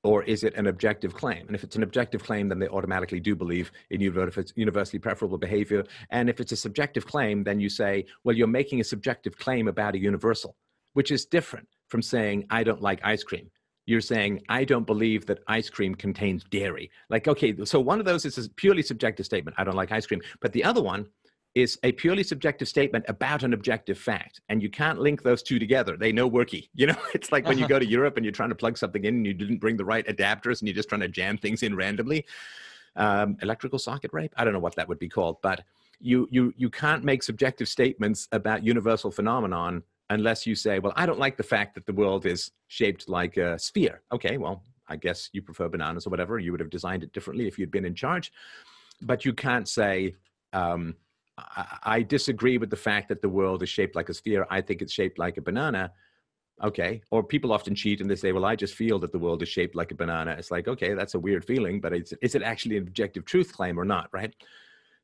Or 0.06 0.22
is 0.22 0.44
it 0.44 0.54
an 0.54 0.68
objective 0.68 1.12
claim? 1.12 1.46
And 1.46 1.56
if 1.56 1.64
it's 1.64 1.76
an 1.76 1.82
objective 1.82 2.22
claim, 2.22 2.48
then 2.48 2.60
they 2.60 2.68
automatically 2.68 3.20
do 3.20 3.34
believe 3.34 3.72
in 3.90 4.00
universally 4.00 5.00
preferable 5.00 5.36
behavior. 5.36 5.84
And 6.10 6.30
if 6.30 6.40
it's 6.40 6.52
a 6.52 6.56
subjective 6.56 7.04
claim, 7.06 7.42
then 7.42 7.58
you 7.58 7.68
say, 7.68 8.06
well, 8.22 8.36
you're 8.36 8.46
making 8.60 8.80
a 8.80 8.84
subjective 8.84 9.36
claim 9.36 9.66
about 9.66 9.94
a 9.94 9.98
universal, 9.98 10.56
which 10.92 11.10
is 11.10 11.26
different 11.26 11.68
from 11.88 12.02
saying, 12.02 12.46
I 12.50 12.62
don't 12.62 12.80
like 12.80 13.00
ice 13.02 13.24
cream. 13.24 13.50
You're 13.88 14.00
saying, 14.00 14.42
I 14.48 14.64
don't 14.64 14.86
believe 14.86 15.26
that 15.26 15.40
ice 15.46 15.70
cream 15.70 15.94
contains 15.94 16.44
dairy. 16.44 16.90
Like, 17.08 17.28
okay, 17.28 17.54
so 17.64 17.78
one 17.80 18.00
of 18.00 18.06
those 18.06 18.24
is 18.24 18.38
a 18.38 18.50
purely 18.50 18.82
subjective 18.82 19.26
statement. 19.26 19.56
I 19.58 19.64
don't 19.64 19.76
like 19.76 19.92
ice 19.92 20.06
cream. 20.06 20.22
But 20.40 20.52
the 20.52 20.64
other 20.64 20.82
one 20.82 21.06
is 21.56 21.78
a 21.84 21.92
purely 21.92 22.22
subjective 22.22 22.68
statement 22.68 23.02
about 23.08 23.42
an 23.42 23.54
objective 23.54 23.96
fact 23.96 24.42
and 24.50 24.62
you 24.62 24.68
can't 24.68 24.98
link 24.98 25.22
those 25.22 25.42
two 25.42 25.58
together. 25.58 25.96
They 25.96 26.12
know 26.12 26.30
worky 26.30 26.68
you 26.74 26.86
know? 26.86 26.96
It's 27.14 27.32
like 27.32 27.46
when 27.46 27.56
you 27.56 27.66
go 27.66 27.78
to 27.78 27.86
europe 27.86 28.16
and 28.16 28.24
you're 28.24 28.32
trying 28.32 28.50
to 28.50 28.54
plug 28.54 28.76
something 28.76 29.04
in 29.04 29.16
and 29.16 29.26
you 29.26 29.32
didn't 29.32 29.56
bring 29.56 29.78
the 29.78 29.84
right 29.84 30.06
adapters 30.06 30.60
and 30.60 30.68
you're 30.68 30.74
just 30.74 30.90
trying 30.90 31.00
to 31.00 31.08
jam 31.08 31.38
things 31.38 31.62
in 31.62 31.74
randomly. 31.74 32.26
Um, 32.94 33.38
electrical 33.40 33.78
socket 33.78 34.10
rape? 34.12 34.34
I 34.36 34.44
don't 34.44 34.52
know 34.52 34.60
what 34.60 34.76
that 34.76 34.86
would 34.86 34.98
be 34.98 35.08
called 35.08 35.38
but 35.40 35.64
you 35.98 36.28
you 36.30 36.52
you 36.58 36.68
can't 36.68 37.02
make 37.02 37.22
subjective 37.22 37.68
statements 37.68 38.28
about 38.32 38.62
universal 38.62 39.10
phenomenon 39.10 39.82
unless 40.10 40.46
you 40.46 40.54
say 40.54 40.78
well 40.78 40.92
i 40.94 41.06
don't 41.06 41.18
like 41.18 41.38
the 41.38 41.42
fact 41.42 41.74
that 41.74 41.86
the 41.86 41.92
world 41.94 42.26
is 42.26 42.50
shaped 42.68 43.08
like 43.08 43.38
a 43.38 43.58
sphere. 43.58 44.02
Okay 44.12 44.36
well 44.36 44.62
i 44.88 44.96
guess 44.96 45.30
you 45.32 45.40
prefer 45.40 45.70
bananas 45.70 46.06
or 46.06 46.10
whatever 46.10 46.38
you 46.38 46.50
would 46.50 46.60
have 46.60 46.68
designed 46.68 47.02
it 47.02 47.14
differently 47.14 47.46
if 47.48 47.58
you'd 47.58 47.70
been 47.70 47.86
in 47.86 47.94
charge. 47.94 48.30
But 49.00 49.24
you 49.24 49.32
can't 49.32 49.68
say 49.68 50.14
um, 50.52 50.96
I, 51.82 52.02
disagree 52.02 52.56
with 52.56 52.70
the 52.70 52.76
fact 52.76 53.08
that 53.08 53.20
the 53.20 53.28
world 53.28 53.62
is 53.62 53.68
shaped 53.68 53.94
like 53.94 54.08
a 54.08 54.14
sphere. 54.14 54.46
I 54.48 54.60
think 54.62 54.80
it's 54.80 54.92
shaped 54.92 55.18
like 55.18 55.36
a 55.36 55.42
banana. 55.42 55.92
Okay. 56.62 57.02
Or 57.10 57.22
people 57.22 57.52
often 57.52 57.74
cheat 57.74 58.00
and 58.00 58.10
they 58.10 58.16
say, 58.16 58.32
well, 58.32 58.46
I 58.46 58.56
just 58.56 58.74
feel 58.74 58.98
that 59.00 59.12
the 59.12 59.18
world 59.18 59.42
is 59.42 59.48
shaped 59.48 59.74
like 59.74 59.92
a 59.92 59.94
banana. 59.94 60.34
It's 60.38 60.50
like, 60.50 60.66
okay, 60.66 60.94
that's 60.94 61.14
a 61.14 61.18
weird 61.18 61.44
feeling, 61.44 61.80
but 61.80 61.92
is 61.92 62.34
it 62.34 62.42
actually 62.42 62.78
an 62.78 62.84
objective 62.84 63.26
truth 63.26 63.52
claim 63.52 63.78
or 63.78 63.84
not? 63.84 64.08
Right. 64.12 64.34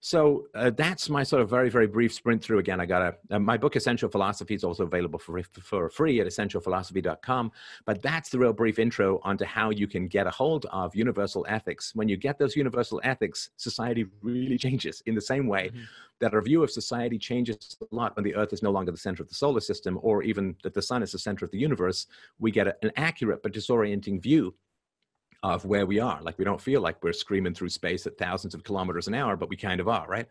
So 0.04 0.48
uh, 0.56 0.70
that's 0.70 1.08
my 1.08 1.22
sort 1.22 1.42
of 1.42 1.48
very, 1.48 1.70
very 1.70 1.86
brief 1.86 2.12
sprint 2.12 2.42
through. 2.42 2.58
Again, 2.58 2.80
I 2.80 2.86
got 2.86 3.02
a, 3.02 3.36
uh, 3.36 3.38
my 3.38 3.56
book, 3.56 3.76
Essential 3.76 4.08
Philosophy, 4.08 4.52
is 4.52 4.64
also 4.64 4.82
available 4.82 5.20
for, 5.20 5.40
for 5.44 5.88
free 5.90 6.20
at 6.20 6.26
essentialphilosophy.com. 6.26 7.52
But 7.84 8.02
that's 8.02 8.28
the 8.28 8.40
real 8.40 8.52
brief 8.52 8.80
intro 8.80 9.20
onto 9.22 9.44
how 9.44 9.70
you 9.70 9.86
can 9.86 10.08
get 10.08 10.26
a 10.26 10.30
hold 10.30 10.66
of 10.72 10.96
universal 10.96 11.46
ethics. 11.48 11.94
When 11.94 12.08
you 12.08 12.16
get 12.16 12.36
those 12.36 12.56
universal 12.56 13.00
ethics, 13.04 13.50
society 13.56 14.06
really 14.22 14.58
changes 14.58 15.04
in 15.06 15.14
the 15.14 15.20
same 15.20 15.46
way 15.46 15.68
mm-hmm. 15.68 15.82
that 16.18 16.34
our 16.34 16.42
view 16.42 16.64
of 16.64 16.72
society 16.72 17.16
changes 17.16 17.76
a 17.80 17.94
lot 17.94 18.16
when 18.16 18.24
the 18.24 18.34
Earth 18.34 18.52
is 18.52 18.60
no 18.60 18.72
longer 18.72 18.90
the 18.90 18.98
center 18.98 19.22
of 19.22 19.28
the 19.28 19.36
solar 19.36 19.60
system, 19.60 20.00
or 20.02 20.24
even 20.24 20.56
that 20.64 20.74
the 20.74 20.82
sun 20.82 21.04
is 21.04 21.12
the 21.12 21.18
center 21.18 21.44
of 21.44 21.52
the 21.52 21.58
universe. 21.58 22.08
We 22.40 22.50
get 22.50 22.66
a, 22.66 22.74
an 22.82 22.90
accurate 22.96 23.40
but 23.40 23.52
disorienting 23.52 24.20
view 24.20 24.52
of 25.42 25.64
where 25.64 25.86
we 25.86 25.98
are. 25.98 26.20
Like 26.22 26.38
we 26.38 26.44
don't 26.44 26.60
feel 26.60 26.80
like 26.80 27.02
we're 27.02 27.12
screaming 27.12 27.54
through 27.54 27.70
space 27.70 28.06
at 28.06 28.16
thousands 28.16 28.54
of 28.54 28.64
kilometers 28.64 29.08
an 29.08 29.14
hour, 29.14 29.36
but 29.36 29.48
we 29.48 29.56
kind 29.56 29.80
of 29.80 29.88
are, 29.88 30.06
right? 30.06 30.26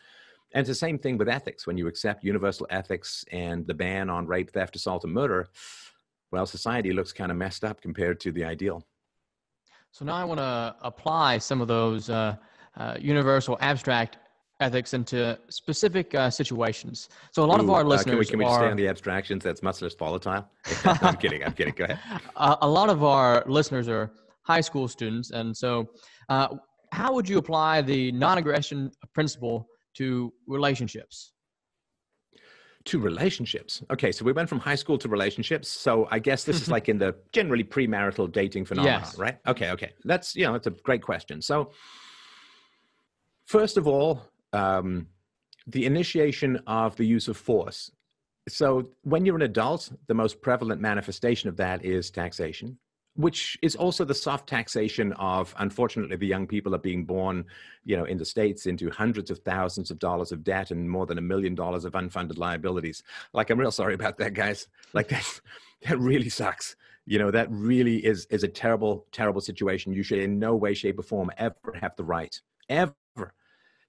And 0.53 0.61
it's 0.61 0.69
the 0.69 0.75
same 0.75 0.97
thing 0.97 1.17
with 1.17 1.29
ethics. 1.29 1.65
When 1.65 1.77
you 1.77 1.87
accept 1.87 2.23
universal 2.23 2.67
ethics 2.69 3.23
and 3.31 3.65
the 3.67 3.73
ban 3.73 4.09
on 4.09 4.27
rape, 4.27 4.51
theft, 4.51 4.75
assault, 4.75 5.03
and 5.03 5.13
murder, 5.13 5.49
well, 6.31 6.45
society 6.45 6.93
looks 6.93 7.11
kind 7.11 7.31
of 7.31 7.37
messed 7.37 7.63
up 7.63 7.81
compared 7.81 8.19
to 8.21 8.31
the 8.31 8.43
ideal. 8.43 8.85
So 9.91 10.05
now 10.05 10.15
I 10.15 10.23
want 10.23 10.39
to 10.39 10.75
apply 10.81 11.37
some 11.37 11.61
of 11.61 11.67
those 11.67 12.09
uh, 12.09 12.35
uh, 12.77 12.95
universal 12.99 13.57
abstract 13.59 14.17
ethics 14.61 14.93
into 14.93 15.37
specific 15.49 16.13
uh, 16.15 16.29
situations. 16.29 17.09
So 17.31 17.43
a 17.43 17.45
lot 17.45 17.59
Ooh, 17.59 17.63
of 17.63 17.69
our 17.71 17.83
listeners 17.83 18.07
uh, 18.07 18.09
can 18.11 18.19
we, 18.19 18.25
can 18.25 18.39
we 18.39 18.45
are, 18.45 18.59
stay 18.59 18.71
on 18.71 18.77
the 18.77 18.87
abstractions? 18.87 19.43
That's 19.43 19.61
much 19.63 19.81
less 19.81 19.95
volatile. 19.95 20.47
I'm 20.85 21.17
kidding. 21.17 21.43
I'm 21.43 21.53
kidding. 21.53 21.73
Go 21.75 21.85
ahead. 21.85 21.99
a 22.35 22.67
lot 22.67 22.89
of 22.89 23.03
our 23.03 23.43
listeners 23.47 23.89
are 23.89 24.11
high 24.51 24.61
school 24.69 24.87
students. 24.87 25.31
And 25.31 25.55
so, 25.55 25.71
uh, 26.29 26.47
how 26.91 27.13
would 27.15 27.27
you 27.31 27.37
apply 27.37 27.81
the 27.81 28.11
non 28.11 28.37
aggression 28.37 28.91
principle 29.13 29.57
to 29.99 30.33
relationships? 30.47 31.33
To 32.85 32.99
relationships. 32.99 33.71
Okay, 33.93 34.11
so 34.11 34.25
we 34.25 34.33
went 34.33 34.49
from 34.49 34.59
high 34.59 34.79
school 34.83 34.97
to 34.97 35.07
relationships. 35.07 35.67
So 35.69 35.91
I 36.11 36.19
guess 36.19 36.43
this 36.43 36.59
is 36.61 36.67
like 36.75 36.89
in 36.89 36.97
the 36.97 37.15
generally 37.31 37.63
premarital 37.63 38.31
dating 38.31 38.65
phenomenon, 38.65 39.01
yes. 39.01 39.17
right? 39.17 39.37
Okay, 39.47 39.69
okay. 39.71 39.91
That's 40.03 40.35
you 40.35 40.45
know, 40.45 40.53
that's 40.53 40.67
a 40.67 40.75
great 40.89 41.03
question. 41.11 41.41
So 41.41 41.71
first 43.45 43.77
of 43.77 43.87
all, 43.87 44.11
um, 44.51 45.07
the 45.67 45.85
initiation 45.85 46.59
of 46.67 46.95
the 46.95 47.05
use 47.05 47.27
of 47.27 47.37
force. 47.37 47.91
So 48.49 48.89
when 49.03 49.25
you're 49.25 49.35
an 49.35 49.43
adult, 49.53 49.91
the 50.07 50.15
most 50.23 50.41
prevalent 50.41 50.81
manifestation 50.81 51.47
of 51.47 51.55
that 51.57 51.85
is 51.85 52.09
taxation 52.09 52.77
which 53.15 53.57
is 53.61 53.75
also 53.75 54.05
the 54.05 54.15
soft 54.15 54.47
taxation 54.47 55.11
of 55.13 55.53
unfortunately 55.59 56.15
the 56.15 56.27
young 56.27 56.47
people 56.47 56.73
are 56.73 56.79
being 56.79 57.03
born 57.03 57.45
you 57.83 57.97
know 57.97 58.05
in 58.05 58.17
the 58.17 58.25
states 58.25 58.65
into 58.65 58.89
hundreds 58.89 59.29
of 59.29 59.39
thousands 59.39 59.91
of 59.91 59.99
dollars 59.99 60.31
of 60.31 60.43
debt 60.43 60.71
and 60.71 60.89
more 60.89 61.05
than 61.05 61.17
a 61.17 61.21
million 61.21 61.53
dollars 61.53 61.83
of 61.85 61.93
unfunded 61.93 62.37
liabilities. 62.37 63.03
Like 63.33 63.49
i'm 63.49 63.59
real 63.59 63.71
sorry 63.71 63.93
about 63.93 64.17
that 64.19 64.33
guys. 64.33 64.67
Like 64.93 65.09
that 65.09 65.41
that 65.87 65.99
really 65.99 66.29
sucks. 66.29 66.75
You 67.05 67.19
know 67.19 67.31
that 67.31 67.47
really 67.51 67.97
is 68.05 68.27
is 68.29 68.43
a 68.43 68.47
terrible 68.47 69.05
terrible 69.11 69.41
situation. 69.41 69.93
You 69.93 70.03
should 70.03 70.19
in 70.19 70.39
no 70.39 70.55
way 70.55 70.73
shape 70.73 70.99
or 70.99 71.03
form 71.03 71.31
ever 71.37 71.75
have 71.79 71.95
the 71.95 72.03
right 72.03 72.39
ever 72.69 72.95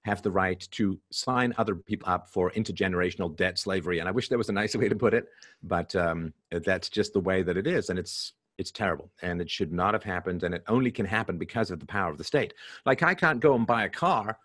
have 0.03 0.21
the 0.21 0.31
right 0.31 0.67
to 0.71 0.99
sign 1.11 1.53
other 1.57 1.75
people 1.75 2.09
up 2.09 2.27
for 2.27 2.51
intergenerational 2.51 3.33
debt 3.37 3.57
slavery. 3.57 3.99
And 3.99 4.09
i 4.09 4.11
wish 4.11 4.27
there 4.27 4.37
was 4.37 4.49
a 4.49 4.53
nicer 4.53 4.77
way 4.77 4.89
to 4.89 4.95
put 4.95 5.13
it 5.13 5.27
but 5.61 5.95
um, 5.95 6.33
that's 6.51 6.89
just 6.89 7.13
the 7.13 7.21
way 7.21 7.41
that 7.41 7.55
it 7.55 7.67
is. 7.67 7.89
And 7.89 7.97
it's 7.97 8.33
it's 8.57 8.71
terrible 8.71 9.11
and 9.21 9.41
it 9.41 9.49
should 9.49 9.71
not 9.71 9.93
have 9.93 10.03
happened 10.03 10.43
and 10.43 10.53
it 10.53 10.63
only 10.67 10.91
can 10.91 11.05
happen 11.05 11.37
because 11.37 11.71
of 11.71 11.79
the 11.79 11.85
power 11.85 12.11
of 12.11 12.17
the 12.17 12.23
state. 12.23 12.53
Like 12.85 13.03
i 13.03 13.13
can't 13.13 13.39
go 13.39 13.55
and 13.55 13.65
buy 13.65 13.85
a 13.85 13.89
car 13.89 14.37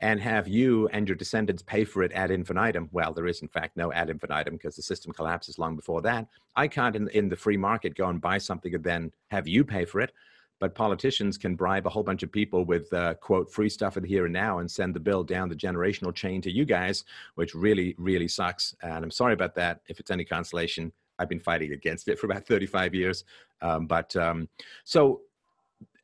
and 0.00 0.20
have 0.20 0.46
you 0.46 0.86
and 0.88 1.08
your 1.08 1.16
descendants 1.16 1.62
pay 1.62 1.84
for 1.84 2.02
it 2.02 2.12
ad 2.12 2.30
infinitum. 2.30 2.88
Well 2.92 3.12
there 3.12 3.26
is 3.26 3.42
in 3.42 3.48
fact 3.48 3.76
no 3.76 3.92
ad 3.92 4.10
infinitum 4.10 4.54
because 4.54 4.76
the 4.76 4.82
system 4.82 5.12
collapses 5.12 5.58
long 5.58 5.76
before 5.76 6.02
that. 6.02 6.28
I 6.54 6.68
can't 6.68 6.96
in, 6.96 7.08
in 7.08 7.28
the 7.28 7.36
free 7.36 7.56
market 7.56 7.96
go 7.96 8.08
and 8.08 8.20
buy 8.20 8.38
something 8.38 8.74
and 8.74 8.84
then 8.84 9.12
have 9.30 9.48
you 9.48 9.64
pay 9.64 9.84
for 9.84 10.00
it. 10.00 10.12
But 10.60 10.74
politicians 10.74 11.38
can 11.38 11.54
bribe 11.54 11.86
a 11.86 11.90
whole 11.90 12.02
bunch 12.02 12.24
of 12.24 12.32
people 12.32 12.64
with 12.64 12.92
uh, 12.92 13.14
quote 13.14 13.52
free 13.52 13.68
stuff 13.68 13.96
in 13.96 14.02
the 14.02 14.08
here 14.08 14.24
and 14.24 14.32
now 14.32 14.58
and 14.58 14.68
send 14.68 14.92
the 14.92 15.00
bill 15.00 15.22
down 15.22 15.48
the 15.48 15.54
generational 15.54 16.12
chain 16.14 16.40
to 16.42 16.50
you 16.50 16.64
guys 16.64 17.04
which 17.36 17.54
really 17.54 17.94
really 17.98 18.26
sucks 18.26 18.74
and 18.82 19.04
i'm 19.04 19.10
sorry 19.10 19.34
about 19.34 19.54
that 19.54 19.80
if 19.88 20.00
it's 20.00 20.10
any 20.10 20.24
consolation 20.24 20.92
I've 21.18 21.28
been 21.28 21.40
fighting 21.40 21.72
against 21.72 22.08
it 22.08 22.18
for 22.20 22.26
about 22.26 22.46
35 22.46 22.94
years. 22.94 23.24
Um, 23.60 23.86
but 23.86 24.14
um, 24.16 24.48
so 24.84 25.22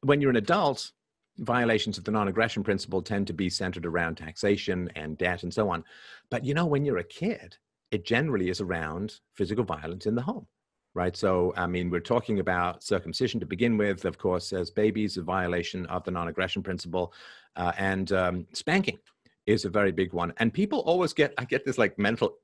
when 0.02 0.20
you're 0.20 0.30
an 0.30 0.36
adult, 0.36 0.92
violations 1.38 1.98
of 1.98 2.04
the 2.04 2.10
non-aggression 2.10 2.62
principle 2.62 3.02
tend 3.02 3.26
to 3.26 3.32
be 3.32 3.50
centered 3.50 3.86
around 3.86 4.16
taxation 4.16 4.90
and 4.94 5.18
debt 5.18 5.42
and 5.42 5.52
so 5.52 5.68
on. 5.68 5.84
But 6.30 6.44
you 6.44 6.54
know, 6.54 6.66
when 6.66 6.84
you're 6.84 6.98
a 6.98 7.04
kid, 7.04 7.56
it 7.90 8.04
generally 8.04 8.48
is 8.48 8.60
around 8.60 9.20
physical 9.34 9.64
violence 9.64 10.06
in 10.06 10.14
the 10.14 10.22
home, 10.22 10.46
right? 10.94 11.16
So, 11.16 11.52
I 11.56 11.66
mean, 11.66 11.90
we're 11.90 12.00
talking 12.00 12.40
about 12.40 12.82
circumcision 12.82 13.40
to 13.40 13.46
begin 13.46 13.76
with, 13.76 14.04
of 14.04 14.18
course, 14.18 14.52
as 14.52 14.70
babies, 14.70 15.16
a 15.16 15.22
violation 15.22 15.86
of 15.86 16.04
the 16.04 16.10
non-aggression 16.10 16.62
principle, 16.62 17.12
uh, 17.56 17.72
and 17.78 18.10
um, 18.12 18.46
spanking 18.52 18.98
is 19.46 19.64
a 19.64 19.70
very 19.70 19.92
big 19.92 20.12
one. 20.12 20.32
And 20.38 20.52
people 20.52 20.80
always 20.80 21.12
get, 21.12 21.34
I 21.38 21.44
get 21.44 21.64
this 21.64 21.78
like 21.78 21.98
mental, 21.98 22.36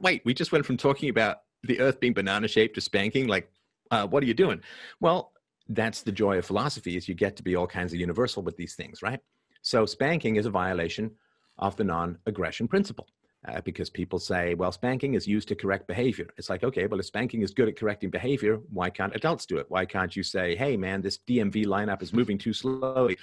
wait, 0.00 0.22
we 0.24 0.34
just 0.34 0.52
went 0.52 0.66
from 0.66 0.76
talking 0.76 1.08
about 1.08 1.38
the 1.64 1.80
earth 1.80 2.00
being 2.00 2.12
banana 2.12 2.48
shaped 2.48 2.74
to 2.76 2.80
spanking. 2.80 3.26
Like, 3.26 3.50
uh, 3.90 4.06
what 4.06 4.22
are 4.22 4.26
you 4.26 4.34
doing? 4.34 4.60
Well, 5.00 5.32
that's 5.68 6.02
the 6.02 6.12
joy 6.12 6.38
of 6.38 6.46
philosophy 6.46 6.96
is 6.96 7.08
you 7.08 7.14
get 7.14 7.36
to 7.36 7.42
be 7.42 7.56
all 7.56 7.66
kinds 7.66 7.92
of 7.92 8.00
universal 8.00 8.42
with 8.42 8.56
these 8.56 8.74
things, 8.74 9.02
right? 9.02 9.20
So 9.62 9.86
spanking 9.86 10.36
is 10.36 10.46
a 10.46 10.50
violation 10.50 11.10
of 11.58 11.76
the 11.76 11.84
non-aggression 11.84 12.68
principle. 12.68 13.08
Uh, 13.46 13.60
because 13.60 13.90
people 13.90 14.18
say, 14.18 14.54
well, 14.54 14.72
spanking 14.72 15.12
is 15.12 15.26
used 15.26 15.48
to 15.48 15.54
correct 15.54 15.86
behavior. 15.86 16.26
It's 16.38 16.48
like, 16.48 16.64
okay, 16.64 16.86
well, 16.86 16.98
if 16.98 17.04
spanking 17.04 17.42
is 17.42 17.50
good 17.50 17.68
at 17.68 17.76
correcting 17.76 18.08
behavior, 18.08 18.58
why 18.72 18.88
can't 18.88 19.14
adults 19.14 19.44
do 19.44 19.58
it? 19.58 19.66
Why 19.68 19.84
can't 19.84 20.16
you 20.16 20.22
say, 20.22 20.56
hey, 20.56 20.78
man, 20.78 21.02
this 21.02 21.18
DMV 21.28 21.66
lineup 21.66 22.00
is 22.00 22.14
moving 22.14 22.38
too 22.38 22.54
slowly. 22.54 23.18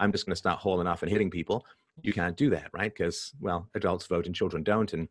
I'm 0.00 0.10
just 0.10 0.26
going 0.26 0.32
to 0.32 0.36
start 0.36 0.58
hauling 0.58 0.88
off 0.88 1.04
and 1.04 1.12
hitting 1.12 1.30
people. 1.30 1.64
You 2.02 2.12
can't 2.12 2.36
do 2.36 2.50
that, 2.50 2.70
right? 2.72 2.92
Because, 2.92 3.32
well, 3.40 3.68
adults 3.76 4.06
vote 4.06 4.26
and 4.26 4.34
children 4.34 4.64
don't. 4.64 4.92
And 4.92 5.06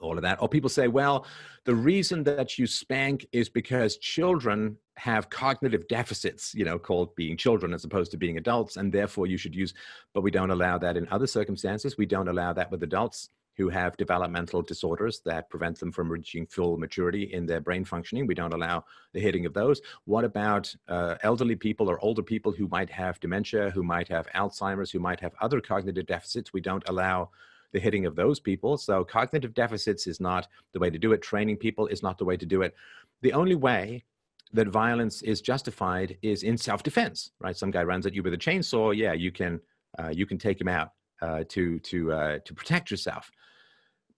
all 0.00 0.16
of 0.16 0.22
that. 0.22 0.40
Or 0.40 0.48
people 0.48 0.70
say, 0.70 0.88
well, 0.88 1.26
the 1.64 1.74
reason 1.74 2.24
that 2.24 2.58
you 2.58 2.66
spank 2.66 3.26
is 3.32 3.48
because 3.48 3.96
children 3.98 4.76
have 4.96 5.30
cognitive 5.30 5.86
deficits, 5.88 6.54
you 6.54 6.64
know, 6.64 6.78
called 6.78 7.14
being 7.14 7.36
children 7.36 7.72
as 7.72 7.84
opposed 7.84 8.10
to 8.10 8.16
being 8.16 8.38
adults, 8.38 8.76
and 8.76 8.92
therefore 8.92 9.26
you 9.26 9.36
should 9.36 9.54
use, 9.54 9.74
but 10.14 10.22
we 10.22 10.30
don't 10.30 10.50
allow 10.50 10.78
that 10.78 10.96
in 10.96 11.08
other 11.10 11.26
circumstances. 11.26 11.96
We 11.96 12.06
don't 12.06 12.28
allow 12.28 12.52
that 12.52 12.70
with 12.70 12.82
adults 12.82 13.30
who 13.58 13.68
have 13.68 13.96
developmental 13.96 14.62
disorders 14.62 15.20
that 15.24 15.50
prevent 15.50 15.78
them 15.80 15.90
from 15.90 16.08
reaching 16.08 16.46
full 16.46 16.78
maturity 16.78 17.24
in 17.34 17.44
their 17.44 17.60
brain 17.60 17.84
functioning. 17.84 18.24
We 18.24 18.34
don't 18.34 18.54
allow 18.54 18.84
the 19.12 19.20
hitting 19.20 19.46
of 19.46 19.52
those. 19.52 19.82
What 20.04 20.24
about 20.24 20.72
uh, 20.86 21.16
elderly 21.24 21.56
people 21.56 21.90
or 21.90 22.02
older 22.02 22.22
people 22.22 22.52
who 22.52 22.68
might 22.68 22.88
have 22.90 23.18
dementia, 23.18 23.70
who 23.70 23.82
might 23.82 24.06
have 24.08 24.28
Alzheimer's, 24.28 24.92
who 24.92 25.00
might 25.00 25.18
have 25.18 25.34
other 25.40 25.60
cognitive 25.60 26.06
deficits? 26.06 26.52
We 26.52 26.60
don't 26.60 26.88
allow 26.88 27.30
the 27.72 27.80
hitting 27.80 28.06
of 28.06 28.16
those 28.16 28.40
people. 28.40 28.76
So 28.76 29.04
cognitive 29.04 29.54
deficits 29.54 30.06
is 30.06 30.20
not 30.20 30.48
the 30.72 30.78
way 30.78 30.90
to 30.90 30.98
do 30.98 31.12
it. 31.12 31.22
Training 31.22 31.56
people 31.56 31.86
is 31.86 32.02
not 32.02 32.18
the 32.18 32.24
way 32.24 32.36
to 32.36 32.46
do 32.46 32.62
it. 32.62 32.74
The 33.22 33.32
only 33.32 33.54
way 33.54 34.04
that 34.52 34.68
violence 34.68 35.22
is 35.22 35.40
justified 35.40 36.16
is 36.22 36.42
in 36.42 36.56
self-defense, 36.56 37.32
right? 37.40 37.56
Some 37.56 37.70
guy 37.70 37.82
runs 37.82 38.06
at 38.06 38.14
you 38.14 38.22
with 38.22 38.34
a 38.34 38.38
chainsaw. 38.38 38.96
Yeah, 38.96 39.12
you 39.12 39.30
can 39.30 39.60
uh, 39.98 40.08
you 40.08 40.26
can 40.26 40.38
take 40.38 40.60
him 40.60 40.68
out 40.68 40.92
uh, 41.20 41.44
to 41.48 41.78
to 41.80 42.12
uh, 42.12 42.38
to 42.44 42.54
protect 42.54 42.90
yourself. 42.90 43.30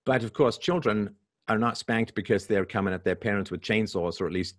But 0.05 0.23
of 0.23 0.33
course, 0.33 0.59
children 0.59 1.15
are 1.49 1.59
not 1.59 1.77
spanked 1.77 2.15
because 2.15 2.47
they're 2.47 2.65
coming 2.65 2.95
at 2.95 3.05
their 3.05 3.17
parents 3.17 3.51
with 3.51 3.61
chainsaws, 3.61 4.21
or 4.21 4.27
at 4.27 4.33
least 4.33 4.57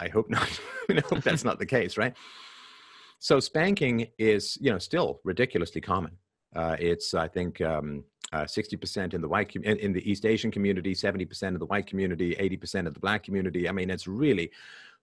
I 0.00 0.08
hope 0.08 0.28
not. 0.30 0.60
I 0.90 1.02
hope 1.08 1.22
that's 1.22 1.44
not 1.44 1.58
the 1.58 1.66
case, 1.66 1.96
right? 1.96 2.14
So 3.20 3.40
spanking 3.40 4.08
is 4.18 4.58
you 4.60 4.70
know 4.70 4.78
still 4.78 5.20
ridiculously 5.24 5.80
common. 5.80 6.12
Uh, 6.54 6.76
it's, 6.78 7.14
I 7.14 7.28
think, 7.28 7.60
um, 7.60 8.04
uh, 8.32 8.44
60% 8.44 9.14
in 9.14 9.20
the 9.20 9.28
white 9.28 9.54
in, 9.56 9.64
in, 9.64 9.92
the 9.92 10.10
East 10.10 10.26
Asian 10.26 10.50
community, 10.50 10.94
70% 10.94 11.54
of 11.54 11.60
the 11.60 11.66
white 11.66 11.86
community, 11.86 12.34
80% 12.36 12.86
of 12.86 12.94
the 12.94 13.00
black 13.00 13.22
community. 13.22 13.68
I 13.68 13.72
mean, 13.72 13.90
it's 13.90 14.06
really, 14.06 14.50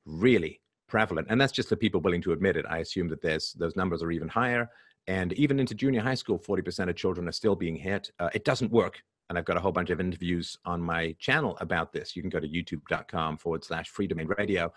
really 0.06 0.62
prevalent, 0.88 1.28
and 1.30 1.42
that's 1.42 1.54
just 1.54 1.70
the 1.70 1.78
people 1.78 2.02
willing 2.02 2.22
to 2.22 2.34
admit 2.34 2.56
it. 2.56 2.66
I 2.70 2.80
assume 2.80 3.08
that 3.10 3.22
there's 3.22 3.54
those 3.54 3.76
numbers 3.76 4.04
are 4.04 4.12
even 4.12 4.28
higher, 4.28 4.70
and 5.08 5.34
even 5.34 5.60
into 5.60 5.74
junior 5.74 6.02
high 6.02 6.16
school, 6.16 6.38
40% 6.40 6.90
of 6.90 6.96
children 6.96 7.28
are 7.28 7.32
still 7.32 7.56
being 7.56 7.76
hit. 7.76 8.12
Uh, 8.20 8.30
it 8.34 8.46
doesn't 8.46 8.72
work, 8.72 9.02
and 9.30 9.38
I've 9.38 9.46
got 9.46 9.58
a 9.58 9.60
whole 9.60 9.72
bunch 9.72 9.90
of 9.90 10.00
interviews 10.00 10.58
on 10.66 10.82
my 10.82 11.16
channel 11.20 11.58
about 11.62 11.94
this. 11.94 12.16
You 12.16 12.22
can 12.22 12.30
go 12.30 12.40
to 12.40 12.48
youtube.com 12.48 13.38
forward 13.38 13.64
slash 13.64 13.92
freedomain 13.92 14.36
radio 14.38 14.72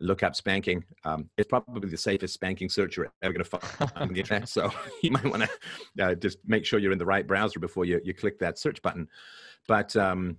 look 0.00 0.22
up 0.22 0.34
spanking. 0.34 0.84
Um, 1.04 1.28
it's 1.36 1.48
probably 1.48 1.88
the 1.88 1.96
safest 1.96 2.34
spanking 2.34 2.68
search 2.68 2.96
you're 2.96 3.12
ever 3.22 3.32
going 3.32 3.44
to 3.44 3.58
find 3.58 3.92
on 3.96 4.08
the 4.08 4.20
internet. 4.20 4.48
So 4.48 4.70
you 5.02 5.10
might 5.10 5.24
want 5.24 5.44
to 5.44 6.04
uh, 6.04 6.14
just 6.14 6.38
make 6.46 6.64
sure 6.64 6.78
you're 6.78 6.92
in 6.92 6.98
the 6.98 7.06
right 7.06 7.26
browser 7.26 7.60
before 7.60 7.84
you, 7.84 8.00
you 8.04 8.14
click 8.14 8.38
that 8.40 8.58
search 8.58 8.82
button. 8.82 9.08
But 9.68 9.94
um, 9.96 10.36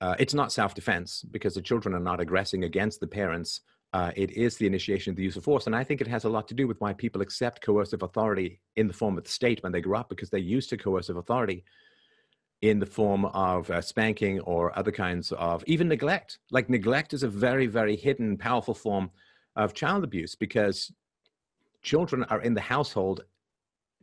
uh, 0.00 0.16
it's 0.18 0.34
not 0.34 0.52
self-defense 0.52 1.24
because 1.30 1.54
the 1.54 1.62
children 1.62 1.94
are 1.94 2.00
not 2.00 2.20
aggressing 2.20 2.64
against 2.64 3.00
the 3.00 3.06
parents. 3.06 3.60
Uh, 3.92 4.10
it 4.16 4.30
is 4.32 4.56
the 4.56 4.66
initiation 4.66 5.10
of 5.10 5.16
the 5.16 5.22
use 5.22 5.36
of 5.36 5.44
force. 5.44 5.66
And 5.66 5.76
I 5.76 5.84
think 5.84 6.00
it 6.00 6.06
has 6.08 6.24
a 6.24 6.28
lot 6.28 6.48
to 6.48 6.54
do 6.54 6.66
with 6.66 6.80
why 6.80 6.94
people 6.94 7.20
accept 7.20 7.60
coercive 7.60 8.02
authority 8.02 8.60
in 8.76 8.88
the 8.88 8.94
form 8.94 9.18
of 9.18 9.24
the 9.24 9.30
state 9.30 9.62
when 9.62 9.72
they 9.72 9.82
grow 9.82 10.00
up 10.00 10.08
because 10.08 10.30
they're 10.30 10.40
used 10.40 10.70
to 10.70 10.78
coercive 10.78 11.18
authority 11.18 11.62
in 12.62 12.78
the 12.78 12.86
form 12.86 13.24
of 13.26 13.68
uh, 13.70 13.80
spanking 13.80 14.40
or 14.40 14.76
other 14.78 14.92
kinds 14.92 15.32
of 15.32 15.64
even 15.66 15.88
neglect. 15.88 16.38
Like 16.52 16.70
neglect 16.70 17.12
is 17.12 17.24
a 17.24 17.28
very, 17.28 17.66
very 17.66 17.96
hidden, 17.96 18.38
powerful 18.38 18.74
form 18.74 19.10
of 19.56 19.74
child 19.74 20.04
abuse 20.04 20.36
because 20.36 20.92
children 21.82 22.22
are 22.24 22.40
in 22.40 22.54
the 22.54 22.60
household 22.60 23.24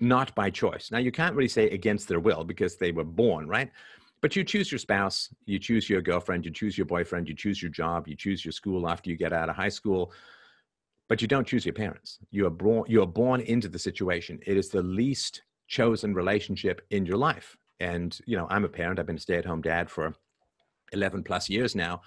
not 0.02 0.36
by 0.36 0.50
choice. 0.50 0.92
Now, 0.92 0.98
you 1.00 1.12
can't 1.12 1.36
really 1.36 1.50
say 1.50 1.70
against 1.70 2.08
their 2.08 2.20
will 2.20 2.44
because 2.44 2.76
they 2.76 2.92
were 2.92 3.06
born, 3.06 3.48
right? 3.48 3.72
But 4.22 4.36
you 4.36 4.44
choose 4.44 4.72
your 4.72 4.80
spouse, 4.80 5.30
you 5.46 5.58
choose 5.60 5.90
your 5.90 6.02
girlfriend, 6.02 6.46
you 6.46 6.52
choose 6.52 6.78
your 6.78 6.86
boyfriend, 6.86 7.30
you 7.30 7.36
choose 7.36 7.62
your 7.62 7.72
job, 7.72 8.08
you 8.08 8.16
choose 8.16 8.44
your 8.44 8.52
school 8.52 8.90
after 8.90 9.10
you 9.10 9.16
get 9.16 9.32
out 9.32 9.50
of 9.50 9.56
high 9.56 9.70
school, 9.70 10.12
but 11.08 11.22
you 11.22 11.28
don't 11.28 11.48
choose 11.48 11.66
your 11.66 11.74
parents. 11.74 12.20
You 12.30 12.46
are 12.46 12.52
born, 12.52 12.84
you 12.90 13.02
are 13.02 13.08
born 13.08 13.40
into 13.42 13.70
the 13.70 13.80
situation. 13.80 14.40
It 14.46 14.58
is 14.58 14.68
the 14.70 14.82
least 14.82 15.44
chosen 15.68 16.14
relationship 16.14 16.82
in 16.90 17.06
your 17.06 17.18
life 17.18 17.58
and 17.80 18.20
you 18.26 18.38
know 18.38 18.48
i'm 18.50 18.66
a 18.66 18.70
parent 18.70 19.00
i've 19.00 19.06
been 19.06 19.16
a 19.16 19.20
stay-at-home 19.20 19.62
dad 19.62 19.90
for 19.90 20.14
11 20.92 21.24
plus 21.24 21.50
years 21.50 21.76
now 21.76 22.02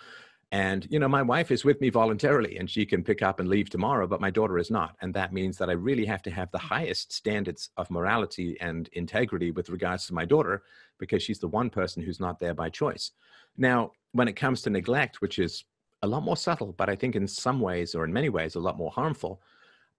and 0.51 0.87
you 0.91 0.99
know 0.99 1.09
my 1.09 1.23
wife 1.23 1.51
is 1.51 1.65
with 1.65 1.81
me 1.81 1.89
voluntarily 1.89 2.59
and 2.59 2.69
she 2.69 2.85
can 2.85 3.03
pick 3.03 3.23
up 3.23 3.41
and 3.41 3.49
leave 3.49 3.71
tomorrow 3.71 4.07
but 4.07 4.21
my 4.21 4.31
daughter 4.31 4.59
is 4.59 4.71
not 4.71 4.97
and 5.01 5.15
that 5.15 5.33
means 5.33 5.57
that 5.57 5.71
i 5.71 5.73
really 5.73 6.05
have 6.05 6.23
to 6.23 6.31
have 6.31 6.51
the 6.51 6.59
highest 6.59 7.13
standards 7.13 7.71
of 7.77 7.91
morality 7.91 8.57
and 8.61 8.89
integrity 8.93 9.51
with 9.51 9.71
regards 9.71 10.07
to 10.07 10.15
my 10.15 10.25
daughter 10.25 10.63
because 10.99 11.23
she's 11.23 11.39
the 11.39 11.49
one 11.49 11.71
person 11.71 12.03
who's 12.03 12.21
not 12.21 12.39
there 12.39 12.55
by 12.55 12.71
choice. 12.71 13.11
Now 13.57 13.91
when 14.13 14.29
it 14.29 14.37
comes 14.37 14.63
to 14.63 14.71
neglect 14.71 15.21
which 15.21 15.39
is 15.39 15.65
a 16.03 16.07
lot 16.07 16.23
more 16.23 16.37
subtle 16.37 16.73
but 16.73 16.89
i 16.89 16.97
think 16.97 17.17
in 17.17 17.27
some 17.27 17.61
ways 17.61 17.95
or 17.95 18.05
in 18.05 18.13
many 18.13 18.29
ways 18.29 18.55
a 18.55 18.61
lot 18.61 18.77
more 18.77 18.91
harmful 18.91 19.41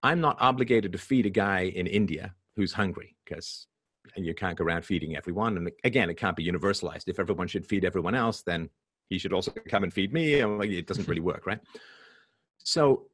i'm 0.02 0.20
not 0.20 0.40
obligated 0.40 0.92
to 0.92 0.98
feed 0.98 1.26
a 1.26 1.30
guy 1.30 1.62
in 1.74 1.86
india 1.86 2.34
who's 2.56 2.72
hungry 2.72 3.16
because 3.24 3.66
and 4.16 4.24
you 4.24 4.34
can't 4.34 4.56
go 4.56 4.64
around 4.64 4.84
feeding 4.84 5.16
everyone. 5.16 5.56
And 5.56 5.70
again, 5.84 6.10
it 6.10 6.16
can't 6.16 6.36
be 6.36 6.46
universalized. 6.46 7.08
If 7.08 7.18
everyone 7.18 7.48
should 7.48 7.66
feed 7.66 7.84
everyone 7.84 8.14
else, 8.14 8.42
then 8.42 8.68
he 9.10 9.18
should 9.18 9.32
also 9.32 9.52
come 9.68 9.82
and 9.82 9.92
feed 9.92 10.12
me. 10.12 10.40
And 10.40 10.62
it 10.64 10.86
doesn't 10.86 11.08
really 11.08 11.20
work, 11.32 11.46
right? 11.46 11.60
So 12.58 13.06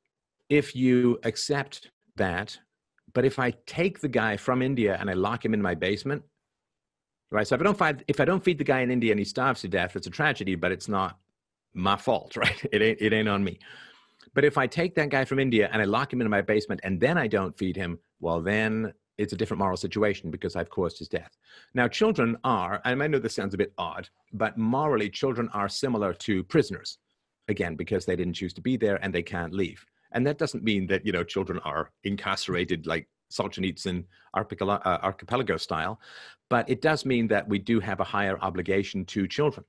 if 0.48 0.74
you 0.74 1.18
accept 1.24 1.90
that, 2.16 2.58
but 3.12 3.24
if 3.24 3.38
I 3.38 3.52
take 3.66 4.00
the 4.00 4.08
guy 4.08 4.36
from 4.36 4.62
India 4.62 4.96
and 5.00 5.10
I 5.10 5.14
lock 5.14 5.44
him 5.44 5.54
in 5.54 5.62
my 5.62 5.74
basement, 5.74 6.22
right? 7.30 7.46
So 7.46 7.54
if 7.54 7.60
I 7.60 7.64
don't 7.64 7.78
find, 7.78 8.04
if 8.08 8.20
I 8.20 8.24
don't 8.24 8.42
feed 8.42 8.58
the 8.58 8.64
guy 8.64 8.80
in 8.80 8.90
India 8.90 9.12
and 9.12 9.18
he 9.18 9.24
starves 9.24 9.62
to 9.62 9.68
death, 9.68 9.96
it's 9.96 10.06
a 10.06 10.10
tragedy, 10.10 10.54
but 10.54 10.72
it's 10.72 10.88
not 10.88 11.18
my 11.74 11.96
fault, 11.96 12.36
right? 12.36 12.64
It 12.72 12.82
ain't, 12.82 13.00
it 13.00 13.12
ain't 13.12 13.28
on 13.28 13.42
me. 13.42 13.58
But 14.34 14.44
if 14.44 14.58
I 14.58 14.66
take 14.66 14.94
that 14.94 15.08
guy 15.08 15.24
from 15.24 15.38
India 15.38 15.68
and 15.72 15.82
I 15.82 15.86
lock 15.86 16.12
him 16.12 16.20
in 16.20 16.30
my 16.30 16.42
basement 16.42 16.80
and 16.84 17.00
then 17.00 17.18
I 17.18 17.26
don't 17.26 17.56
feed 17.56 17.74
him, 17.74 17.98
well, 18.20 18.40
then 18.40 18.92
it's 19.20 19.34
a 19.34 19.36
different 19.36 19.58
moral 19.58 19.76
situation 19.76 20.30
because 20.30 20.56
I've 20.56 20.70
caused 20.70 20.98
his 20.98 21.08
death. 21.08 21.36
Now, 21.74 21.88
children 21.88 22.38
are, 22.42 22.80
and 22.86 23.02
I 23.02 23.06
know 23.06 23.18
this 23.18 23.34
sounds 23.34 23.52
a 23.52 23.58
bit 23.58 23.74
odd, 23.76 24.08
but 24.32 24.56
morally, 24.56 25.10
children 25.10 25.50
are 25.52 25.68
similar 25.68 26.14
to 26.14 26.42
prisoners, 26.44 26.98
again, 27.48 27.76
because 27.76 28.06
they 28.06 28.16
didn't 28.16 28.34
choose 28.34 28.54
to 28.54 28.62
be 28.62 28.78
there 28.78 28.96
and 29.04 29.14
they 29.14 29.22
can't 29.22 29.52
leave. 29.52 29.84
And 30.12 30.26
that 30.26 30.38
doesn't 30.38 30.64
mean 30.64 30.86
that, 30.86 31.04
you 31.04 31.12
know, 31.12 31.22
children 31.22 31.60
are 31.64 31.90
incarcerated 32.04 32.86
like 32.86 33.08
Solzhenitsyn 33.30 34.04
archipelago, 34.34 34.82
uh, 34.84 34.98
archipelago 35.02 35.58
style, 35.58 36.00
but 36.48 36.68
it 36.68 36.80
does 36.80 37.04
mean 37.04 37.28
that 37.28 37.46
we 37.46 37.58
do 37.58 37.78
have 37.78 38.00
a 38.00 38.04
higher 38.04 38.38
obligation 38.40 39.04
to 39.04 39.28
children. 39.28 39.66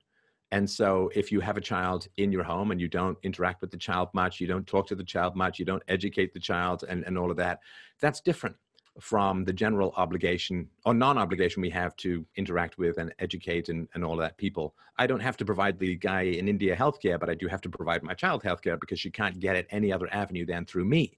And 0.53 0.69
so 0.69 1.11
if 1.13 1.31
you 1.31 1.41
have 1.41 1.57
a 1.57 1.61
child 1.61 2.07
in 2.17 2.31
your 2.31 2.43
home 2.43 2.71
and 2.71 2.81
you 2.81 2.87
don't 2.87 3.17
interact 3.23 3.61
with 3.61 3.71
the 3.71 3.77
child 3.77 4.09
much, 4.13 4.39
you 4.39 4.47
don't 4.47 4.67
talk 4.67 4.87
to 4.87 4.95
the 4.95 5.03
child 5.03 5.35
much, 5.35 5.59
you 5.59 5.65
don't 5.65 5.83
educate 5.87 6.33
the 6.33 6.39
child 6.39 6.83
and, 6.87 7.03
and 7.05 7.17
all 7.17 7.31
of 7.31 7.37
that, 7.37 7.59
that's 7.99 8.21
different 8.21 8.55
from 8.99 9.45
the 9.45 9.53
general 9.53 9.93
obligation 9.95 10.67
or 10.85 10.93
non-obligation 10.93 11.61
we 11.61 11.69
have 11.69 11.95
to 11.95 12.25
interact 12.35 12.77
with 12.77 12.97
and 12.97 13.13
educate 13.19 13.69
and, 13.69 13.87
and 13.93 14.03
all 14.03 14.13
of 14.13 14.19
that 14.19 14.37
people. 14.37 14.75
I 14.97 15.07
don't 15.07 15.21
have 15.21 15.37
to 15.37 15.45
provide 15.45 15.79
the 15.79 15.95
guy 15.95 16.23
in 16.23 16.47
India 16.47 16.75
healthcare, 16.75 17.19
but 17.19 17.29
I 17.29 17.35
do 17.35 17.47
have 17.47 17.61
to 17.61 17.69
provide 17.69 18.03
my 18.03 18.13
child 18.13 18.43
healthcare 18.43 18.79
because 18.79 18.99
she 18.99 19.09
can't 19.09 19.39
get 19.39 19.55
it 19.55 19.67
any 19.71 19.93
other 19.93 20.13
avenue 20.13 20.45
than 20.45 20.65
through 20.65 20.85
me. 20.85 21.17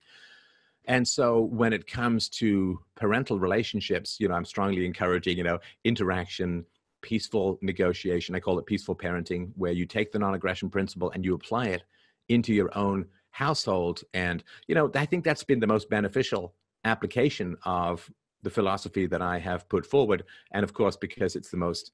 And 0.86 1.08
so 1.08 1.42
when 1.42 1.74
it 1.74 1.88
comes 1.88 2.30
to 2.30 2.80
parental 2.96 3.40
relationships, 3.40 4.18
you 4.20 4.28
know, 4.28 4.36
I'm 4.36 4.46
strongly 4.46 4.86
encouraging, 4.86 5.38
you 5.38 5.44
know, 5.44 5.60
interaction, 5.84 6.66
peaceful 7.02 7.58
negotiation. 7.62 8.36
I 8.36 8.40
call 8.40 8.60
it 8.60 8.66
peaceful 8.66 8.96
parenting, 8.96 9.52
where 9.56 9.72
you 9.72 9.86
take 9.86 10.12
the 10.12 10.20
non-aggression 10.20 10.70
principle 10.70 11.12
and 11.12 11.24
you 11.24 11.34
apply 11.34 11.68
it 11.68 11.84
into 12.30 12.54
your 12.54 12.78
own 12.78 13.06
household. 13.32 14.04
And, 14.14 14.44
you 14.68 14.76
know, 14.76 14.92
I 14.94 15.06
think 15.06 15.24
that's 15.24 15.44
been 15.44 15.60
the 15.60 15.68
most 15.68 15.90
beneficial 15.90 16.54
application 16.84 17.58
of 17.64 18.10
the 18.44 18.50
philosophy 18.50 19.06
that 19.08 19.22
I 19.22 19.40
have 19.40 19.68
put 19.70 19.86
forward. 19.86 20.24
And 20.52 20.64
of 20.64 20.74
course, 20.74 20.98
because 20.98 21.36
it's 21.36 21.50
the 21.50 21.58
most 21.58 21.92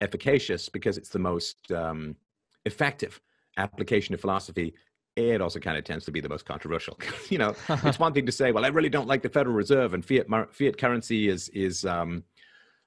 efficacious, 0.00 0.68
because 0.68 0.96
it's 0.96 1.08
the 1.08 1.18
most 1.18 1.70
um, 1.72 2.16
effective 2.64 3.20
application 3.56 4.14
of 4.14 4.20
philosophy, 4.20 4.74
it 5.16 5.40
also 5.40 5.58
kind 5.58 5.76
of 5.76 5.84
tends 5.84 6.04
to 6.06 6.10
be 6.10 6.20
the 6.20 6.28
most 6.28 6.46
controversial. 6.46 6.98
you 7.28 7.38
know, 7.38 7.54
it's 7.68 7.98
one 7.98 8.12
thing 8.12 8.26
to 8.26 8.32
say, 8.32 8.52
well, 8.52 8.64
I 8.64 8.68
really 8.68 8.88
don't 8.88 9.08
like 9.08 9.22
the 9.22 9.28
Federal 9.28 9.54
Reserve 9.54 9.94
and 9.94 10.04
fiat 10.04 10.26
fiat 10.52 10.78
currency 10.78 11.28
is 11.28 11.48
is 11.50 11.84
um, 11.84 12.24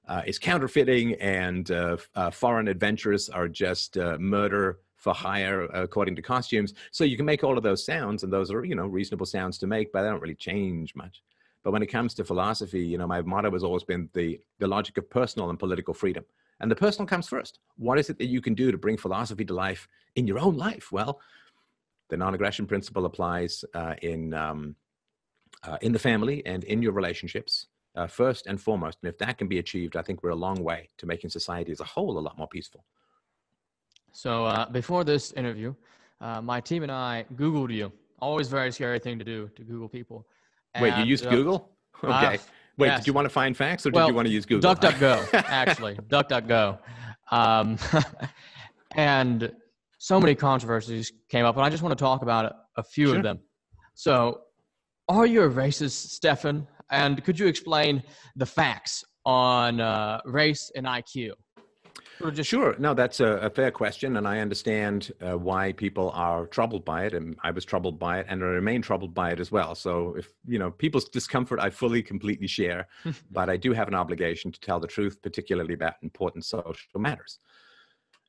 uh, 0.08 0.22
is 0.26 0.40
counterfeiting, 0.40 1.14
and 1.16 1.70
uh, 1.72 1.98
uh, 2.16 2.32
foreign 2.32 2.68
adventurers 2.68 3.30
are 3.30 3.48
just 3.48 3.98
uh, 3.98 4.18
murder 4.20 4.80
for 5.06 5.14
hire 5.14 5.66
according 5.66 6.16
to 6.16 6.22
costumes. 6.24 6.74
So 6.90 7.04
you 7.04 7.16
can 7.16 7.28
make 7.28 7.44
all 7.44 7.58
of 7.58 7.64
those 7.64 7.86
sounds, 7.86 8.24
and 8.24 8.34
those 8.34 8.50
are 8.52 8.66
you 8.66 8.74
know 8.74 8.88
reasonable 8.88 9.28
sounds 9.28 9.60
to 9.60 9.68
make, 9.68 9.94
but 9.94 10.02
they 10.02 10.10
don't 10.10 10.20
really 10.20 10.42
change 10.50 10.96
much. 10.96 11.22
But 11.64 11.74
when 11.74 11.84
it 11.84 11.92
comes 11.98 12.16
to 12.16 12.24
philosophy, 12.24 12.84
you 12.84 12.98
know, 12.98 13.06
my 13.06 13.22
motto 13.22 13.52
has 13.52 13.64
always 13.64 13.84
been 13.84 14.10
the 14.14 14.42
the 14.58 14.68
logic 14.68 14.98
of 14.98 15.08
personal 15.08 15.52
and 15.52 15.60
political 15.60 15.94
freedom. 15.94 16.26
And 16.60 16.72
the 16.72 16.76
personal 16.76 17.06
comes 17.06 17.28
first. 17.28 17.60
What 17.78 18.00
is 18.00 18.10
it 18.10 18.18
that 18.18 18.34
you 18.34 18.42
can 18.42 18.56
do 18.56 18.72
to 18.72 18.80
bring 18.80 18.98
philosophy 18.98 19.46
to 19.46 19.54
life 19.54 19.88
in 20.16 20.26
your 20.26 20.40
own 20.40 20.58
life? 20.58 20.92
Well, 20.92 21.20
the 22.10 22.18
non-aggression 22.18 22.66
principle 22.66 23.06
applies 23.06 23.64
uh, 23.76 23.94
in 24.02 24.34
um, 24.34 24.76
uh, 25.68 25.78
in 25.82 25.92
the 25.92 26.06
family 26.10 26.44
and 26.48 26.64
in 26.64 26.82
your 26.82 26.94
relationships 26.94 27.68
uh, 27.96 28.08
first 28.08 28.48
and 28.48 28.60
foremost. 28.60 28.98
And 29.04 29.10
if 29.14 29.20
that 29.20 29.38
can 29.38 29.48
be 29.48 29.60
achieved, 29.60 29.96
I 29.96 30.02
think 30.02 30.24
we're 30.24 30.40
a 30.40 30.44
long 30.48 30.64
way 30.64 30.90
to 30.98 31.06
making 31.06 31.30
society 31.30 31.72
as 31.72 31.80
a 31.80 31.92
whole 31.94 32.18
a 32.18 32.26
lot 32.28 32.40
more 32.40 32.48
peaceful. 32.48 32.84
So 34.16 34.46
uh, 34.46 34.70
before 34.70 35.04
this 35.04 35.34
interview, 35.34 35.76
uh, 36.22 36.42
my 36.42 36.62
team 36.62 36.84
and 36.84 36.92
I 36.92 37.26
Googled 37.36 37.74
you. 37.74 37.92
Always 38.20 38.48
very 38.48 38.72
scary 38.72 38.98
thing 38.98 39.20
to 39.20 39.26
do 39.26 39.50
to 39.58 39.62
Google 39.62 39.90
people. 39.90 40.26
And, 40.74 40.84
Wait, 40.84 40.98
you 40.98 41.04
used 41.04 41.26
uh, 41.26 41.32
Google? 41.32 41.70
Okay. 42.02 42.40
Wait, 42.78 42.88
yes. 42.88 43.02
did 43.02 43.08
you 43.08 43.14
want 43.14 43.26
to 43.26 43.30
find 43.30 43.58
facts 43.58 43.86
or 43.86 43.90
did 43.90 43.98
well, 43.98 44.08
you 44.08 44.14
want 44.14 44.26
to 44.26 44.34
use 44.34 44.46
Google? 44.46 44.74
DuckDuckGo, 44.74 45.34
actually. 45.34 45.96
DuckDuckGo. 45.96 46.80
Um, 47.30 47.78
and 48.96 49.52
so 49.98 50.18
many 50.18 50.34
controversies 50.34 51.12
came 51.30 51.44
up, 51.44 51.58
and 51.58 51.66
I 51.66 51.70
just 51.70 51.84
want 51.84 51.98
to 51.98 52.02
talk 52.02 52.22
about 52.22 52.46
a, 52.46 52.56
a 52.78 52.84
few 52.84 53.08
sure. 53.08 53.18
of 53.18 53.24
them. 53.24 53.40
So, 53.96 54.42
are 55.10 55.26
you 55.26 55.44
a 55.44 55.50
racist, 55.50 56.08
Stefan? 56.12 56.68
And 56.90 57.22
could 57.26 57.38
you 57.38 57.48
explain 57.48 58.02
the 58.38 58.46
facts 58.46 59.04
on 59.26 59.82
uh, 59.82 60.22
race 60.24 60.72
and 60.74 60.86
IQ? 60.86 61.32
Sure. 62.42 62.76
No, 62.80 62.94
that's 62.94 63.20
a, 63.20 63.38
a, 63.38 63.50
fair 63.50 63.72
question, 63.72 64.18
and 64.18 64.28
I 64.28 64.40
understand 64.40 65.12
uh, 65.22 65.38
why 65.38 65.74
people 65.74 66.12
are 66.12 66.46
troubled 66.48 66.86
by 66.86 67.06
it, 67.06 67.14
and 67.14 67.36
I 67.44 67.52
was 67.52 67.66
troubled 67.66 68.00
by 68.00 68.20
it, 68.20 68.28
and 68.30 68.42
I 68.42 68.48
remain 68.48 68.82
troubled 68.82 69.14
by 69.14 69.32
it 69.32 69.40
as 69.40 69.52
well. 69.52 69.76
So, 69.76 70.16
if 70.16 70.30
you 70.48 70.58
know 70.58 70.72
people's 70.72 71.10
discomfort, 71.10 71.60
I 71.60 71.70
fully, 71.70 72.02
completely 72.02 72.48
share, 72.48 72.88
but 73.32 73.50
I 73.50 73.58
do 73.58 73.74
have 73.74 73.88
an 73.88 73.96
obligation 73.96 74.52
to 74.52 74.60
tell 74.60 74.80
the 74.80 74.88
truth, 74.88 75.22
particularly 75.22 75.74
about 75.74 75.96
important 76.02 76.46
social 76.46 76.76
matters. 76.96 77.40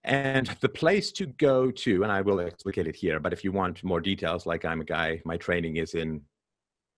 And 0.05 0.47
the 0.61 0.69
place 0.69 1.11
to 1.13 1.27
go 1.27 1.71
to, 1.71 2.03
and 2.03 2.13
I 2.13 2.21
will 2.21 2.41
explicate 2.41 2.87
it 2.87 2.95
here, 2.95 3.19
but 3.19 3.33
if 3.33 3.43
you 3.43 3.51
want 3.51 3.83
more 3.83 4.01
details, 4.01 4.47
like 4.47 4.65
I'm 4.65 4.81
a 4.81 4.85
guy, 4.85 5.21
my 5.25 5.37
training 5.37 5.77
is 5.77 5.95
in 5.95 6.23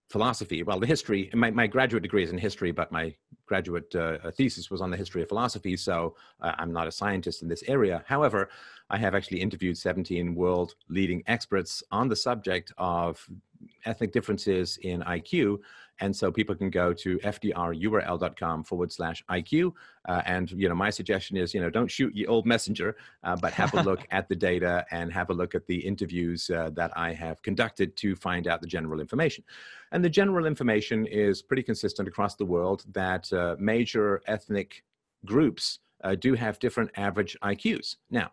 philosophy. 0.09 0.62
Well, 0.62 0.81
the 0.81 0.87
history, 0.87 1.31
my, 1.35 1.51
my 1.51 1.66
graduate 1.66 2.03
degree 2.03 2.23
is 2.23 2.31
in 2.31 2.38
history, 2.38 2.73
but 2.73 2.90
my 2.90 3.14
graduate 3.47 3.94
uh, 3.94 4.31
thesis 4.31 4.71
was 4.71 4.81
on 4.81 4.90
the 4.90 4.97
history 4.97 5.23
of 5.23 5.29
philosophy. 5.29 5.77
So 5.77 6.16
uh, 6.40 6.53
I'm 6.59 6.73
not 6.73 6.87
a 6.87 6.92
scientist 6.92 7.42
in 7.42 7.49
this 7.49 7.62
area. 7.66 8.03
However, 8.07 8.49
I 8.90 8.97
have 8.97 9.14
actually 9.14 9.40
interviewed 9.40 9.77
17 9.77 10.35
world 10.35 10.75
leading 10.88 11.23
experts 11.27 11.83
on 11.90 12.09
the 12.09 12.16
subject 12.16 12.73
of 12.79 13.29
ethnic 13.85 14.12
differences 14.12 14.79
in 14.79 15.01
IQ. 15.03 15.59
And 16.00 16.14
so 16.14 16.30
people 16.30 16.54
can 16.54 16.70
go 16.70 16.92
to 16.92 17.18
fdrurl.com 17.18 18.64
forward 18.64 18.92
slash 18.92 19.24
IQ. 19.30 19.72
Uh, 20.08 20.22
and, 20.26 20.50
you 20.52 20.68
know, 20.68 20.74
my 20.74 20.90
suggestion 20.90 21.37
is, 21.37 21.52
you 21.52 21.61
know, 21.61 21.70
don't 21.70 21.90
shoot 21.90 22.14
your 22.14 22.30
old 22.30 22.46
messenger, 22.46 22.96
uh, 23.24 23.37
but 23.37 23.52
have 23.52 23.74
a 23.74 23.82
look 23.88 24.06
at 24.11 24.28
the 24.28 24.37
data 24.37 24.87
and 24.90 25.12
have 25.12 25.30
a 25.30 25.34
look 25.34 25.54
at 25.54 25.66
the 25.66 25.76
interviews 25.76 26.50
uh, 26.50 26.70
that 26.74 26.92
I 26.96 27.12
have 27.12 27.42
conducted 27.42 27.96
to 27.98 28.14
find 28.14 28.46
out 28.46 28.61
the 28.61 28.66
general 28.66 29.00
information. 29.00 29.44
And 29.92 30.04
the 30.04 30.11
general 30.11 30.46
information 30.46 31.06
is 31.06 31.42
pretty 31.42 31.62
consistent 31.62 32.08
across 32.08 32.37
the 32.37 32.44
world 32.44 32.84
that 32.92 33.32
uh, 33.32 33.56
major 33.58 34.22
ethnic 34.26 34.84
groups 35.24 35.80
uh, 36.04 36.14
do 36.14 36.34
have 36.34 36.58
different 36.58 36.90
average 36.96 37.37
IQs. 37.42 37.96
Now, 38.11 38.30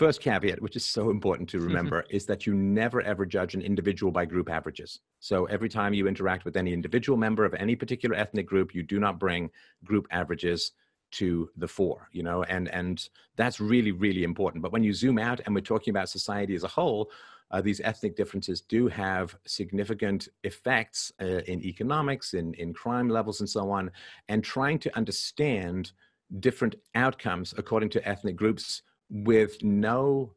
First 0.00 0.22
caveat, 0.22 0.62
which 0.62 0.76
is 0.76 0.84
so 0.86 1.10
important 1.10 1.46
to 1.50 1.60
remember, 1.60 2.06
is 2.08 2.24
that 2.24 2.46
you 2.46 2.54
never 2.54 3.02
ever 3.02 3.26
judge 3.26 3.52
an 3.52 3.60
individual 3.60 4.10
by 4.10 4.24
group 4.24 4.48
averages. 4.48 5.00
So 5.18 5.44
every 5.44 5.68
time 5.68 5.92
you 5.92 6.08
interact 6.08 6.46
with 6.46 6.56
any 6.56 6.72
individual 6.72 7.18
member 7.18 7.44
of 7.44 7.52
any 7.52 7.76
particular 7.76 8.16
ethnic 8.16 8.46
group, 8.46 8.74
you 8.74 8.82
do 8.82 8.98
not 8.98 9.18
bring 9.18 9.50
group 9.84 10.06
averages 10.10 10.72
to 11.10 11.50
the 11.58 11.68
fore, 11.68 12.08
you 12.12 12.22
know, 12.22 12.44
and 12.44 12.68
and 12.68 13.10
that's 13.36 13.60
really 13.60 13.92
really 13.92 14.24
important. 14.24 14.62
But 14.62 14.72
when 14.72 14.82
you 14.82 14.94
zoom 14.94 15.18
out 15.18 15.42
and 15.44 15.54
we're 15.54 15.60
talking 15.60 15.92
about 15.92 16.08
society 16.08 16.54
as 16.54 16.64
a 16.64 16.68
whole, 16.68 17.10
uh, 17.50 17.60
these 17.60 17.82
ethnic 17.84 18.16
differences 18.16 18.62
do 18.62 18.88
have 18.88 19.36
significant 19.44 20.28
effects 20.44 21.12
uh, 21.20 21.42
in 21.46 21.62
economics, 21.62 22.32
in 22.32 22.54
in 22.54 22.72
crime 22.72 23.10
levels, 23.10 23.40
and 23.40 23.50
so 23.50 23.70
on. 23.70 23.90
And 24.30 24.42
trying 24.42 24.78
to 24.78 24.96
understand 24.96 25.92
different 26.38 26.76
outcomes 26.94 27.52
according 27.58 27.90
to 27.90 28.08
ethnic 28.08 28.36
groups 28.36 28.80
with 29.10 29.62
no 29.62 30.32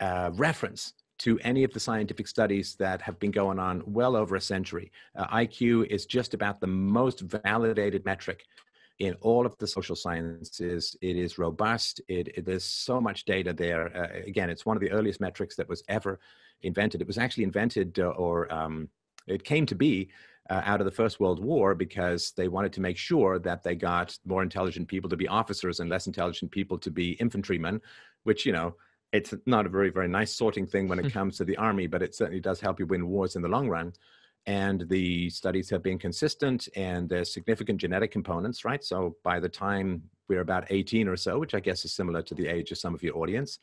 uh, 0.00 0.30
reference 0.34 0.94
to 1.18 1.38
any 1.40 1.62
of 1.62 1.72
the 1.72 1.80
scientific 1.80 2.26
studies 2.26 2.74
that 2.74 3.00
have 3.00 3.18
been 3.18 3.30
going 3.30 3.58
on 3.58 3.82
well 3.86 4.16
over 4.16 4.36
a 4.36 4.40
century. 4.40 4.90
Uh, 5.16 5.26
IQ 5.28 5.86
is 5.86 6.04
just 6.04 6.34
about 6.34 6.60
the 6.60 6.66
most 6.66 7.20
validated 7.20 8.04
metric 8.04 8.44
in 8.98 9.14
all 9.20 9.46
of 9.46 9.56
the 9.58 9.66
social 9.66 9.94
sciences. 9.94 10.96
It 11.00 11.16
is 11.16 11.38
robust. 11.38 12.00
It, 12.08 12.28
it 12.36 12.44
there's 12.44 12.64
so 12.64 13.00
much 13.00 13.24
data 13.24 13.52
there. 13.52 13.96
Uh, 13.96 14.26
again, 14.26 14.50
it's 14.50 14.66
one 14.66 14.76
of 14.76 14.80
the 14.80 14.90
earliest 14.90 15.20
metrics 15.20 15.56
that 15.56 15.68
was 15.68 15.82
ever 15.88 16.18
invented. 16.62 17.00
It 17.00 17.06
was 17.06 17.18
actually 17.18 17.44
invented 17.44 17.98
uh, 17.98 18.08
or 18.08 18.52
um, 18.52 18.88
it 19.26 19.44
came 19.44 19.66
to 19.66 19.74
be 19.74 20.10
uh, 20.52 20.60
out 20.66 20.82
of 20.82 20.84
the 20.84 20.90
First 20.90 21.18
World 21.18 21.42
War 21.42 21.74
because 21.74 22.32
they 22.36 22.46
wanted 22.46 22.74
to 22.74 22.82
make 22.82 22.98
sure 22.98 23.38
that 23.38 23.62
they 23.62 23.74
got 23.74 24.18
more 24.26 24.42
intelligent 24.42 24.86
people 24.86 25.08
to 25.08 25.16
be 25.16 25.26
officers 25.26 25.80
and 25.80 25.88
less 25.88 26.06
intelligent 26.06 26.50
people 26.50 26.76
to 26.80 26.90
be 26.90 27.12
infantrymen, 27.12 27.80
which, 28.24 28.44
you 28.44 28.52
know, 28.52 28.74
it's 29.12 29.32
not 29.46 29.64
a 29.64 29.70
very, 29.70 29.88
very 29.88 30.08
nice 30.08 30.36
sorting 30.36 30.66
thing 30.66 30.88
when 30.88 30.98
it 30.98 31.10
comes 31.18 31.38
to 31.38 31.46
the 31.46 31.56
army, 31.56 31.86
but 31.86 32.02
it 32.02 32.14
certainly 32.14 32.40
does 32.40 32.60
help 32.60 32.78
you 32.78 32.84
win 32.84 33.08
wars 33.08 33.34
in 33.34 33.40
the 33.40 33.48
long 33.48 33.66
run. 33.66 33.94
And 34.44 34.86
the 34.90 35.30
studies 35.30 35.70
have 35.70 35.82
been 35.82 35.98
consistent 35.98 36.68
and 36.76 37.08
there's 37.08 37.32
significant 37.32 37.80
genetic 37.80 38.10
components, 38.10 38.62
right? 38.62 38.84
So 38.84 39.16
by 39.24 39.40
the 39.40 39.48
time 39.48 40.02
we're 40.28 40.42
about 40.42 40.66
18 40.68 41.08
or 41.08 41.16
so, 41.16 41.38
which 41.38 41.54
I 41.54 41.60
guess 41.60 41.86
is 41.86 41.94
similar 41.94 42.20
to 42.20 42.34
the 42.34 42.48
age 42.48 42.72
of 42.72 42.78
some 42.78 42.94
of 42.94 43.02
your 43.02 43.16
audience, 43.16 43.58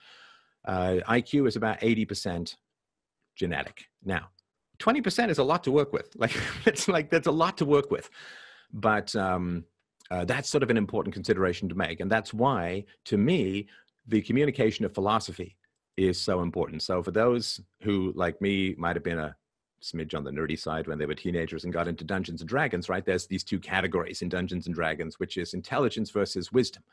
uh, 0.65 1.02
IQ 1.08 1.47
is 1.47 1.56
about 1.56 1.82
80% 1.82 2.56
genetic. 3.36 3.86
Now, 4.04 4.30
20% 4.80 5.30
is 5.30 5.38
a 5.38 5.44
lot 5.44 5.63
to 5.65 5.72
work 5.72 5.94
with. 5.94 6.15
Like 6.15 6.36
it's 6.65 6.88
like 6.88 7.10
that's 7.10 7.28
a 7.28 7.32
lot 7.32 7.58
to 7.58 7.65
work 7.65 7.92
with. 7.92 8.10
But 8.74 9.15
um, 9.15 9.65
uh, 10.12 10.26
that's 10.26 10.50
sort 10.50 10.63
of 10.63 10.70
an 10.70 10.78
important 10.78 11.13
consideration 11.13 11.70
to 11.70 11.76
make. 11.76 12.00
And 12.00 12.12
that's 12.12 12.34
why, 12.34 12.86
to 13.06 13.18
me, 13.18 13.68
the 14.08 14.22
communication 14.22 14.86
of 14.86 14.94
philosophy 14.94 15.58
is 15.98 16.20
so 16.20 16.42
important. 16.42 16.82
So 16.82 17.04
for 17.04 17.12
those 17.12 17.60
who, 17.82 18.13
like 18.15 18.42
me, 18.42 18.76
might 18.78 18.96
have 18.96 19.04
been 19.04 19.20
a 19.20 19.36
smidge 19.82 20.15
on 20.15 20.24
the 20.24 20.32
nerdy 20.32 20.60
side 20.60 20.88
when 20.88 20.98
they 20.98 21.06
were 21.06 21.15
teenagers 21.15 21.63
and 21.63 21.74
got 21.74 21.88
into 21.88 22.04
Dungeons 22.04 22.42
and 22.42 22.50
Dragons, 22.50 22.89
right? 22.89 23.06
There's 23.06 23.28
these 23.28 23.44
two 23.44 23.60
categories 23.60 24.22
in 24.22 24.30
Dungeons 24.30 24.65
and 24.65 24.76
Dragons, 24.76 25.20
which 25.20 25.38
is 25.38 25.54
intelligence 25.54 26.12
versus 26.12 26.52
wisdom. 26.52 26.84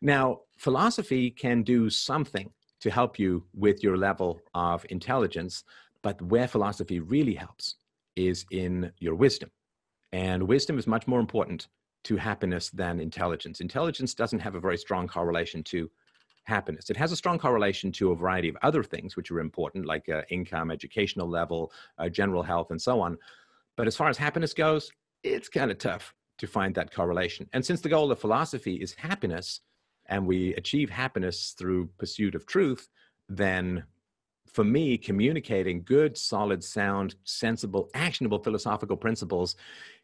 Now, 0.00 0.40
philosophy 0.56 1.30
can 1.30 1.62
do 1.62 1.88
something 1.90 2.50
to 2.80 2.90
help 2.90 3.18
you 3.18 3.44
with 3.54 3.84
your 3.84 3.96
level 3.96 4.40
of 4.54 4.84
intelligence, 4.90 5.62
but 6.02 6.20
where 6.22 6.48
philosophy 6.48 7.00
really 7.00 7.34
helps 7.34 7.76
is 8.16 8.44
in 8.50 8.92
your 8.98 9.14
wisdom. 9.14 9.50
And 10.12 10.42
wisdom 10.42 10.78
is 10.78 10.86
much 10.86 11.06
more 11.06 11.20
important 11.20 11.68
to 12.04 12.16
happiness 12.16 12.70
than 12.70 13.00
intelligence. 13.00 13.60
Intelligence 13.60 14.14
doesn't 14.14 14.40
have 14.40 14.54
a 14.54 14.60
very 14.60 14.76
strong 14.76 15.08
correlation 15.08 15.62
to 15.64 15.90
happiness. 16.44 16.90
It 16.90 16.96
has 16.96 17.12
a 17.12 17.16
strong 17.16 17.38
correlation 17.38 17.92
to 17.92 18.10
a 18.10 18.16
variety 18.16 18.48
of 18.48 18.56
other 18.62 18.82
things 18.82 19.16
which 19.16 19.30
are 19.30 19.40
important, 19.40 19.86
like 19.86 20.08
uh, 20.08 20.22
income, 20.28 20.70
educational 20.70 21.28
level, 21.28 21.72
uh, 21.98 22.08
general 22.08 22.42
health, 22.42 22.70
and 22.70 22.82
so 22.82 23.00
on. 23.00 23.16
But 23.76 23.86
as 23.86 23.96
far 23.96 24.08
as 24.08 24.18
happiness 24.18 24.52
goes, 24.52 24.90
it's 25.22 25.48
kind 25.48 25.70
of 25.70 25.78
tough 25.78 26.12
to 26.38 26.46
find 26.46 26.74
that 26.74 26.92
correlation. 26.92 27.48
And 27.52 27.64
since 27.64 27.80
the 27.80 27.88
goal 27.88 28.10
of 28.10 28.18
philosophy 28.18 28.74
is 28.74 28.92
happiness, 28.94 29.60
and 30.06 30.26
we 30.26 30.54
achieve 30.54 30.90
happiness 30.90 31.54
through 31.56 31.88
pursuit 31.98 32.34
of 32.34 32.44
truth, 32.46 32.88
then 33.28 33.84
for 34.52 34.64
me, 34.64 34.98
communicating 34.98 35.82
good, 35.82 36.16
solid, 36.16 36.62
sound, 36.62 37.14
sensible, 37.24 37.88
actionable 37.94 38.38
philosophical 38.38 38.96
principles 38.96 39.56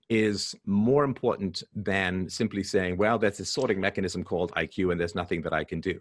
is 0.09 0.55
more 0.65 1.05
important 1.05 1.63
than 1.75 2.29
simply 2.31 2.63
saying, 2.63 2.97
well, 2.97 3.19
there's 3.19 3.39
this 3.39 3.53
sorting 3.53 3.81
mechanism 3.81 4.25
called 4.25 4.53
IQ 4.53 4.91
and 4.91 5.01
there's 5.01 5.15
nothing 5.15 5.43
that 5.43 5.53
I 5.53 5.65
can 5.65 5.81
do. 5.81 6.01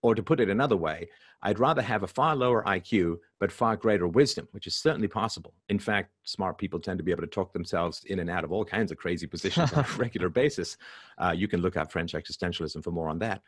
Or 0.00 0.14
to 0.14 0.22
put 0.22 0.40
it 0.40 0.48
another 0.48 0.76
way, 0.76 1.08
I'd 1.42 1.58
rather 1.58 1.82
have 1.82 2.02
a 2.02 2.08
far 2.08 2.34
lower 2.34 2.64
IQ, 2.64 3.18
but 3.38 3.52
far 3.52 3.76
greater 3.76 4.08
wisdom, 4.08 4.48
which 4.52 4.66
is 4.66 4.74
certainly 4.74 5.06
possible. 5.06 5.54
In 5.68 5.78
fact, 5.78 6.10
smart 6.24 6.58
people 6.58 6.80
tend 6.80 6.98
to 6.98 7.04
be 7.04 7.12
able 7.12 7.22
to 7.22 7.28
talk 7.28 7.52
themselves 7.52 8.02
in 8.04 8.18
and 8.18 8.30
out 8.30 8.42
of 8.42 8.52
all 8.52 8.64
kinds 8.64 8.90
of 8.90 8.98
crazy 8.98 9.26
positions 9.26 9.72
on 9.72 9.84
a 9.84 9.88
regular 9.98 10.28
basis. 10.28 10.76
Uh, 11.18 11.32
you 11.36 11.46
can 11.46 11.60
look 11.60 11.76
up 11.76 11.92
French 11.92 12.14
existentialism 12.14 12.82
for 12.82 12.90
more 12.90 13.08
on 13.08 13.18
that. 13.20 13.42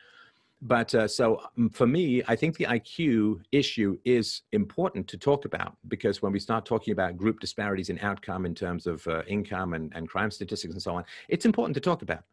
But 0.61 0.95
uh, 0.95 1.07
so 1.07 1.41
um, 1.57 1.69
for 1.69 1.85
me, 1.85 2.23
I 2.27 2.35
think 2.35 2.57
the 2.57 2.65
IQ 2.65 3.41
issue 3.51 3.97
is 4.05 4.41
important 4.51 5.07
to 5.09 5.17
talk 5.17 5.45
about 5.45 5.77
because 5.87 6.21
when 6.21 6.31
we 6.31 6.39
start 6.39 6.65
talking 6.65 6.91
about 6.91 7.17
group 7.17 7.39
disparities 7.39 7.89
in 7.89 7.99
outcome 7.99 8.45
in 8.45 8.55
terms 8.55 8.87
of 8.87 9.05
uh, 9.07 9.23
income 9.27 9.73
and, 9.73 9.91
and 9.95 10.09
crime 10.09 10.31
statistics 10.31 10.73
and 10.73 10.81
so 10.81 10.95
on, 10.95 11.03
it's 11.27 11.45
important 11.45 11.75
to 11.75 11.81
talk 11.81 12.01
about. 12.01 12.23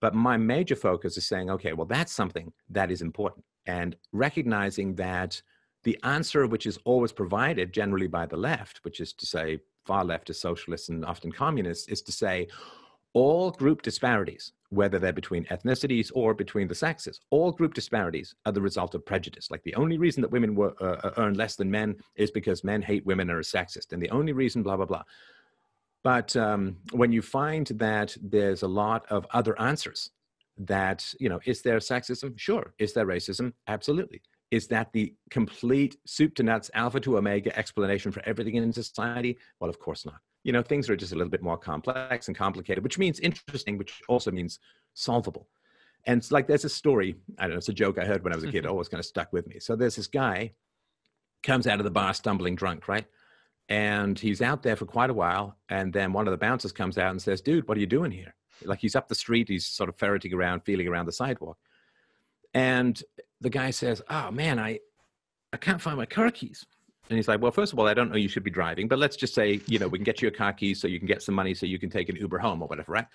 But 0.00 0.14
my 0.14 0.36
major 0.36 0.76
focus 0.76 1.16
is 1.16 1.26
saying, 1.26 1.50
okay, 1.50 1.72
well, 1.72 1.86
that's 1.86 2.12
something 2.12 2.52
that 2.70 2.90
is 2.90 3.02
important. 3.02 3.44
And 3.66 3.96
recognizing 4.12 4.94
that 4.96 5.40
the 5.84 5.98
answer, 6.02 6.46
which 6.46 6.66
is 6.66 6.78
always 6.84 7.12
provided 7.12 7.72
generally 7.72 8.08
by 8.08 8.26
the 8.26 8.36
left, 8.36 8.80
which 8.84 9.00
is 9.00 9.12
to 9.14 9.26
say, 9.26 9.58
far 9.84 10.04
left 10.04 10.30
is 10.30 10.40
socialists 10.40 10.88
and 10.88 11.04
often 11.04 11.30
communists, 11.30 11.88
is 11.88 12.02
to 12.02 12.12
say, 12.12 12.48
all 13.12 13.50
group 13.50 13.82
disparities, 13.82 14.52
whether 14.70 14.98
they're 14.98 15.12
between 15.12 15.44
ethnicities 15.46 16.10
or 16.14 16.34
between 16.34 16.68
the 16.68 16.74
sexes, 16.74 17.20
all 17.30 17.52
group 17.52 17.74
disparities 17.74 18.34
are 18.44 18.52
the 18.52 18.60
result 18.60 18.94
of 18.94 19.04
prejudice. 19.04 19.50
Like 19.50 19.62
the 19.62 19.74
only 19.74 19.98
reason 19.98 20.20
that 20.22 20.30
women 20.30 20.54
were, 20.54 20.74
uh, 20.80 21.06
uh 21.06 21.12
earn 21.18 21.34
less 21.34 21.56
than 21.56 21.70
men 21.70 21.96
is 22.16 22.30
because 22.30 22.64
men 22.64 22.82
hate 22.82 23.06
women 23.06 23.30
and 23.30 23.38
are 23.38 23.42
sexist. 23.42 23.92
And 23.92 24.02
the 24.02 24.10
only 24.10 24.32
reason, 24.32 24.62
blah, 24.62 24.76
blah, 24.76 24.86
blah. 24.86 25.02
But 26.02 26.36
um, 26.36 26.76
when 26.92 27.12
you 27.12 27.22
find 27.22 27.66
that 27.76 28.16
there's 28.22 28.62
a 28.62 28.68
lot 28.68 29.04
of 29.10 29.26
other 29.32 29.58
answers, 29.60 30.10
that, 30.58 31.12
you 31.20 31.28
know, 31.28 31.40
is 31.44 31.62
there 31.62 31.78
sexism? 31.78 32.38
Sure. 32.38 32.72
Is 32.78 32.92
there 32.92 33.06
racism? 33.06 33.52
Absolutely. 33.66 34.22
Is 34.50 34.68
that 34.68 34.92
the 34.92 35.12
complete 35.30 35.96
soup 36.06 36.34
to 36.36 36.42
nuts, 36.42 36.70
alpha 36.74 37.00
to 37.00 37.18
omega 37.18 37.56
explanation 37.58 38.12
for 38.12 38.22
everything 38.24 38.54
in 38.54 38.72
society? 38.72 39.36
Well, 39.60 39.68
of 39.68 39.78
course 39.78 40.06
not. 40.06 40.20
You 40.46 40.52
know, 40.52 40.62
things 40.62 40.88
are 40.88 40.96
just 40.96 41.12
a 41.12 41.16
little 41.16 41.30
bit 41.30 41.42
more 41.42 41.58
complex 41.58 42.28
and 42.28 42.36
complicated, 42.36 42.84
which 42.84 42.98
means 42.98 43.20
interesting, 43.20 43.78
which 43.78 44.00
also 44.08 44.30
means 44.30 44.58
solvable. 44.94 45.48
And 46.06 46.18
it's 46.18 46.30
like 46.30 46.46
there's 46.46 46.64
a 46.64 46.68
story, 46.68 47.16
I 47.38 47.42
don't 47.42 47.52
know, 47.52 47.58
it's 47.58 47.68
a 47.68 47.72
joke 47.72 47.98
I 47.98 48.04
heard 48.04 48.22
when 48.22 48.32
I 48.32 48.36
was 48.36 48.44
a 48.44 48.50
kid, 48.50 48.62
mm-hmm. 48.62 48.70
always 48.70 48.88
kind 48.88 49.00
of 49.00 49.06
stuck 49.06 49.32
with 49.32 49.46
me. 49.48 49.58
So 49.58 49.74
there's 49.74 49.96
this 49.96 50.06
guy 50.06 50.52
comes 51.42 51.66
out 51.66 51.80
of 51.80 51.84
the 51.84 51.90
bar 51.90 52.14
stumbling 52.14 52.54
drunk, 52.54 52.86
right? 52.86 53.06
and 53.68 54.18
he's 54.18 54.42
out 54.42 54.62
there 54.62 54.76
for 54.76 54.86
quite 54.86 55.10
a 55.10 55.14
while 55.14 55.56
and 55.68 55.92
then 55.92 56.12
one 56.12 56.26
of 56.28 56.30
the 56.30 56.38
bouncers 56.38 56.72
comes 56.72 56.98
out 56.98 57.10
and 57.10 57.20
says 57.20 57.40
dude 57.40 57.66
what 57.68 57.76
are 57.76 57.80
you 57.80 57.86
doing 57.86 58.10
here 58.10 58.34
like 58.64 58.78
he's 58.78 58.94
up 58.94 59.08
the 59.08 59.14
street 59.14 59.48
he's 59.48 59.66
sort 59.66 59.88
of 59.88 59.96
ferreting 59.96 60.32
around 60.32 60.60
feeling 60.60 60.86
around 60.86 61.06
the 61.06 61.12
sidewalk 61.12 61.58
and 62.54 63.02
the 63.40 63.50
guy 63.50 63.70
says 63.70 64.00
oh 64.08 64.30
man 64.30 64.58
i 64.58 64.78
i 65.52 65.56
can't 65.56 65.82
find 65.82 65.96
my 65.96 66.06
car 66.06 66.30
keys 66.30 66.64
and 67.08 67.16
he's 67.16 67.28
like 67.28 67.40
well 67.40 67.52
first 67.52 67.72
of 67.72 67.78
all 67.78 67.86
i 67.86 67.94
don't 67.94 68.10
know 68.10 68.16
you 68.16 68.28
should 68.28 68.42
be 68.42 68.50
driving 68.50 68.88
but 68.88 68.98
let's 68.98 69.16
just 69.16 69.34
say 69.34 69.60
you 69.66 69.78
know 69.78 69.88
we 69.88 69.98
can 69.98 70.04
get 70.04 70.22
you 70.22 70.28
a 70.28 70.30
car 70.30 70.52
key 70.52 70.74
so 70.74 70.88
you 70.88 70.98
can 70.98 71.06
get 71.06 71.22
some 71.22 71.34
money 71.34 71.54
so 71.54 71.66
you 71.66 71.78
can 71.78 71.90
take 71.90 72.08
an 72.08 72.16
uber 72.16 72.38
home 72.38 72.62
or 72.62 72.68
whatever 72.68 72.92
right 72.92 73.06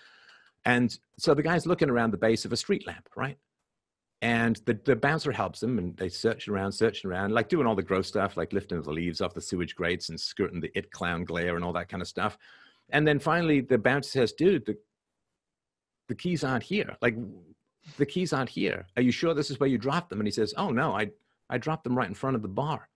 and 0.65 0.99
so 1.17 1.33
the 1.33 1.43
guy's 1.43 1.65
looking 1.65 1.89
around 1.89 2.11
the 2.11 2.17
base 2.17 2.45
of 2.45 2.53
a 2.53 2.57
street 2.57 2.85
lamp 2.87 3.09
right 3.15 3.37
and 4.21 4.61
the, 4.65 4.79
the 4.85 4.95
bouncer 4.95 5.31
helps 5.31 5.63
him 5.63 5.79
and 5.79 5.97
they 5.97 6.09
search 6.09 6.47
around, 6.47 6.73
searching 6.73 7.09
around, 7.09 7.33
like 7.33 7.49
doing 7.49 7.65
all 7.65 7.75
the 7.75 7.81
gross 7.81 8.07
stuff, 8.07 8.37
like 8.37 8.53
lifting 8.53 8.81
the 8.81 8.91
leaves 8.91 9.19
off 9.19 9.33
the 9.33 9.41
sewage 9.41 9.75
grates 9.75 10.09
and 10.09 10.19
skirting 10.19 10.61
the 10.61 10.71
it 10.77 10.91
clown 10.91 11.25
glare 11.25 11.55
and 11.55 11.65
all 11.65 11.73
that 11.73 11.89
kind 11.89 12.01
of 12.01 12.07
stuff. 12.07 12.37
And 12.91 13.07
then 13.07 13.17
finally 13.17 13.61
the 13.61 13.79
bouncer 13.79 14.09
says, 14.09 14.33
dude, 14.33 14.65
the, 14.67 14.77
the 16.07 16.13
keys 16.13 16.43
aren't 16.43 16.63
here. 16.63 16.95
Like 17.01 17.15
the 17.97 18.05
keys 18.05 18.31
aren't 18.31 18.49
here. 18.49 18.85
Are 18.95 19.01
you 19.01 19.11
sure 19.11 19.33
this 19.33 19.49
is 19.49 19.59
where 19.59 19.69
you 19.69 19.79
dropped 19.79 20.11
them? 20.11 20.19
And 20.19 20.27
he 20.27 20.31
says, 20.31 20.53
oh 20.55 20.69
no, 20.69 20.95
I, 20.95 21.09
I 21.49 21.57
dropped 21.57 21.83
them 21.83 21.97
right 21.97 22.07
in 22.07 22.13
front 22.13 22.35
of 22.35 22.43
the 22.43 22.47
bar. 22.47 22.89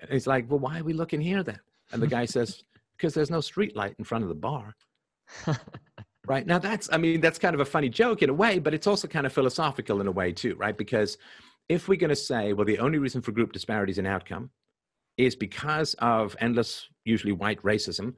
And 0.00 0.10
he's 0.10 0.26
like, 0.26 0.50
well, 0.50 0.58
why 0.58 0.80
are 0.80 0.84
we 0.84 0.92
looking 0.92 1.20
here 1.20 1.42
then? 1.42 1.60
And 1.92 2.02
the 2.02 2.06
guy 2.06 2.24
says, 2.36 2.64
because 2.96 3.14
there's 3.14 3.30
no 3.30 3.40
street 3.40 3.76
light 3.76 3.94
in 3.98 4.04
front 4.04 4.24
of 4.24 4.28
the 4.28 4.34
bar. 4.34 4.74
right 6.26 6.46
now 6.46 6.58
that's 6.58 6.88
i 6.92 6.98
mean 6.98 7.20
that's 7.20 7.38
kind 7.38 7.54
of 7.54 7.60
a 7.60 7.64
funny 7.64 7.88
joke 7.88 8.22
in 8.22 8.30
a 8.30 8.34
way 8.34 8.58
but 8.58 8.74
it's 8.74 8.86
also 8.86 9.08
kind 9.08 9.26
of 9.26 9.32
philosophical 9.32 10.00
in 10.00 10.06
a 10.06 10.10
way 10.12 10.32
too 10.32 10.54
right 10.56 10.76
because 10.76 11.18
if 11.68 11.88
we're 11.88 11.96
going 11.96 12.10
to 12.10 12.16
say 12.16 12.52
well 12.52 12.66
the 12.66 12.78
only 12.78 12.98
reason 12.98 13.22
for 13.22 13.32
group 13.32 13.52
disparities 13.52 13.98
in 13.98 14.06
outcome 14.06 14.50
is 15.16 15.34
because 15.34 15.94
of 15.94 16.36
endless 16.40 16.88
usually 17.04 17.32
white 17.32 17.62
racism 17.62 18.14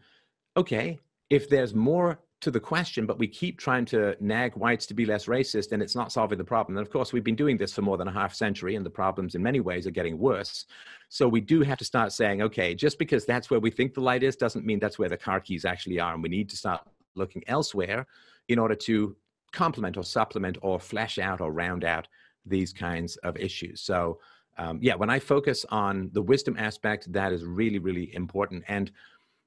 okay 0.57 0.99
if 1.31 1.49
there's 1.49 1.75
more 1.75 2.19
to 2.43 2.51
the 2.51 2.61
question 2.61 3.07
but 3.07 3.19
we 3.19 3.27
keep 3.27 3.59
trying 3.59 3.85
to 3.85 4.15
nag 4.21 4.55
whites 4.55 4.85
to 4.85 4.95
be 4.95 5.07
less 5.07 5.27
racist 5.27 5.73
and 5.73 5.83
it's 5.83 5.95
not 5.95 6.13
solving 6.13 6.37
the 6.37 6.45
problem 6.45 6.77
and 6.77 6.87
of 6.87 6.93
course 6.93 7.13
we've 7.13 7.25
been 7.25 7.35
doing 7.35 7.57
this 7.57 7.73
for 7.73 7.83
more 7.83 7.97
than 7.97 8.09
a 8.09 8.13
half 8.13 8.35
century 8.35 8.77
and 8.77 8.85
the 8.85 8.91
problems 8.91 9.35
in 9.35 9.43
many 9.43 9.61
ways 9.61 9.87
are 9.87 9.93
getting 9.93 10.19
worse 10.19 10.67
so 11.09 11.27
we 11.27 11.41
do 11.41 11.63
have 11.63 11.79
to 11.79 11.85
start 11.85 12.13
saying 12.13 12.43
okay 12.43 12.75
just 12.75 12.99
because 12.99 13.25
that's 13.25 13.49
where 13.49 13.61
we 13.61 13.71
think 13.71 13.95
the 13.95 14.01
light 14.01 14.23
is 14.23 14.37
doesn't 14.37 14.67
mean 14.67 14.79
that's 14.79 14.99
where 14.99 15.09
the 15.09 15.17
car 15.17 15.41
keys 15.41 15.65
actually 15.65 15.99
are 15.99 16.15
and 16.15 16.23
we 16.23 16.29
need 16.29 16.49
to 16.51 16.57
start 16.57 16.83
looking 17.15 17.43
elsewhere 17.47 18.07
in 18.49 18.59
order 18.59 18.75
to 18.75 19.17
complement 19.53 19.97
or 19.97 20.03
supplement 20.03 20.59
or 20.63 20.81
flesh 20.81 21.19
out 21.19 21.41
or 21.41 21.53
round 21.53 21.85
out 21.85 22.09
these 22.45 22.73
kinds 22.73 23.17
of 23.19 23.37
issues. 23.37 23.81
So, 23.81 24.19
um, 24.59 24.79
yeah, 24.83 24.95
when 24.95 25.11
I 25.11 25.19
focus 25.19 25.65
on 25.71 26.11
the 26.13 26.23
wisdom 26.23 26.57
aspect, 26.59 27.13
that 27.13 27.33
is 27.33 27.45
really, 27.45 27.79
really 27.79 28.15
important. 28.15 28.65
And 28.69 28.91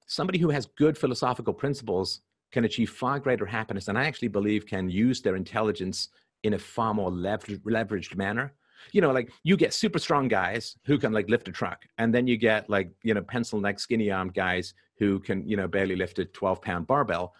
somebody 0.07 0.39
who 0.39 0.49
has 0.49 0.65
good 0.65 0.97
philosophical 0.97 1.53
principles 1.53 2.21
can 2.51 2.65
achieve 2.65 2.89
far 2.89 3.19
greater 3.19 3.45
happiness, 3.45 3.87
and 3.87 3.97
I 3.97 4.05
actually 4.05 4.29
believe 4.29 4.65
can 4.65 4.89
use 4.89 5.21
their 5.21 5.35
intelligence 5.35 6.09
in 6.43 6.53
a 6.53 6.59
far 6.59 6.93
more 6.93 7.11
lever- 7.11 7.57
leveraged 7.65 8.15
manner. 8.15 8.53
You 8.91 9.01
know, 9.01 9.11
like 9.11 9.31
you 9.43 9.57
get 9.57 9.73
super 9.73 9.99
strong 9.99 10.27
guys 10.27 10.77
who 10.85 10.97
can 10.97 11.11
like 11.11 11.29
lift 11.29 11.47
a 11.47 11.51
truck, 11.51 11.85
and 11.97 12.13
then 12.13 12.27
you 12.27 12.37
get 12.37 12.69
like 12.69 12.91
you 13.03 13.13
know 13.13 13.21
pencil 13.21 13.59
neck, 13.59 13.79
skinny 13.79 14.11
armed 14.11 14.33
guys 14.33 14.73
who 14.99 15.19
can 15.19 15.47
you 15.47 15.57
know 15.57 15.67
barely 15.67 15.95
lift 15.95 16.19
a 16.19 16.25
twelve 16.25 16.61
pound 16.61 16.87
barbell 16.87 17.35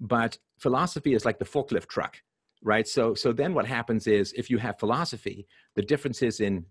but 0.00 0.38
philosophy 0.58 1.14
is 1.14 1.24
like 1.24 1.38
the 1.38 1.44
forklift 1.44 1.86
truck, 1.88 2.16
right? 2.62 2.86
So, 2.86 3.14
so 3.14 3.32
then 3.32 3.54
what 3.54 3.66
happens 3.66 4.06
is 4.06 4.32
if 4.32 4.50
you 4.50 4.58
have 4.58 4.78
philosophy, 4.78 5.46
the 5.74 5.82
differences 5.82 6.40
in 6.40 6.64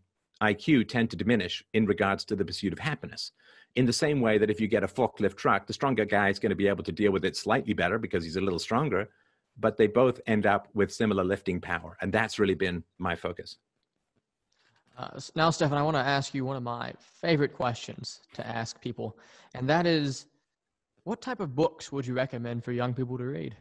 IQ 0.43 0.88
tend 0.89 1.10
to 1.12 1.15
diminish 1.15 1.63
in 1.73 1.86
regards 1.86 2.25
to 2.25 2.36
the 2.36 2.45
pursuit 2.45 2.73
of 2.73 2.79
happiness. 2.79 3.32
In 3.75 3.86
the 3.86 3.93
same 3.93 4.19
way 4.21 4.38
that 4.38 4.49
if 4.49 4.60
you 4.62 4.67
get 4.67 4.84
a 4.84 4.88
forklift 4.88 5.36
truck, 5.36 5.65
the 5.65 5.73
stronger 5.73 6.06
guy 6.06 6.29
is 6.29 6.39
going 6.39 6.49
to 6.51 6.56
be 6.56 6.67
able 6.67 6.84
to 6.84 6.91
deal 6.91 7.12
with 7.12 7.25
it 7.25 7.36
slightly 7.36 7.73
better 7.73 7.97
because 7.97 8.23
he's 8.23 8.36
a 8.36 8.41
little 8.41 8.60
stronger, 8.60 9.10
but 9.58 9.77
they 9.77 9.88
both 9.88 10.19
end 10.27 10.45
up 10.45 10.67
with 10.73 10.93
similar 10.93 11.23
lifting 11.23 11.60
power. 11.60 11.97
And 12.01 12.12
that's 12.12 12.39
really 12.39 12.56
been 12.56 12.84
my 12.99 13.15
focus. 13.15 13.58
Uh, 14.97 15.19
now, 15.36 15.49
Stefan, 15.49 15.77
I 15.77 15.82
want 15.82 15.95
to 15.95 16.01
ask 16.17 16.36
you 16.36 16.45
one 16.45 16.58
of 16.58 16.63
my 16.63 16.93
favorite 17.21 17.53
questions 17.53 18.21
to 18.34 18.45
ask 18.45 18.79
people, 18.79 19.17
and 19.56 19.67
that 19.67 19.88
is 19.88 20.27
what 21.03 21.19
type 21.21 21.39
of 21.39 21.56
books 21.56 21.91
would 21.91 22.06
you 22.06 22.13
recommend 22.13 22.63
for 22.63 22.71
young 22.71 22.93
people 22.93 23.17
to 23.17 23.25
read? 23.25 23.56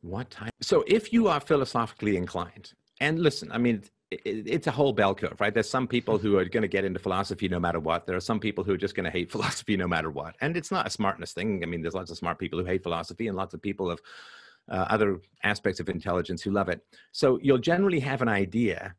What 0.00 0.30
type? 0.30 0.52
So, 0.60 0.84
if 0.88 1.12
you 1.12 1.28
are 1.28 1.40
philosophically 1.40 2.16
inclined, 2.16 2.72
and 3.00 3.20
listen, 3.20 3.52
I 3.52 3.58
mean, 3.58 3.84
it's 4.10 4.68
a 4.68 4.70
whole 4.70 4.92
bell 4.92 5.14
curve, 5.14 5.40
right? 5.40 5.52
There's 5.52 5.68
some 5.68 5.88
people 5.88 6.16
who 6.16 6.38
are 6.38 6.44
going 6.44 6.62
to 6.62 6.68
get 6.68 6.84
into 6.84 7.00
philosophy 7.00 7.48
no 7.48 7.58
matter 7.58 7.80
what. 7.80 8.06
There 8.06 8.16
are 8.16 8.20
some 8.20 8.38
people 8.38 8.62
who 8.62 8.72
are 8.72 8.78
just 8.78 8.94
going 8.94 9.04
to 9.04 9.10
hate 9.10 9.30
philosophy 9.32 9.76
no 9.76 9.88
matter 9.88 10.10
what. 10.10 10.36
And 10.40 10.56
it's 10.56 10.70
not 10.70 10.86
a 10.86 10.90
smartness 10.90 11.32
thing. 11.32 11.62
I 11.62 11.66
mean, 11.66 11.82
there's 11.82 11.94
lots 11.94 12.10
of 12.10 12.16
smart 12.16 12.38
people 12.38 12.58
who 12.58 12.64
hate 12.64 12.82
philosophy 12.82 13.26
and 13.26 13.36
lots 13.36 13.54
of 13.54 13.62
people 13.62 13.90
of 13.90 14.00
uh, 14.70 14.86
other 14.88 15.20
aspects 15.42 15.80
of 15.80 15.88
intelligence 15.88 16.42
who 16.42 16.50
love 16.50 16.68
it. 16.68 16.80
So 17.12 17.38
you'll 17.42 17.58
generally 17.58 18.00
have 18.00 18.22
an 18.22 18.28
idea 18.28 18.94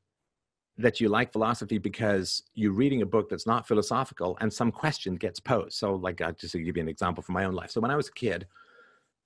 that 0.78 1.02
you 1.02 1.10
like 1.10 1.32
philosophy 1.32 1.78
because 1.78 2.44
you're 2.54 2.72
reading 2.72 3.02
a 3.02 3.06
book 3.06 3.30
that's 3.30 3.48
not 3.48 3.68
philosophical 3.68 4.38
and 4.42 4.52
some 4.52 4.72
question 4.72 5.16
gets 5.16 5.40
posed. 5.40 5.74
So, 5.74 5.96
like, 5.96 6.22
I'll 6.22 6.34
just 6.34 6.54
give 6.54 6.78
you 6.78 6.84
an 6.84 6.90
example 6.90 7.24
from 7.24 7.34
my 7.34 7.46
own 7.46 7.54
life. 7.54 7.72
So, 7.72 7.82
when 7.82 7.90
I 7.90 7.96
was 7.96 8.10
a 8.10 8.14
kid, 8.14 8.46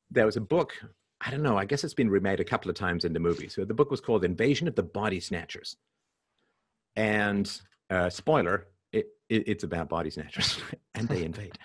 there 0.10 0.26
was 0.26 0.38
a 0.38 0.42
book, 0.42 0.74
I 1.24 1.30
don't 1.30 1.44
know, 1.44 1.58
I 1.58 1.66
guess 1.66 1.84
it's 1.84 1.94
been 1.94 2.10
remade 2.10 2.40
a 2.40 2.44
couple 2.44 2.70
of 2.70 2.76
times 2.76 3.06
into 3.06 3.20
movies. 3.20 3.54
So, 3.56 3.64
the 3.66 3.74
book 3.74 3.92
was 3.92 4.02
called 4.02 4.24
Invasion 4.26 4.68
of 4.68 4.76
the 4.76 4.84
Body 4.84 5.20
Snatchers. 5.20 5.78
And, 6.96 7.50
uh, 7.90 8.10
spoiler, 8.10 8.68
it, 8.92 9.08
it, 9.30 9.48
it's 9.48 9.64
about 9.64 9.90
body 9.90 10.10
snatchers 10.10 10.60
and 10.96 11.08
they 11.08 11.24
invade. 11.24 11.58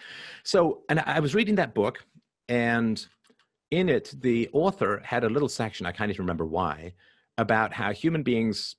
So, 0.44 0.82
and 0.88 1.00
I 1.00 1.20
was 1.20 1.34
reading 1.34 1.56
that 1.56 1.74
book, 1.74 2.04
and 2.48 3.04
in 3.70 3.88
it, 3.88 4.14
the 4.20 4.48
author 4.52 5.02
had 5.04 5.24
a 5.24 5.28
little 5.28 5.48
section, 5.48 5.86
I 5.86 5.92
can't 5.92 6.10
even 6.10 6.22
remember 6.22 6.46
why, 6.46 6.92
about 7.38 7.72
how 7.72 7.92
human 7.92 8.22
beings 8.22 8.76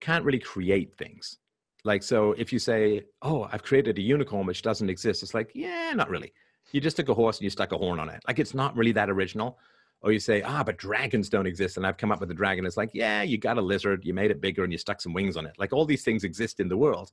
can't 0.00 0.24
really 0.24 0.38
create 0.38 0.96
things. 0.96 1.38
Like, 1.84 2.02
so 2.02 2.32
if 2.32 2.52
you 2.52 2.58
say, 2.58 3.02
oh, 3.22 3.48
I've 3.52 3.62
created 3.62 3.98
a 3.98 4.02
unicorn 4.02 4.46
which 4.46 4.62
doesn't 4.62 4.88
exist, 4.88 5.22
it's 5.22 5.34
like, 5.34 5.50
yeah, 5.54 5.92
not 5.94 6.08
really. 6.08 6.32
You 6.72 6.80
just 6.80 6.96
took 6.96 7.08
a 7.08 7.14
horse 7.14 7.38
and 7.38 7.44
you 7.44 7.50
stuck 7.50 7.72
a 7.72 7.78
horn 7.78 8.00
on 8.00 8.08
it. 8.08 8.22
Like, 8.26 8.38
it's 8.38 8.54
not 8.54 8.76
really 8.76 8.92
that 8.92 9.10
original. 9.10 9.58
Or 10.04 10.12
you 10.12 10.20
say, 10.20 10.42
ah, 10.42 10.62
but 10.62 10.76
dragons 10.76 11.28
don't 11.28 11.46
exist. 11.46 11.76
And 11.76 11.86
I've 11.86 11.96
come 11.96 12.12
up 12.12 12.20
with 12.20 12.30
a 12.30 12.34
dragon. 12.34 12.66
It's 12.66 12.76
like, 12.76 12.90
yeah, 12.92 13.22
you 13.22 13.38
got 13.38 13.58
a 13.58 13.62
lizard, 13.62 14.04
you 14.04 14.14
made 14.14 14.30
it 14.30 14.40
bigger 14.40 14.62
and 14.62 14.70
you 14.70 14.78
stuck 14.78 15.00
some 15.00 15.14
wings 15.14 15.36
on 15.36 15.46
it. 15.46 15.54
Like, 15.58 15.72
all 15.72 15.86
these 15.86 16.04
things 16.04 16.24
exist 16.24 16.60
in 16.60 16.68
the 16.68 16.76
world. 16.76 17.10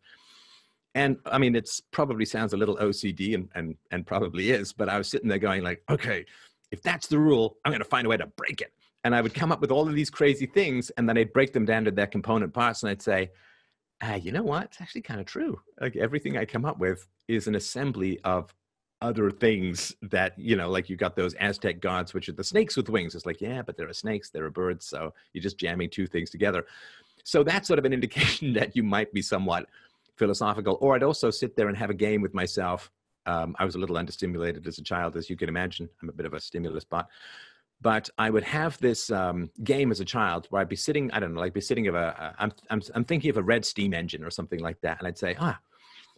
And 0.94 1.18
I 1.26 1.38
mean, 1.38 1.56
it's 1.56 1.80
probably 1.92 2.26
sounds 2.26 2.52
a 2.52 2.58
little 2.58 2.76
OCD 2.76 3.34
and, 3.34 3.50
and, 3.56 3.76
and 3.92 4.06
probably 4.06 4.52
is, 4.52 4.74
but 4.74 4.90
I 4.90 4.98
was 4.98 5.10
sitting 5.10 5.30
there 5.30 5.40
going 5.40 5.64
like, 5.64 5.82
okay, 5.90 6.26
if 6.72 6.84
that's 6.84 7.08
the 7.08 7.18
rule, 7.18 7.56
I'm 7.64 7.72
going 7.72 7.82
to 7.82 7.88
find 7.88 8.06
a 8.06 8.10
way 8.10 8.18
to 8.18 8.28
break 8.28 8.62
it. 8.62 8.74
and 9.04 9.16
I 9.16 9.22
would 9.22 9.34
come 9.34 9.52
up 9.52 9.62
with 9.62 9.72
all 9.72 9.88
of 9.88 9.96
these 9.96 10.10
crazy 10.10 10.46
things, 10.46 10.90
and 10.92 11.08
then 11.08 11.18
I'd 11.18 11.34
break 11.34 11.54
them 11.54 11.66
down 11.66 11.86
to 11.86 11.92
their 11.92 12.08
component 12.08 12.54
parts, 12.54 12.84
and 12.84 12.90
I'd 12.90 13.02
say, 13.02 13.32
ah, 14.02 14.16
you 14.16 14.32
know 14.32 14.44
what? 14.44 14.66
It's 14.66 14.82
actually 14.82 15.02
kind 15.02 15.20
of 15.20 15.26
true. 15.26 15.60
Like 15.80 15.96
everything 15.96 16.38
I 16.38 16.46
come 16.46 16.66
up 16.66 16.80
with 16.80 17.08
is 17.28 17.48
an 17.48 17.56
assembly 17.56 18.20
of 18.24 18.54
other 19.02 19.32
things 19.32 19.96
that 20.02 20.38
you 20.38 20.56
know 20.56 20.70
like 20.70 20.90
you 20.90 20.96
got 20.96 21.16
those 21.16 21.34
aztec 21.36 21.80
gods 21.80 22.14
which 22.14 22.30
are 22.30 22.34
the 22.34 22.44
snakes 22.44 22.78
with 22.78 22.90
wings. 22.90 23.16
It's 23.16 23.26
like 23.26 23.42
yeah 23.42 23.62
but 23.62 23.78
there 23.78 23.90
are 23.90 23.94
snakes 23.94 24.30
there 24.30 24.46
are 24.46 24.50
birds 24.50 24.86
so 24.86 25.14
you're 25.34 25.42
just 25.42 25.58
jamming 25.58 25.90
two 25.90 26.08
things 26.08 26.30
together. 26.30 26.66
So 27.24 27.44
that's 27.44 27.68
sort 27.68 27.80
of 27.80 27.86
an 27.86 27.94
indication 28.00 28.54
that 28.54 28.76
you 28.76 28.84
might 28.84 29.12
be 29.14 29.22
somewhat 29.22 29.68
philosophical 30.18 30.78
or 30.82 30.96
i'd 30.96 31.04
also 31.04 31.32
sit 31.32 31.56
there 31.56 31.68
and 31.68 31.78
have 31.78 31.90
a 31.90 31.96
game 31.96 32.22
with 32.22 32.34
myself. 32.34 32.92
Um, 33.26 33.56
i 33.60 33.66
was 33.66 33.76
a 33.76 33.80
little 33.80 33.98
understimulated 33.98 34.68
as 34.68 34.78
a 34.78 34.84
child 34.84 35.16
as 35.16 35.30
you 35.30 35.36
can 35.36 35.50
imagine. 35.50 35.90
I'm 36.02 36.10
a 36.10 36.14
bit 36.14 36.26
of 36.26 36.34
a 36.34 36.40
stimulus 36.40 36.84
bot. 36.84 37.08
But 37.82 38.10
I 38.20 38.30
would 38.30 38.44
have 38.44 38.78
this 38.78 39.10
um, 39.10 39.50
game 39.64 39.92
as 39.92 40.00
a 40.00 40.06
child 40.06 40.46
where 40.50 40.62
I'd 40.62 40.70
be 40.70 40.76
sitting, 40.76 41.10
I 41.12 41.20
don't 41.20 41.34
know, 41.34 41.40
like 41.40 41.54
be 41.54 41.62
sitting 41.62 41.88
of 41.88 41.96
a, 41.96 42.36
am 42.38 42.52
I'm, 42.70 42.82
I'm 42.94 43.04
thinking 43.04 43.32
of 43.32 43.38
a 43.38 43.44
red 43.44 43.66
steam 43.66 43.94
engine 43.94 44.24
or 44.24 44.30
something 44.30 44.60
like 44.60 44.80
that. 44.82 45.00
And 45.00 45.08
I'd 45.08 45.18
say, 45.18 45.36
ah, 45.40 45.60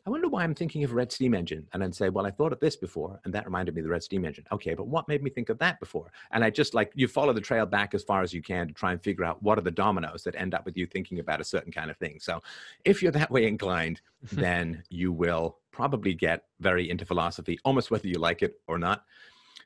I 0.06 0.10
wonder 0.10 0.28
why 0.28 0.44
I'm 0.44 0.54
thinking 0.54 0.84
of 0.84 0.92
a 0.92 0.96
red 0.96 1.14
steam 1.14 1.34
engine. 1.34 1.66
And 1.72 1.82
I'd 1.82 1.96
say, 1.96 2.10
well, 2.10 2.26
I 2.26 2.32
thought 2.32 2.52
of 2.52 2.60
this 2.60 2.76
before. 2.76 3.22
And 3.24 3.34
that 3.34 3.46
reminded 3.46 3.74
me 3.74 3.80
of 3.80 3.86
the 3.86 3.92
red 3.92 4.04
steam 4.04 4.26
engine. 4.26 4.44
Okay, 4.52 4.74
but 4.74 4.88
what 4.88 5.08
made 5.08 5.24
me 5.24 5.30
think 5.30 5.48
of 5.48 5.58
that 5.60 5.80
before? 5.80 6.12
And 6.32 6.44
I 6.44 6.50
just 6.50 6.74
like, 6.74 6.92
you 6.94 7.08
follow 7.08 7.32
the 7.32 7.40
trail 7.40 7.66
back 7.66 7.94
as 7.94 8.04
far 8.04 8.22
as 8.22 8.34
you 8.34 8.42
can 8.42 8.68
to 8.68 8.74
try 8.74 8.92
and 8.92 9.02
figure 9.02 9.24
out 9.24 9.42
what 9.42 9.58
are 9.58 9.62
the 9.62 9.72
dominoes 9.72 10.24
that 10.24 10.36
end 10.36 10.54
up 10.54 10.66
with 10.66 10.76
you 10.76 10.86
thinking 10.86 11.20
about 11.20 11.40
a 11.40 11.44
certain 11.46 11.72
kind 11.72 11.90
of 11.90 11.96
thing. 11.98 12.20
So 12.20 12.42
if 12.84 13.02
you're 13.02 13.14
that 13.14 13.32
way 13.32 13.48
inclined, 13.48 14.02
then 14.34 14.84
you 14.90 15.14
will 15.14 15.60
probably 15.72 16.14
get 16.14 16.46
very 16.60 16.90
into 16.90 17.06
philosophy, 17.06 17.58
almost 17.64 17.90
whether 17.90 18.08
you 18.08 18.20
like 18.20 18.42
it 18.42 18.60
or 18.68 18.78
not. 18.78 19.06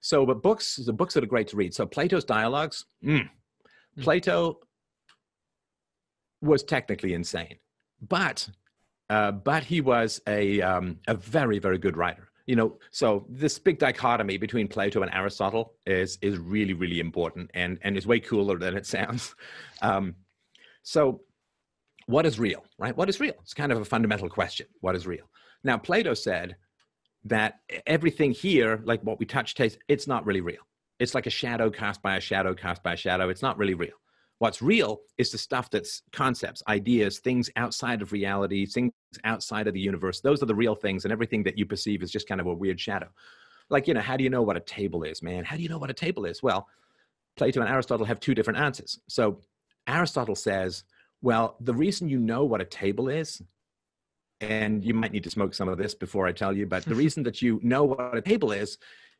So, 0.01 0.23
but 0.23 0.43
books, 0.43 0.75
the 0.75 0.93
books 0.93 1.15
that 1.15 1.23
are 1.23 1.27
great 1.27 1.47
to 1.47 1.55
read. 1.57 1.73
So, 1.73 1.87
Plato's 1.87 2.23
Dialogues. 2.23 2.85
Mm, 3.03 3.27
mm. 3.97 4.03
Plato 4.03 4.59
was 6.41 6.61
technically 6.61 7.13
insane, 7.13 7.57
but 8.07 8.47
uh, 9.09 9.31
but 9.31 9.63
he 9.63 9.81
was 9.81 10.21
a 10.27 10.61
um, 10.61 10.99
a 11.07 11.13
very 11.13 11.59
very 11.59 11.77
good 11.77 11.97
writer. 11.97 12.29
You 12.45 12.55
know, 12.55 12.77
so 12.91 13.25
this 13.29 13.59
big 13.59 13.77
dichotomy 13.77 14.37
between 14.37 14.67
Plato 14.69 15.01
and 15.01 15.13
Aristotle 15.13 15.73
is 15.85 16.17
is 16.21 16.37
really 16.37 16.73
really 16.73 16.99
important 16.99 17.51
and 17.53 17.77
and 17.81 17.97
is 17.97 18.07
way 18.07 18.19
cooler 18.19 18.57
than 18.57 18.75
it 18.75 18.85
sounds. 18.85 19.35
Um, 19.79 20.15
so, 20.81 21.21
what 22.07 22.25
is 22.25 22.39
real? 22.39 22.65
Right? 22.79 22.97
What 22.97 23.09
is 23.09 23.19
real? 23.19 23.35
It's 23.43 23.53
kind 23.53 23.71
of 23.71 23.79
a 23.79 23.85
fundamental 23.85 24.27
question. 24.27 24.65
What 24.81 24.95
is 24.95 25.05
real? 25.05 25.29
Now, 25.63 25.77
Plato 25.77 26.15
said 26.15 26.55
that 27.25 27.59
everything 27.85 28.31
here, 28.31 28.81
like 28.85 29.01
what 29.03 29.19
we 29.19 29.27
touch, 29.27 29.53
taste, 29.53 29.77
it's 29.87 30.07
not 30.07 30.25
really 30.25 30.41
real. 30.41 30.61
It's 30.97 31.13
like 31.13 31.27
a 31.27 31.29
shadow 31.29 31.69
cast 31.69 32.01
by 32.01 32.15
a 32.15 32.19
shadow 32.19 32.55
cast 32.55 32.81
by 32.81 32.93
a 32.93 32.97
shadow. 32.97 33.29
It's 33.29 33.43
not 33.43 33.57
really 33.57 33.75
real. 33.75 33.93
What's 34.39 34.61
real 34.61 35.01
is 35.17 35.31
the 35.31 35.37
stuff 35.37 35.71
that's 35.71 36.03
concepts, 36.11 36.61
ideas, 36.67 37.19
things 37.19 37.49
outside 37.55 38.01
of 38.01 38.11
reality, 38.11 38.65
things 38.65 38.93
outside 39.23 39.67
of 39.67 39.73
the 39.73 39.79
universe. 39.79 40.21
Those 40.21 40.43
are 40.43 40.45
the 40.45 40.55
real 40.55 40.75
things, 40.75 41.05
and 41.05 41.11
everything 41.11 41.43
that 41.43 41.57
you 41.57 41.65
perceive 41.65 42.03
is 42.03 42.11
just 42.11 42.27
kind 42.27 42.39
of 42.39 42.47
a 42.47 42.53
weird 42.53 42.79
shadow. 42.79 43.09
Like, 43.69 43.87
you 43.87 43.93
know, 43.93 44.01
how 44.01 44.15
do 44.15 44.23
you 44.23 44.29
know 44.29 44.43
what 44.43 44.55
a 44.55 44.61
table 44.61 45.03
is, 45.03 45.23
man? 45.23 45.43
How 45.43 45.57
do 45.57 45.63
you 45.63 45.69
know 45.69 45.79
what 45.79 45.89
a 45.89 45.93
table 45.93 46.25
is? 46.25 46.43
Well, 46.43 46.67
Plato 47.35 47.61
and 47.61 47.69
Aristotle 47.69 48.05
have 48.05 48.19
two 48.19 48.35
different 48.35 48.59
answers. 48.59 48.99
So 49.07 49.41
Aristotle 49.87 50.35
says, 50.35 50.83
well, 51.21 51.57
the 51.59 51.73
reason 51.73 52.07
you 52.07 52.19
know 52.19 52.45
what 52.45 52.61
a 52.61 52.65
table 52.65 53.09
is 53.09 53.41
and 54.39 54.83
you 54.85 54.93
might 54.93 55.11
need 55.11 55.23
to 55.23 55.29
smoke 55.29 55.53
some 55.53 55.67
of 55.67 55.77
this 55.77 55.95
before 55.95 56.27
I 56.27 56.31
tell 56.31 56.55
you, 56.55 56.65
but 56.65 56.85
the 56.85 56.95
reason 57.03 57.23
that 57.23 57.41
you 57.41 57.59
know 57.63 57.83
what 57.83 58.15
a 58.15 58.21
table 58.21 58.51
is 58.51 58.77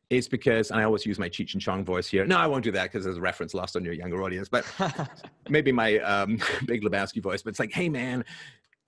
is 0.10 0.28
because 0.28 0.72
and 0.72 0.80
I 0.80 0.84
always 0.84 1.06
use 1.06 1.20
my 1.20 1.30
Cheech 1.30 1.54
and 1.54 1.62
Chong 1.62 1.84
voice 1.84 2.08
here. 2.08 2.26
No, 2.26 2.38
I 2.38 2.48
won't 2.48 2.64
do 2.64 2.72
that 2.72 2.84
because 2.84 3.04
there's 3.04 3.18
a 3.18 3.22
reference 3.22 3.54
lost 3.54 3.76
on 3.76 3.84
your 3.84 3.94
younger 3.94 4.24
audience, 4.24 4.48
but 4.48 4.66
maybe 5.50 5.72
my 5.72 6.00
um, 6.00 6.40
Big 6.66 6.82
Lebowski 6.82 7.22
voice. 7.22 7.42
But 7.42 7.50
it's 7.50 7.60
like, 7.60 7.74
hey 7.74 7.90
man, 7.90 8.24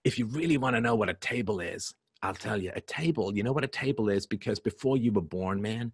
if 0.04 0.18
you 0.18 0.26
really 0.28 0.58
want 0.58 0.76
to 0.76 0.82
know 0.82 0.96
what 0.96 1.10
a 1.10 1.14
table 1.16 1.60
is, 1.60 1.94
I'll 2.22 2.34
tell 2.34 2.62
you. 2.62 2.72
A 2.76 2.82
table, 2.82 3.36
you 3.36 3.44
know 3.44 3.52
what 3.52 3.64
a 3.64 3.68
table 3.68 4.10
is 4.10 4.26
because 4.26 4.60
before 4.60 4.98
you 4.98 5.12
were 5.12 5.22
born, 5.22 5.62
man, 5.62 5.92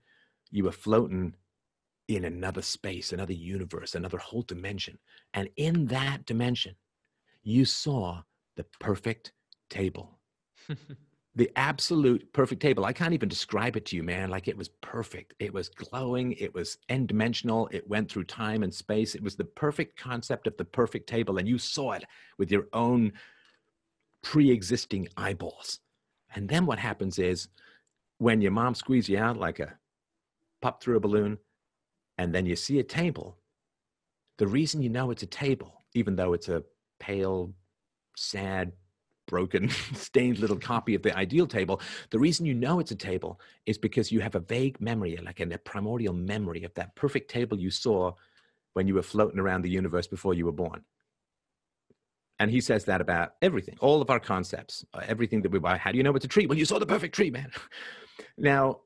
you 0.51 0.63
were 0.63 0.71
floating 0.71 1.35
in 2.07 2.23
another 2.23 2.61
space, 2.61 3.11
another 3.11 3.33
universe, 3.33 3.95
another 3.95 4.19
whole 4.19 4.43
dimension, 4.43 4.99
and 5.33 5.49
in 5.57 5.87
that 5.87 6.25
dimension, 6.25 6.75
you 7.41 7.65
saw 7.65 8.21
the 8.55 8.65
perfect 8.79 9.33
table 9.69 10.19
the 11.35 11.51
absolute 11.57 12.31
perfect 12.31 12.61
table. 12.61 12.85
I 12.85 12.93
can't 12.93 13.13
even 13.13 13.27
describe 13.27 13.75
it 13.75 13.85
to 13.87 13.95
you, 13.95 14.03
man. 14.03 14.29
Like 14.29 14.47
it 14.47 14.57
was 14.57 14.69
perfect. 14.81 15.33
It 15.39 15.53
was 15.53 15.67
glowing. 15.67 16.31
It 16.33 16.53
was 16.53 16.77
n 16.87 17.05
dimensional. 17.05 17.67
It 17.71 17.87
went 17.89 18.09
through 18.09 18.23
time 18.23 18.63
and 18.63 18.73
space. 18.73 19.15
It 19.15 19.23
was 19.23 19.35
the 19.35 19.43
perfect 19.43 19.99
concept 19.99 20.47
of 20.47 20.55
the 20.55 20.65
perfect 20.65 21.09
table. 21.09 21.37
And 21.37 21.47
you 21.47 21.57
saw 21.57 21.91
it 21.91 22.05
with 22.37 22.51
your 22.51 22.67
own 22.71 23.11
pre 24.23 24.49
existing 24.49 25.09
eyeballs. 25.17 25.79
And 26.35 26.47
then 26.47 26.65
what 26.65 26.79
happens 26.79 27.19
is 27.19 27.49
when 28.17 28.41
your 28.41 28.51
mom 28.51 28.73
squeezes 28.73 29.09
you 29.09 29.17
out 29.17 29.37
like 29.37 29.59
a 29.59 29.73
pop 30.61 30.81
through 30.81 30.97
a 30.97 31.01
balloon, 31.01 31.37
and 32.17 32.33
then 32.33 32.45
you 32.45 32.55
see 32.55 32.79
a 32.79 32.83
table, 32.83 33.37
the 34.37 34.47
reason 34.47 34.81
you 34.81 34.89
know 34.89 35.11
it's 35.11 35.23
a 35.23 35.27
table, 35.27 35.83
even 35.93 36.15
though 36.15 36.33
it's 36.33 36.49
a 36.49 36.63
pale, 36.99 37.53
sad, 38.15 38.71
broken, 39.27 39.69
stained 39.93 40.39
little 40.39 40.57
copy 40.57 40.95
of 40.95 41.01
the 41.01 41.15
ideal 41.17 41.47
table. 41.47 41.81
The 42.09 42.19
reason 42.19 42.45
you 42.45 42.53
know 42.53 42.79
it's 42.79 42.91
a 42.91 42.95
table 42.95 43.39
is 43.65 43.77
because 43.77 44.11
you 44.11 44.19
have 44.21 44.35
a 44.35 44.39
vague 44.39 44.79
memory, 44.79 45.17
like 45.17 45.39
a 45.39 45.57
primordial 45.57 46.13
memory 46.13 46.63
of 46.63 46.73
that 46.75 46.95
perfect 46.95 47.29
table 47.29 47.59
you 47.59 47.71
saw 47.71 48.13
when 48.73 48.87
you 48.87 48.95
were 48.95 49.03
floating 49.03 49.39
around 49.39 49.61
the 49.61 49.69
universe 49.69 50.07
before 50.07 50.33
you 50.33 50.45
were 50.45 50.51
born. 50.51 50.83
And 52.39 52.51
he 52.51 52.59
says 52.59 52.85
that 52.85 52.99
about 52.99 53.35
everything, 53.41 53.77
all 53.79 54.01
of 54.01 54.09
our 54.09 54.19
concepts, 54.19 54.83
uh, 54.93 55.01
everything 55.07 55.41
that 55.43 55.51
we 55.51 55.59
buy. 55.59 55.77
How 55.77 55.91
do 55.91 55.97
you 55.97 56.03
know 56.03 56.15
it's 56.15 56.25
a 56.25 56.27
tree? 56.29 56.45
Well, 56.45 56.57
you 56.57 56.65
saw 56.65 56.79
the 56.79 56.85
perfect 56.85 57.15
tree, 57.15 57.31
man. 57.31 57.51
now, 58.37 58.81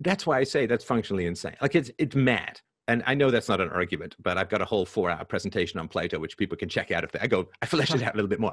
that's 0.00 0.26
why 0.26 0.38
I 0.38 0.44
say 0.44 0.66
that's 0.66 0.84
functionally 0.84 1.26
insane. 1.26 1.56
Like 1.60 1.74
it's 1.74 1.90
it's 1.98 2.16
mad 2.16 2.60
and 2.88 3.02
I 3.06 3.14
know 3.14 3.30
that's 3.30 3.48
not 3.48 3.60
an 3.60 3.70
argument, 3.70 4.14
but 4.22 4.36
I've 4.36 4.48
got 4.48 4.60
a 4.60 4.64
whole 4.64 4.84
four 4.84 5.10
hour 5.10 5.24
presentation 5.24 5.80
on 5.80 5.88
Plato, 5.88 6.18
which 6.18 6.36
people 6.36 6.56
can 6.56 6.68
check 6.68 6.90
out 6.90 7.04
if 7.04 7.12
they, 7.12 7.20
I 7.20 7.26
go, 7.26 7.48
I 7.62 7.66
flesh 7.66 7.94
it 7.94 8.02
out 8.04 8.14
a 8.14 8.16
little 8.16 8.28
bit 8.28 8.40
more. 8.40 8.52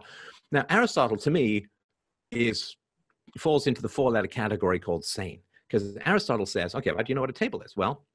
Now, 0.52 0.66
Aristotle 0.70 1.18
to 1.18 1.32
me 1.32 1.68
is 2.32 2.76
falls 3.38 3.68
into 3.68 3.82
the 3.82 3.90
four 3.90 4.12
letter 4.12 4.28
category 4.28 4.80
called 4.80 5.06
sane. 5.06 5.42
Because 5.68 5.98
Aristotle 6.06 6.46
says, 6.46 6.76
okay, 6.76 6.92
well, 6.92 7.04
do 7.04 7.10
you 7.10 7.16
know 7.16 7.22
what 7.22 7.30
a 7.30 7.34
table 7.34 7.62
is? 7.62 7.78
Well, 7.78 8.06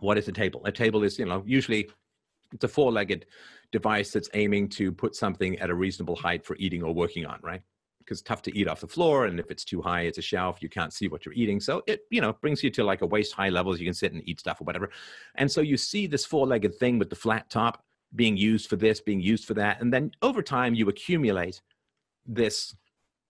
what 0.00 0.18
is 0.18 0.28
a 0.28 0.32
table? 0.32 0.62
A 0.66 0.72
table 0.72 1.02
is, 1.02 1.18
you 1.18 1.24
know, 1.24 1.42
usually 1.46 1.88
it's 2.52 2.64
a 2.64 2.68
four 2.68 2.92
legged 2.92 3.26
device 3.72 4.10
that's 4.10 4.28
aiming 4.34 4.68
to 4.68 4.92
put 4.92 5.14
something 5.16 5.58
at 5.58 5.70
a 5.70 5.74
reasonable 5.74 6.16
height 6.16 6.44
for 6.44 6.56
eating 6.56 6.82
or 6.82 6.92
working 6.92 7.24
on, 7.24 7.38
right? 7.42 7.62
Because 8.04 8.20
it's 8.20 8.28
tough 8.28 8.42
to 8.42 8.58
eat 8.58 8.68
off 8.68 8.80
the 8.80 8.88
floor 8.88 9.26
and 9.26 9.40
if 9.40 9.50
it's 9.50 9.64
too 9.64 9.80
high 9.80 10.02
it's 10.02 10.18
a 10.18 10.22
shelf 10.22 10.62
you 10.62 10.68
can't 10.68 10.92
see 10.92 11.08
what 11.08 11.24
you're 11.24 11.34
eating. 11.34 11.60
So 11.60 11.82
it 11.86 12.02
you 12.10 12.20
know 12.20 12.32
brings 12.34 12.62
you 12.62 12.70
to 12.70 12.84
like 12.84 13.02
a 13.02 13.06
waist 13.06 13.32
high 13.32 13.48
levels 13.48 13.80
you 13.80 13.86
can 13.86 13.94
sit 13.94 14.12
and 14.12 14.22
eat 14.28 14.40
stuff 14.40 14.60
or 14.60 14.64
whatever. 14.64 14.90
And 15.36 15.50
so 15.50 15.60
you 15.60 15.76
see 15.76 16.06
this 16.06 16.24
four-legged 16.24 16.74
thing 16.76 16.98
with 16.98 17.10
the 17.10 17.16
flat 17.16 17.50
top 17.50 17.82
being 18.14 18.36
used 18.36 18.68
for 18.68 18.76
this 18.76 19.00
being 19.00 19.20
used 19.20 19.44
for 19.44 19.54
that 19.54 19.80
and 19.80 19.92
then 19.92 20.10
over 20.22 20.40
time 20.40 20.74
you 20.74 20.88
accumulate 20.88 21.60
this 22.26 22.74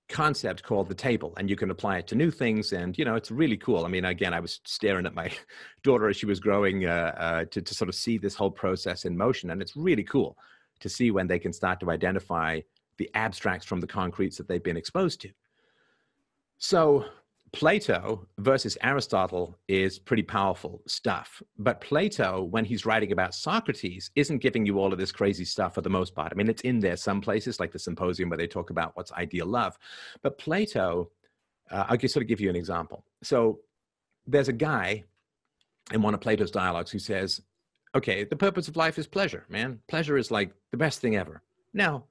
concept 0.09 0.63
called 0.63 0.89
the 0.89 0.95
table 0.95 1.33
and 1.39 1.49
you 1.49 1.57
can 1.57 1.71
apply 1.71 1.97
it 1.99 2.07
to 2.07 2.15
new 2.15 2.31
things 2.31 2.73
and 2.73 2.99
you 2.99 3.05
know 3.05 3.15
it's 3.15 3.31
really 3.31 3.57
cool. 3.57 3.87
I 3.87 3.89
mean 3.89 4.05
again 4.05 4.35
i 4.35 4.41
was 4.41 4.61
staring 4.65 5.07
at 5.07 5.15
my 5.15 5.31
daughter 5.83 6.09
as 6.09 6.17
she 6.17 6.27
was 6.27 6.41
growing 6.41 6.85
uh, 6.85 7.15
uh, 7.17 7.45
to, 7.47 7.63
to 7.63 7.75
sort 7.75 7.89
of 7.89 7.95
see 7.95 8.19
this 8.19 8.35
whole 8.35 8.51
process 8.51 9.07
in 9.07 9.17
motion 9.17 9.51
and 9.51 9.63
it's 9.63 9.77
really 9.77 10.05
cool 10.05 10.37
to 10.81 10.89
see 10.89 11.11
when 11.11 11.27
they 11.27 11.39
can 11.39 11.53
start 11.53 11.81
to 11.81 11.91
identify 11.91 12.61
the 12.99 13.11
abstracts 13.15 13.67
from 13.67 13.81
the 13.81 13.87
concretes 13.87 14.37
that 14.37 14.49
they've 14.49 14.63
been 14.63 14.77
exposed 14.77 15.21
to. 15.23 15.31
So 16.59 17.05
Plato 17.53 18.27
versus 18.39 18.77
Aristotle 18.83 19.57
is 19.69 19.99
pretty 19.99 20.25
powerful 20.25 20.83
stuff. 20.89 21.41
But 21.57 21.81
Plato, 21.81 22.43
when 22.43 22.65
he's 22.65 22.85
writing 22.85 23.13
about 23.13 23.33
Socrates, 23.33 24.11
isn't 24.17 24.39
giving 24.39 24.67
you 24.67 24.81
all 24.81 24.93
of 24.93 24.99
this 24.99 25.13
crazy 25.13 25.45
stuff 25.45 25.75
for 25.75 25.81
the 25.81 25.89
most 25.89 26.17
part. 26.17 26.33
I 26.33 26.35
mean, 26.35 26.49
it's 26.49 26.63
in 26.63 26.81
there 26.81 26.97
some 26.97 27.21
places, 27.21 27.61
like 27.61 27.71
the 27.71 27.79
symposium 27.79 28.29
where 28.29 28.39
they 28.39 28.49
talk 28.49 28.71
about 28.71 28.97
what's 28.97 29.13
ideal 29.13 29.47
love. 29.47 29.79
But 30.23 30.37
Plato, 30.37 31.11
uh, 31.71 31.85
I'll 31.89 31.97
just 31.97 32.13
sort 32.13 32.23
of 32.23 32.29
give 32.29 32.41
you 32.41 32.51
an 32.51 32.57
example. 32.57 33.05
So 33.23 33.61
there's 34.27 34.49
a 34.49 34.53
guy 34.53 35.05
in 35.93 36.03
one 36.03 36.15
of 36.15 36.21
Plato's 36.21 36.51
dialogues 36.51 36.91
who 36.91 36.99
says, 36.99 37.41
okay, 37.95 38.25
the 38.25 38.35
purpose 38.35 38.67
of 38.67 38.77
life 38.77 38.99
is 38.99 39.07
pleasure, 39.07 39.45
man. 39.49 39.79
Pleasure 39.87 40.17
is 40.17 40.33
like 40.33 40.51
the 40.73 40.77
best 40.77 41.01
thing 41.01 41.15
ever. 41.15 41.41
Now, 41.73 42.05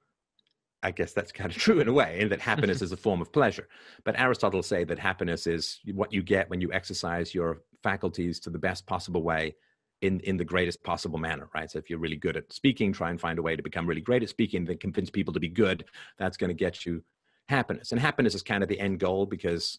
I 0.84 0.90
guess 0.90 1.12
that's 1.12 1.32
kind 1.32 1.50
of 1.50 1.56
true 1.64 1.80
in 1.80 1.88
a 1.88 1.92
way, 1.92 2.18
and 2.20 2.30
that 2.30 2.40
happiness 2.40 2.82
is 2.86 2.92
a 2.92 2.96
form 2.96 3.20
of 3.20 3.32
pleasure. 3.32 3.68
But 4.04 4.18
Aristotle 4.18 4.62
say 4.62 4.84
that 4.84 4.98
happiness 4.98 5.46
is 5.46 5.80
what 5.92 6.12
you 6.12 6.22
get 6.22 6.48
when 6.50 6.60
you 6.60 6.72
exercise 6.72 7.34
your 7.34 7.62
faculties 7.82 8.38
to 8.40 8.50
the 8.50 8.58
best 8.58 8.86
possible 8.86 9.22
way 9.22 9.54
in, 10.02 10.20
in 10.20 10.36
the 10.36 10.44
greatest 10.44 10.82
possible 10.84 11.18
manner, 11.18 11.48
right? 11.54 11.70
So 11.70 11.78
if 11.78 11.88
you're 11.88 11.98
really 11.98 12.16
good 12.16 12.36
at 12.36 12.52
speaking, 12.52 12.92
try 12.92 13.10
and 13.10 13.20
find 13.20 13.38
a 13.38 13.42
way 13.42 13.56
to 13.56 13.62
become 13.62 13.86
really 13.86 14.00
great 14.02 14.22
at 14.22 14.28
speaking, 14.28 14.64
then 14.64 14.78
convince 14.78 15.10
people 15.10 15.32
to 15.34 15.40
be 15.40 15.48
good. 15.48 15.84
That's 16.18 16.36
going 16.36 16.48
to 16.48 16.54
get 16.54 16.84
you 16.84 17.02
happiness. 17.48 17.90
And 17.90 18.00
happiness 18.00 18.34
is 18.34 18.42
kind 18.42 18.62
of 18.62 18.68
the 18.68 18.78
end 18.78 19.00
goal 19.00 19.26
because, 19.26 19.78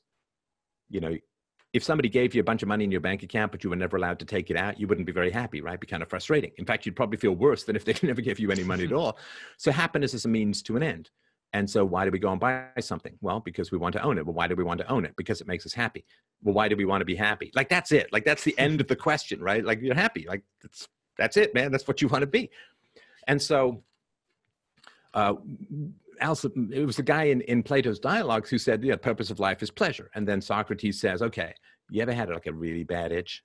you 0.89 0.99
know, 0.99 1.15
if 1.75 1.83
somebody 1.83 2.07
gave 2.07 2.33
you 2.33 2.39
a 2.39 2.43
bunch 2.43 2.63
of 2.63 2.69
money 2.69 2.85
in 2.85 2.91
your 2.91 3.01
bank 3.01 3.21
account, 3.21 3.51
but 3.51 3.61
you 3.61 3.69
were 3.69 3.75
never 3.75 3.97
allowed 3.97 4.17
to 4.17 4.25
take 4.25 4.49
it 4.49 4.55
out, 4.55 4.79
you 4.79 4.87
wouldn't 4.87 5.05
be 5.05 5.11
very 5.11 5.29
happy, 5.29 5.59
right? 5.59 5.73
It'd 5.73 5.81
be 5.81 5.87
kind 5.87 6.01
of 6.01 6.09
frustrating. 6.09 6.51
In 6.57 6.63
fact, 6.63 6.85
you'd 6.85 6.95
probably 6.95 7.17
feel 7.17 7.33
worse 7.33 7.65
than 7.65 7.75
if 7.75 7.83
they 7.83 7.93
never 8.01 8.21
gave 8.21 8.39
you 8.39 8.49
any 8.49 8.63
money 8.63 8.85
at 8.85 8.93
all. 8.93 9.17
So 9.57 9.73
happiness 9.73 10.13
is 10.13 10.23
a 10.23 10.29
means 10.29 10.61
to 10.63 10.77
an 10.77 10.83
end. 10.83 11.09
And 11.51 11.69
so 11.69 11.83
why 11.83 12.05
do 12.05 12.11
we 12.11 12.19
go 12.19 12.31
and 12.31 12.39
buy 12.39 12.69
something? 12.79 13.17
Well, 13.19 13.41
because 13.41 13.73
we 13.73 13.77
want 13.77 13.91
to 13.91 14.01
own 14.01 14.17
it. 14.17 14.25
Well, 14.25 14.33
why 14.33 14.47
do 14.47 14.55
we 14.55 14.63
want 14.63 14.79
to 14.79 14.89
own 14.89 15.03
it? 15.03 15.17
Because 15.17 15.41
it 15.41 15.47
makes 15.47 15.65
us 15.65 15.73
happy. 15.73 16.05
Well, 16.43 16.53
why 16.53 16.69
do 16.69 16.77
we 16.77 16.85
want 16.85 17.01
to 17.01 17.05
be 17.05 17.15
happy? 17.15 17.51
Like 17.53 17.67
that's 17.67 17.91
it. 17.91 18.07
Like 18.13 18.23
that's 18.23 18.45
the 18.45 18.57
end 18.57 18.79
of 18.79 18.87
the 18.87 18.95
question, 18.95 19.41
right? 19.41 19.63
Like 19.63 19.81
you're 19.81 19.95
happy. 19.95 20.25
Like 20.29 20.43
that's 20.61 20.87
that's 21.17 21.35
it, 21.35 21.53
man. 21.53 21.73
That's 21.73 21.89
what 21.89 22.01
you 22.01 22.07
want 22.07 22.21
to 22.21 22.27
be. 22.27 22.51
And 23.27 23.41
so 23.41 23.83
uh, 25.13 25.33
it 26.21 26.85
was 26.85 26.95
the 26.95 27.03
guy 27.03 27.25
in, 27.25 27.41
in 27.41 27.63
Plato's 27.63 27.99
dialogues 27.99 28.49
who 28.49 28.57
said, 28.57 28.81
"The 28.81 28.97
purpose 28.97 29.29
of 29.29 29.39
life 29.39 29.61
is 29.63 29.71
pleasure." 29.71 30.09
And 30.15 30.27
then 30.27 30.41
Socrates 30.41 30.99
says, 30.99 31.21
"Okay, 31.21 31.53
you 31.89 32.01
ever 32.01 32.13
had 32.13 32.29
like 32.29 32.47
a 32.47 32.53
really 32.53 32.83
bad 32.83 33.11
itch, 33.11 33.43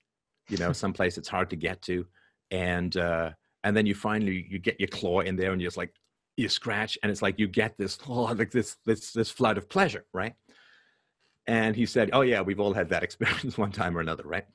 you 0.48 0.58
know, 0.58 0.72
someplace 0.84 1.18
it's 1.18 1.28
hard 1.28 1.50
to 1.50 1.56
get 1.56 1.82
to, 1.82 2.06
and 2.50 2.96
uh, 2.96 3.30
and 3.64 3.76
then 3.76 3.86
you 3.86 3.94
finally 3.94 4.46
you 4.48 4.58
get 4.58 4.80
your 4.80 4.88
claw 4.88 5.20
in 5.20 5.36
there 5.36 5.52
and 5.52 5.60
you're 5.60 5.68
just 5.68 5.76
like 5.76 5.94
you 6.36 6.48
scratch, 6.48 6.98
and 7.02 7.10
it's 7.10 7.22
like 7.22 7.38
you 7.38 7.48
get 7.48 7.76
this 7.78 7.98
oh, 8.08 8.22
like 8.38 8.50
this 8.50 8.76
this 8.86 9.12
this 9.12 9.30
flood 9.30 9.58
of 9.58 9.68
pleasure, 9.68 10.04
right?" 10.12 10.34
And 11.46 11.74
he 11.74 11.86
said, 11.86 12.10
"Oh 12.12 12.22
yeah, 12.22 12.40
we've 12.40 12.60
all 12.60 12.74
had 12.74 12.88
that 12.90 13.02
experience 13.08 13.58
one 13.58 13.72
time 13.72 13.96
or 13.96 14.00
another, 14.00 14.24
right?" 14.24 14.46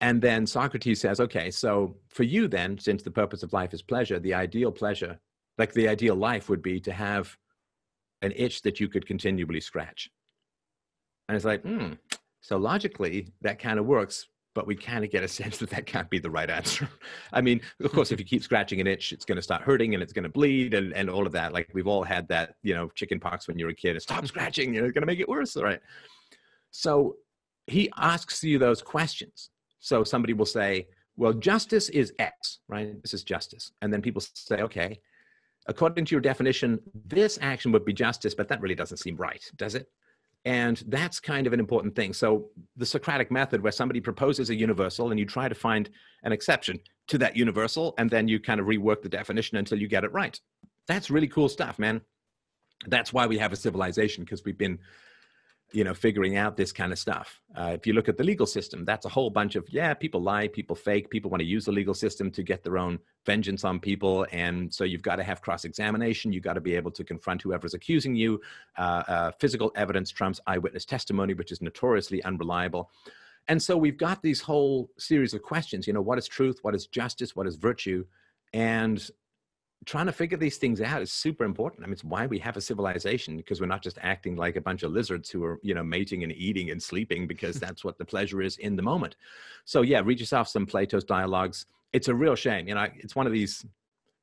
And 0.00 0.20
then 0.20 0.46
Socrates 0.46 1.00
says, 1.00 1.20
"Okay, 1.20 1.50
so 1.50 1.96
for 2.08 2.22
you 2.22 2.48
then, 2.48 2.78
since 2.78 3.02
the 3.02 3.10
purpose 3.10 3.42
of 3.42 3.52
life 3.52 3.72
is 3.72 3.82
pleasure, 3.82 4.18
the 4.18 4.34
ideal 4.34 4.72
pleasure 4.72 5.18
like 5.58 5.72
the 5.72 5.88
ideal 5.88 6.14
life 6.14 6.48
would 6.48 6.62
be 6.62 6.80
to 6.80 6.92
have 6.92 7.36
an 8.22 8.32
itch 8.36 8.62
that 8.62 8.80
you 8.80 8.88
could 8.88 9.06
continually 9.06 9.60
scratch. 9.60 10.10
And 11.28 11.36
it's 11.36 11.44
like, 11.44 11.62
hmm. 11.62 11.94
So 12.40 12.56
logically, 12.56 13.32
that 13.40 13.58
kind 13.58 13.78
of 13.80 13.86
works, 13.86 14.28
but 14.54 14.68
we 14.68 14.76
kind 14.76 15.04
of 15.04 15.10
get 15.10 15.24
a 15.24 15.28
sense 15.40 15.58
that 15.58 15.70
that 15.70 15.86
can't 15.86 16.08
be 16.08 16.18
the 16.18 16.30
right 16.30 16.48
answer. 16.48 16.88
I 17.32 17.40
mean, 17.40 17.60
of 17.82 17.92
course, 17.92 18.12
if 18.12 18.20
you 18.20 18.24
keep 18.24 18.42
scratching 18.42 18.80
an 18.80 18.86
itch, 18.86 19.12
it's 19.12 19.24
going 19.24 19.36
to 19.36 19.42
start 19.42 19.62
hurting 19.62 19.94
and 19.94 20.02
it's 20.02 20.12
going 20.12 20.22
to 20.22 20.28
bleed 20.28 20.74
and, 20.74 20.92
and 20.92 21.10
all 21.10 21.26
of 21.26 21.32
that. 21.32 21.52
Like 21.52 21.68
we've 21.74 21.88
all 21.88 22.04
had 22.04 22.28
that, 22.28 22.54
you 22.62 22.74
know, 22.74 22.88
chicken 22.94 23.18
pox 23.18 23.48
when 23.48 23.58
you're 23.58 23.70
a 23.70 23.74
kid. 23.74 24.00
Stop 24.00 24.26
scratching, 24.26 24.74
you 24.74 24.80
know, 24.80 24.86
it's 24.86 24.94
going 24.94 25.02
to 25.02 25.06
make 25.06 25.20
it 25.20 25.28
worse, 25.28 25.56
right? 25.56 25.80
So 26.70 27.16
he 27.66 27.90
asks 27.96 28.44
you 28.44 28.58
those 28.58 28.82
questions. 28.82 29.50
So 29.80 30.04
somebody 30.04 30.32
will 30.32 30.46
say, 30.46 30.86
well, 31.16 31.32
justice 31.32 31.88
is 31.88 32.12
X, 32.18 32.60
right? 32.68 33.00
This 33.02 33.14
is 33.14 33.24
justice. 33.24 33.72
And 33.82 33.92
then 33.92 34.02
people 34.02 34.20
say, 34.20 34.60
okay, 34.62 35.00
according 35.68 36.04
to 36.04 36.14
your 36.14 36.20
definition, 36.20 36.80
this 37.06 37.38
action 37.40 37.72
would 37.72 37.84
be 37.84 37.92
justice, 37.92 38.34
but 38.34 38.48
that 38.48 38.60
really 38.60 38.74
doesn't 38.74 38.98
seem 38.98 39.16
right, 39.16 39.42
does 39.56 39.74
it? 39.74 39.88
And 40.44 40.82
that's 40.86 41.18
kind 41.18 41.46
of 41.46 41.52
an 41.52 41.58
important 41.58 41.96
thing. 41.96 42.12
So, 42.12 42.50
the 42.76 42.86
Socratic 42.86 43.32
method, 43.32 43.60
where 43.60 43.72
somebody 43.72 44.00
proposes 44.00 44.48
a 44.48 44.54
universal 44.54 45.10
and 45.10 45.18
you 45.18 45.26
try 45.26 45.48
to 45.48 45.54
find 45.56 45.90
an 46.22 46.30
exception 46.30 46.78
to 47.08 47.18
that 47.18 47.36
universal, 47.36 47.94
and 47.98 48.08
then 48.08 48.28
you 48.28 48.38
kind 48.38 48.60
of 48.60 48.66
rework 48.66 49.02
the 49.02 49.08
definition 49.08 49.58
until 49.58 49.78
you 49.78 49.88
get 49.88 50.04
it 50.04 50.12
right. 50.12 50.40
That's 50.86 51.10
really 51.10 51.26
cool 51.26 51.48
stuff, 51.48 51.80
man. 51.80 52.00
That's 52.86 53.12
why 53.12 53.26
we 53.26 53.38
have 53.38 53.52
a 53.52 53.56
civilization, 53.56 54.22
because 54.22 54.44
we've 54.44 54.58
been 54.58 54.78
you 55.72 55.82
know, 55.82 55.94
figuring 55.94 56.36
out 56.36 56.56
this 56.56 56.72
kind 56.72 56.92
of 56.92 56.98
stuff. 56.98 57.40
Uh, 57.54 57.72
if 57.74 57.86
you 57.86 57.92
look 57.92 58.08
at 58.08 58.16
the 58.16 58.24
legal 58.24 58.46
system, 58.46 58.84
that's 58.84 59.04
a 59.04 59.08
whole 59.08 59.30
bunch 59.30 59.56
of, 59.56 59.66
yeah, 59.68 59.92
people 59.94 60.22
lie, 60.22 60.46
people 60.46 60.76
fake, 60.76 61.10
people 61.10 61.30
want 61.30 61.40
to 61.40 61.46
use 61.46 61.64
the 61.64 61.72
legal 61.72 61.94
system 61.94 62.30
to 62.30 62.42
get 62.42 62.62
their 62.62 62.78
own 62.78 62.98
vengeance 63.24 63.64
on 63.64 63.80
people. 63.80 64.26
And 64.30 64.72
so 64.72 64.84
you've 64.84 65.02
got 65.02 65.16
to 65.16 65.24
have 65.24 65.42
cross 65.42 65.64
examination. 65.64 66.32
You've 66.32 66.44
got 66.44 66.54
to 66.54 66.60
be 66.60 66.76
able 66.76 66.92
to 66.92 67.04
confront 67.04 67.42
whoever's 67.42 67.74
accusing 67.74 68.14
you. 68.14 68.40
Uh, 68.78 69.02
uh, 69.08 69.30
physical 69.40 69.72
evidence 69.74 70.10
trumps 70.10 70.40
eyewitness 70.46 70.84
testimony, 70.84 71.34
which 71.34 71.50
is 71.50 71.60
notoriously 71.60 72.22
unreliable. 72.22 72.90
And 73.48 73.60
so 73.62 73.76
we've 73.76 73.98
got 73.98 74.22
these 74.22 74.40
whole 74.40 74.90
series 74.98 75.34
of 75.34 75.42
questions, 75.42 75.86
you 75.86 75.92
know, 75.92 76.00
what 76.00 76.18
is 76.18 76.26
truth? 76.26 76.60
What 76.62 76.74
is 76.74 76.86
justice? 76.86 77.34
What 77.34 77.46
is 77.46 77.56
virtue? 77.56 78.04
And 78.52 79.08
trying 79.86 80.06
to 80.06 80.12
figure 80.12 80.36
these 80.36 80.58
things 80.58 80.80
out 80.80 81.00
is 81.00 81.12
super 81.12 81.44
important. 81.44 81.84
I 81.84 81.86
mean, 81.86 81.92
it's 81.92 82.04
why 82.04 82.26
we 82.26 82.40
have 82.40 82.56
a 82.56 82.60
civilization 82.60 83.36
because 83.36 83.60
we're 83.60 83.66
not 83.66 83.82
just 83.82 83.98
acting 84.02 84.34
like 84.34 84.56
a 84.56 84.60
bunch 84.60 84.82
of 84.82 84.90
lizards 84.90 85.30
who 85.30 85.44
are, 85.44 85.60
you 85.62 85.74
know, 85.74 85.84
mating 85.84 86.24
and 86.24 86.32
eating 86.32 86.70
and 86.70 86.82
sleeping 86.82 87.28
because 87.28 87.60
that's 87.60 87.84
what 87.84 87.96
the 87.96 88.04
pleasure 88.04 88.42
is 88.42 88.58
in 88.58 88.74
the 88.74 88.82
moment. 88.82 89.14
So 89.64 89.82
yeah, 89.82 90.02
read 90.04 90.18
yourself 90.18 90.48
some 90.48 90.66
Plato's 90.66 91.04
dialogues. 91.04 91.66
It's 91.92 92.08
a 92.08 92.14
real 92.14 92.34
shame. 92.34 92.66
You 92.66 92.74
know, 92.74 92.88
it's 92.96 93.14
one 93.14 93.28
of 93.28 93.32
these 93.32 93.64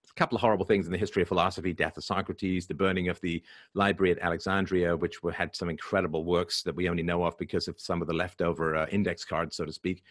a 0.09 0.14
couple 0.16 0.36
of 0.36 0.41
horrible 0.41 0.66
things 0.66 0.86
in 0.86 0.91
the 0.91 0.97
history 0.97 1.24
of 1.24 1.28
philosophy 1.28 1.74
death 1.74 1.97
of 1.97 2.03
socrates 2.03 2.68
the 2.68 2.74
burning 2.74 3.09
of 3.09 3.20
the 3.22 3.41
library 3.74 4.11
at 4.11 4.20
alexandria 4.20 4.95
which 4.95 5.24
were, 5.24 5.32
had 5.32 5.55
some 5.55 5.70
incredible 5.70 6.24
works 6.24 6.61
that 6.61 6.76
we 6.76 6.88
only 6.88 7.01
know 7.01 7.24
of 7.24 7.36
because 7.39 7.68
of 7.68 7.80
some 7.80 7.99
of 7.99 8.07
the 8.07 8.14
leftover 8.14 8.76
uh, 8.76 8.86
index 8.91 9.26
cards 9.26 9.55
so 9.55 9.66
to 9.66 9.74
speak 9.74 10.03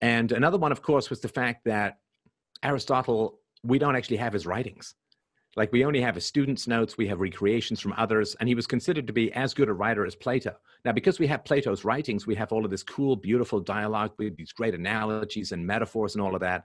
and 0.00 0.32
another 0.32 0.58
one 0.58 0.72
of 0.72 0.82
course 0.82 1.08
was 1.08 1.20
the 1.20 1.28
fact 1.28 1.64
that 1.64 1.98
aristotle 2.64 3.38
we 3.68 3.78
don't 3.78 3.96
actually 3.96 4.16
have 4.16 4.32
his 4.32 4.46
writings. 4.46 4.94
Like 5.56 5.72
we 5.72 5.84
only 5.84 6.00
have 6.00 6.14
his 6.14 6.26
students' 6.26 6.68
notes, 6.68 6.96
we 6.96 7.08
have 7.08 7.20
recreations 7.20 7.80
from 7.80 7.94
others, 7.96 8.36
and 8.38 8.48
he 8.48 8.54
was 8.54 8.66
considered 8.66 9.06
to 9.06 9.12
be 9.12 9.32
as 9.32 9.54
good 9.54 9.68
a 9.68 9.72
writer 9.72 10.06
as 10.06 10.14
Plato. 10.14 10.54
Now, 10.84 10.92
because 10.92 11.18
we 11.18 11.26
have 11.26 11.44
Plato's 11.44 11.84
writings, 11.84 12.26
we 12.26 12.36
have 12.36 12.52
all 12.52 12.64
of 12.64 12.70
this 12.70 12.82
cool, 12.82 13.16
beautiful 13.16 13.60
dialogue 13.60 14.12
with 14.18 14.36
these 14.36 14.52
great 14.52 14.74
analogies 14.74 15.52
and 15.52 15.66
metaphors 15.66 16.14
and 16.14 16.22
all 16.22 16.34
of 16.34 16.40
that. 16.40 16.64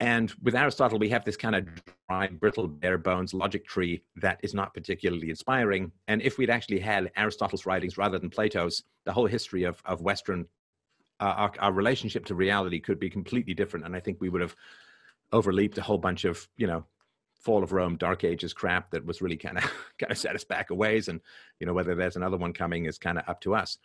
And 0.00 0.34
with 0.42 0.56
Aristotle, 0.56 0.98
we 0.98 1.08
have 1.10 1.24
this 1.24 1.36
kind 1.36 1.54
of 1.54 1.68
dry, 2.08 2.26
brittle, 2.26 2.66
bare 2.66 2.98
bones 2.98 3.32
logic 3.32 3.64
tree 3.64 4.02
that 4.16 4.40
is 4.42 4.52
not 4.52 4.74
particularly 4.74 5.30
inspiring. 5.30 5.92
And 6.08 6.20
if 6.22 6.38
we'd 6.38 6.50
actually 6.50 6.80
had 6.80 7.12
Aristotle's 7.16 7.66
writings 7.66 7.96
rather 7.96 8.18
than 8.18 8.28
Plato's, 8.28 8.82
the 9.06 9.12
whole 9.12 9.26
history 9.26 9.62
of, 9.62 9.80
of 9.84 10.02
Western, 10.02 10.46
uh, 11.20 11.34
our, 11.36 11.52
our 11.60 11.72
relationship 11.72 12.24
to 12.26 12.34
reality 12.34 12.80
could 12.80 12.98
be 12.98 13.08
completely 13.08 13.54
different. 13.54 13.86
And 13.86 13.94
I 13.94 14.00
think 14.00 14.20
we 14.20 14.28
would 14.28 14.40
have 14.40 14.56
overleaped 15.32 15.78
a 15.78 15.82
whole 15.82 15.98
bunch 15.98 16.24
of 16.24 16.48
you 16.56 16.66
know 16.66 16.84
fall 17.40 17.62
of 17.62 17.72
Rome, 17.72 17.96
Dark 17.96 18.22
Ages 18.22 18.52
crap 18.52 18.90
that 18.92 19.04
was 19.04 19.20
really 19.20 19.36
kind 19.36 19.58
of 19.58 19.64
kind 19.98 20.12
of 20.12 20.18
set 20.18 20.34
us 20.34 20.44
back 20.44 20.70
a 20.70 20.74
ways. 20.74 21.08
And 21.08 21.20
you 21.60 21.66
know 21.66 21.72
whether 21.72 21.94
there's 21.94 22.16
another 22.16 22.36
one 22.36 22.52
coming 22.52 22.86
is 22.86 22.98
kind 22.98 23.18
of 23.18 23.24
up 23.28 23.40
to 23.42 23.54
us. 23.54 23.78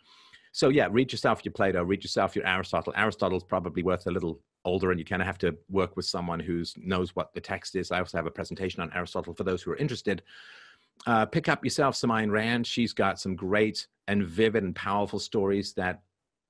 So 0.52 0.70
yeah, 0.70 0.88
read 0.90 1.12
yourself 1.12 1.44
your 1.44 1.52
Plato, 1.52 1.82
read 1.82 2.02
yourself 2.02 2.34
your 2.34 2.46
Aristotle. 2.46 2.92
Aristotle's 2.96 3.44
probably 3.44 3.82
worth 3.82 4.06
a 4.06 4.10
little 4.10 4.40
older, 4.64 4.90
and 4.90 4.98
you 4.98 5.04
kind 5.04 5.22
of 5.22 5.26
have 5.26 5.38
to 5.38 5.56
work 5.70 5.96
with 5.96 6.06
someone 6.06 6.40
who 6.40 6.64
knows 6.76 7.14
what 7.14 7.32
the 7.34 7.40
text 7.40 7.76
is. 7.76 7.90
I 7.90 7.98
also 7.98 8.18
have 8.18 8.26
a 8.26 8.30
presentation 8.30 8.82
on 8.82 8.92
Aristotle 8.94 9.34
for 9.34 9.44
those 9.44 9.62
who 9.62 9.72
are 9.72 9.76
interested. 9.76 10.22
Uh, 11.06 11.24
pick 11.24 11.48
up 11.48 11.64
yourself 11.64 11.94
some 11.94 12.10
Ayn 12.10 12.30
Rand. 12.30 12.66
She's 12.66 12.92
got 12.92 13.20
some 13.20 13.36
great 13.36 13.86
and 14.08 14.26
vivid 14.26 14.64
and 14.64 14.74
powerful 14.74 15.18
stories 15.18 15.72
that, 15.74 16.02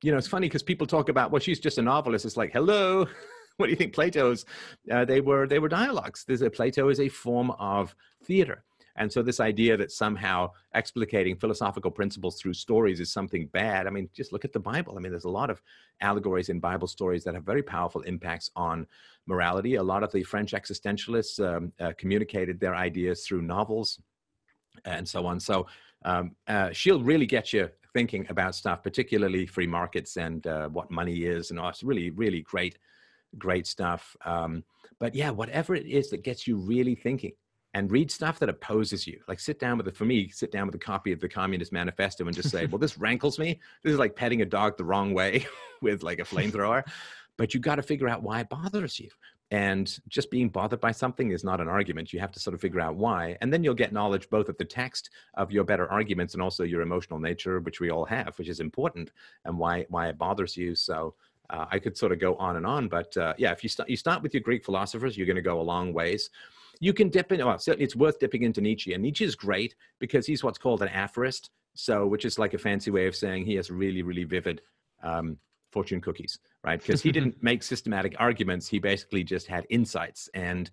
you 0.03 0.11
know, 0.11 0.19
it's 0.19 0.27
funny 0.27 0.47
because 0.47 0.63
people 0.63 0.87
talk 0.87 1.09
about, 1.09 1.31
well, 1.31 1.41
she's 1.41 1.61
just 1.61 1.79
a 1.79 1.83
novelist. 1.83 2.25
It's 2.25 2.37
like, 2.37 2.53
hello, 2.53 3.07
what 3.59 3.67
do 3.67 3.71
you 3.71 3.77
think 3.77 3.93
Plato's? 3.93 4.47
Uh, 4.91 5.05
they 5.05 5.21
were 5.21 5.47
they 5.47 5.59
were 5.59 5.69
dialogues. 5.69 6.25
There's 6.27 6.43
a 6.43 6.51
Plato 6.51 6.89
is 6.89 7.01
a 7.01 7.09
form 7.09 7.51
of 7.53 7.95
theater. 8.25 8.65
And 8.97 9.13
so 9.13 9.23
this 9.23 9.39
idea 9.39 9.77
that 9.77 9.93
somehow 9.93 10.51
explicating 10.75 11.37
philosophical 11.37 11.91
principles 11.91 12.41
through 12.41 12.55
stories 12.55 12.99
is 12.99 13.13
something 13.13 13.47
bad. 13.47 13.87
I 13.87 13.91
mean, 13.91 14.09
just 14.13 14.33
look 14.33 14.45
at 14.45 14.53
the 14.53 14.59
Bible. 14.59 14.97
I 14.97 15.01
mean, 15.01 15.13
there's 15.13 15.25
a 15.25 15.31
lot 15.31 15.51
of 15.51 15.63
allegories 16.01 16.49
in 16.49 16.59
Bible 16.59 16.89
stories 16.89 17.23
that 17.23 17.35
have 17.35 17.45
very 17.45 17.63
powerful 17.63 18.03
impacts 18.03 18.51
on 18.57 18.89
morality. 19.27 19.77
A 19.77 19.83
lot 19.83 20.03
of 20.03 20.11
the 20.11 20.25
French 20.25 20.51
existentialists 20.51 21.39
um, 21.39 21.73
uh, 21.79 21.93
communicated 21.97 22.59
their 22.59 22.75
ideas 22.75 23.25
through 23.25 23.43
novels 23.43 24.01
and 24.85 25.09
so 25.09 25.27
on. 25.27 25.39
So 25.39 25.69
um, 26.05 26.35
uh, 26.49 26.73
she'll 26.73 27.03
really 27.03 27.27
get 27.27 27.53
you 27.53 27.71
thinking 27.93 28.27
about 28.29 28.57
stuff, 28.57 28.83
particularly 28.83 29.47
free 29.47 29.67
markets 29.67 30.17
and 30.17 30.45
uh, 30.47 30.69
what 30.69 30.91
money 30.91 31.25
is. 31.25 31.51
And 31.51 31.61
oh, 31.61 31.69
it's 31.69 31.85
really, 31.85 32.11
really 32.11 32.43
great 32.43 32.79
great 33.37 33.67
stuff. 33.67 34.17
Um, 34.25 34.65
but 34.99 35.15
yeah, 35.15 35.31
whatever 35.31 35.75
it 35.75 35.87
is 35.87 36.11
that 36.11 36.25
gets 36.25 36.47
you 36.47 36.57
really 36.57 36.95
thinking 36.95 37.33
and 37.75 37.91
read 37.91 38.11
stuff 38.11 38.39
that 38.39 38.49
opposes 38.49 39.07
you. 39.07 39.21
Like 39.29 39.41
sit 39.41 39.59
down 39.59 39.77
with 39.79 39.89
it, 39.89 39.97
for 39.97 40.05
me, 40.05 40.29
sit 40.29 40.51
down 40.51 40.67
with 40.67 40.75
a 40.75 40.79
copy 40.79 41.13
of 41.13 41.21
the 41.21 41.29
Communist 41.29 41.73
Manifesto 41.73 42.27
and 42.27 42.35
just 42.35 42.51
say, 42.51 42.67
well, 42.67 42.79
this 42.79 42.99
rankles 42.99 43.39
me. 43.39 43.61
This 43.83 43.93
is 43.93 43.99
like 43.99 44.17
petting 44.17 44.43
a 44.43 44.47
dog 44.47 44.77
the 44.77 44.85
wrong 44.85 45.13
way 45.13 45.47
with 45.83 46.03
like 46.03 46.19
a 46.19 46.25
flamethrower. 46.25 46.83
but 47.37 47.55
you 47.55 47.61
got 47.61 47.77
to 47.77 47.83
figure 47.83 48.09
out 48.09 48.23
why 48.23 48.41
it 48.41 48.49
bothers 48.49 48.99
you. 48.99 49.11
And 49.51 49.99
just 50.09 50.31
being 50.31 50.51
bothered 50.51 50.81
by 50.81 50.93
something 50.93 51.31
is 51.31 51.43
not 51.43 51.61
an 51.61 51.69
argument. 51.69 52.13
You 52.13 52.21
have 52.21 52.33
to 52.33 52.41
sort 52.41 52.53
of 52.53 52.61
figure 52.61 52.81
out 52.81 52.97
why. 52.97 53.39
And 53.41 53.51
then 53.51 53.65
you'll 53.65 53.75
get 53.75 53.95
knowledge 53.95 54.29
both 54.29 54.51
of 54.51 54.59
the 54.59 54.65
text 54.65 55.09
of 55.35 55.51
your 55.51 55.65
better 55.65 55.91
arguments 55.91 56.35
and 56.35 56.43
also 56.43 56.65
your 56.65 56.83
emotional 56.83 57.19
nature, 57.19 57.61
which 57.61 57.81
we 57.81 57.91
all 57.91 58.05
have, 58.05 58.39
which 58.39 58.49
is 58.49 58.61
important, 58.61 59.11
and 59.47 59.57
why 59.57 59.87
why 59.89 60.09
it 60.09 60.19
bothers 60.19 60.55
you. 60.55 60.75
So 60.75 61.15
uh, 61.51 61.67
I 61.71 61.79
could 61.79 61.97
sort 61.97 62.13
of 62.13 62.19
go 62.19 62.37
on 62.37 62.57
and 62.57 62.67
on, 62.67 62.89
but 62.89 63.17
uh, 63.17 63.35
yeah, 63.39 63.53
if 63.53 63.63
you 63.63 63.69
start 63.69 63.89
you 63.89 63.97
start 63.97 64.23
with 64.23 64.35
your 64.35 64.43
Greek 64.43 64.65
philosophers, 64.65 65.17
you're 65.17 65.27
going 65.27 65.37
to 65.37 65.43
go 65.43 65.61
a 65.61 65.63
long 65.63 65.93
ways. 65.93 66.31
You 66.81 66.93
can 66.93 67.09
dip 67.09 67.33
in. 67.33 67.45
Well, 67.45 67.59
certainly 67.59 67.85
it's 67.85 67.97
worth 67.97 68.19
dipping 68.19 68.43
into 68.43 68.61
Nietzsche, 68.61 68.93
and 68.93 69.03
Nietzsche 69.03 69.25
is 69.25 69.35
great 69.35 69.75
because 69.99 70.27
he's 70.27 70.45
what's 70.45 70.59
called 70.59 70.83
an 70.83 70.89
aphorist. 70.89 71.51
So, 71.75 72.07
which 72.07 72.25
is 72.25 72.39
like 72.39 72.55
a 72.55 72.59
fancy 72.59 72.91
way 72.91 73.07
of 73.07 73.15
saying 73.15 73.45
he 73.45 73.55
has 73.55 73.71
really, 73.71 74.03
really 74.03 74.25
vivid 74.25 74.61
um, 75.03 75.39
fortune 75.71 76.01
cookies, 76.01 76.39
right? 76.65 76.81
Because 76.81 77.03
he 77.03 77.13
didn't 77.19 77.43
make 77.43 77.63
systematic 77.63 78.15
arguments; 78.19 78.69
he 78.69 78.79
basically 78.79 79.25
just 79.25 79.47
had 79.47 79.67
insights 79.71 80.29
and 80.35 80.71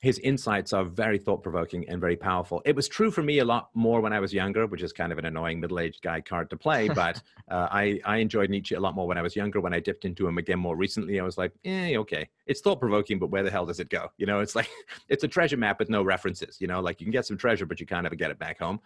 his 0.00 0.18
insights 0.20 0.72
are 0.72 0.84
very 0.84 1.18
thought 1.18 1.42
provoking 1.42 1.88
and 1.88 2.00
very 2.00 2.16
powerful. 2.16 2.62
It 2.64 2.76
was 2.76 2.88
true 2.88 3.10
for 3.10 3.22
me 3.22 3.40
a 3.40 3.44
lot 3.44 3.70
more 3.74 4.00
when 4.00 4.12
I 4.12 4.20
was 4.20 4.32
younger, 4.32 4.66
which 4.66 4.82
is 4.82 4.92
kind 4.92 5.12
of 5.12 5.18
an 5.18 5.24
annoying 5.24 5.60
middle 5.60 5.80
aged 5.80 6.02
guy 6.02 6.20
card 6.20 6.50
to 6.50 6.56
play. 6.56 6.88
But 6.98 7.22
uh, 7.48 7.68
I, 7.70 8.00
I 8.04 8.16
enjoyed 8.16 8.50
Nietzsche 8.50 8.74
a 8.74 8.80
lot 8.80 8.96
more 8.96 9.06
when 9.06 9.18
I 9.18 9.22
was 9.22 9.36
younger. 9.36 9.60
When 9.60 9.72
I 9.72 9.78
dipped 9.78 10.04
into 10.04 10.26
him 10.26 10.36
again 10.36 10.58
more 10.58 10.74
recently, 10.74 11.20
I 11.20 11.22
was 11.22 11.38
like, 11.38 11.52
eh, 11.64 11.96
okay. 11.96 12.28
It's 12.46 12.60
thought 12.60 12.80
provoking, 12.80 13.20
but 13.20 13.30
where 13.30 13.44
the 13.44 13.50
hell 13.52 13.66
does 13.66 13.78
it 13.78 13.88
go? 13.88 14.10
You 14.16 14.26
know, 14.26 14.40
it's 14.40 14.56
like 14.56 14.68
it's 15.08 15.22
a 15.22 15.28
treasure 15.28 15.56
map 15.56 15.78
with 15.78 15.90
no 15.90 16.02
references. 16.02 16.60
You 16.60 16.66
know, 16.66 16.80
like 16.80 17.00
you 17.00 17.06
can 17.06 17.12
get 17.12 17.26
some 17.26 17.36
treasure, 17.36 17.66
but 17.66 17.78
you 17.78 17.86
can't 17.86 18.04
ever 18.04 18.16
get 18.16 18.32
it 18.32 18.38
back 18.38 18.58
home. 18.58 18.80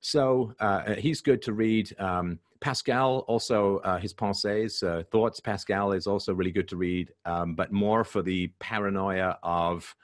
So 0.00 0.54
uh, 0.60 0.94
he's 0.94 1.20
good 1.20 1.40
to 1.42 1.52
read. 1.52 1.94
Um, 1.98 2.38
Pascal 2.60 3.18
also 3.26 3.78
uh, 3.78 3.98
his 3.98 4.14
pensées, 4.14 4.82
uh, 4.82 5.02
thoughts. 5.04 5.40
Pascal 5.40 5.92
is 5.92 6.06
also 6.06 6.32
really 6.32 6.50
good 6.50 6.68
to 6.68 6.76
read, 6.76 7.12
um, 7.26 7.54
but 7.54 7.72
more 7.72 8.04
for 8.04 8.22
the 8.22 8.48
paranoia 8.58 9.38
of 9.42 9.94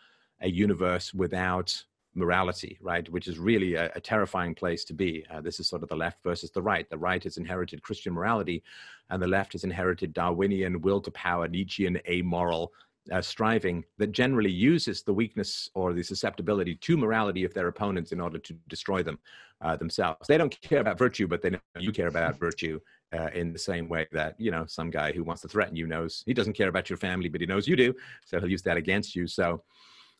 a 0.40 0.48
universe 0.48 1.12
without 1.14 1.84
morality, 2.14 2.78
right? 2.80 3.08
Which 3.08 3.28
is 3.28 3.38
really 3.38 3.74
a, 3.74 3.90
a 3.94 4.00
terrifying 4.00 4.54
place 4.54 4.84
to 4.84 4.94
be. 4.94 5.24
Uh, 5.30 5.40
this 5.40 5.60
is 5.60 5.68
sort 5.68 5.82
of 5.82 5.88
the 5.88 5.96
left 5.96 6.22
versus 6.22 6.50
the 6.50 6.62
right. 6.62 6.88
The 6.88 6.98
right 6.98 7.22
has 7.24 7.36
inherited 7.36 7.82
Christian 7.82 8.12
morality, 8.12 8.62
and 9.10 9.22
the 9.22 9.28
left 9.28 9.52
has 9.52 9.64
inherited 9.64 10.12
Darwinian, 10.12 10.80
will 10.80 11.00
to 11.00 11.10
power, 11.10 11.46
Nietzschean, 11.46 12.00
amoral 12.08 12.72
uh, 13.10 13.22
striving 13.22 13.84
that 13.98 14.12
generally 14.12 14.50
uses 14.50 15.02
the 15.02 15.12
weakness 15.12 15.70
or 15.74 15.92
the 15.92 16.02
susceptibility 16.02 16.74
to 16.76 16.96
morality 16.96 17.44
of 17.44 17.54
their 17.54 17.68
opponents 17.68 18.12
in 18.12 18.20
order 18.20 18.38
to 18.38 18.52
destroy 18.68 19.02
them 19.02 19.18
uh, 19.62 19.76
themselves. 19.76 20.26
They 20.26 20.38
don't 20.38 20.60
care 20.60 20.80
about 20.80 20.98
virtue, 20.98 21.26
but 21.26 21.42
they 21.42 21.50
know 21.50 21.60
you 21.78 21.92
care 21.92 22.08
about 22.08 22.38
virtue. 22.38 22.80
Uh, 23.12 23.28
in 23.34 23.52
the 23.52 23.58
same 23.58 23.88
way 23.88 24.06
that 24.12 24.36
you 24.38 24.52
know 24.52 24.64
some 24.66 24.88
guy 24.88 25.10
who 25.10 25.24
wants 25.24 25.42
to 25.42 25.48
threaten 25.48 25.74
you 25.74 25.84
knows 25.84 26.22
he 26.26 26.32
doesn't 26.32 26.52
care 26.52 26.68
about 26.68 26.88
your 26.88 26.96
family, 26.96 27.28
but 27.28 27.40
he 27.40 27.46
knows 27.46 27.66
you 27.66 27.74
do, 27.74 27.92
so 28.24 28.38
he'll 28.38 28.48
use 28.48 28.62
that 28.62 28.76
against 28.76 29.16
you. 29.16 29.26
So 29.26 29.64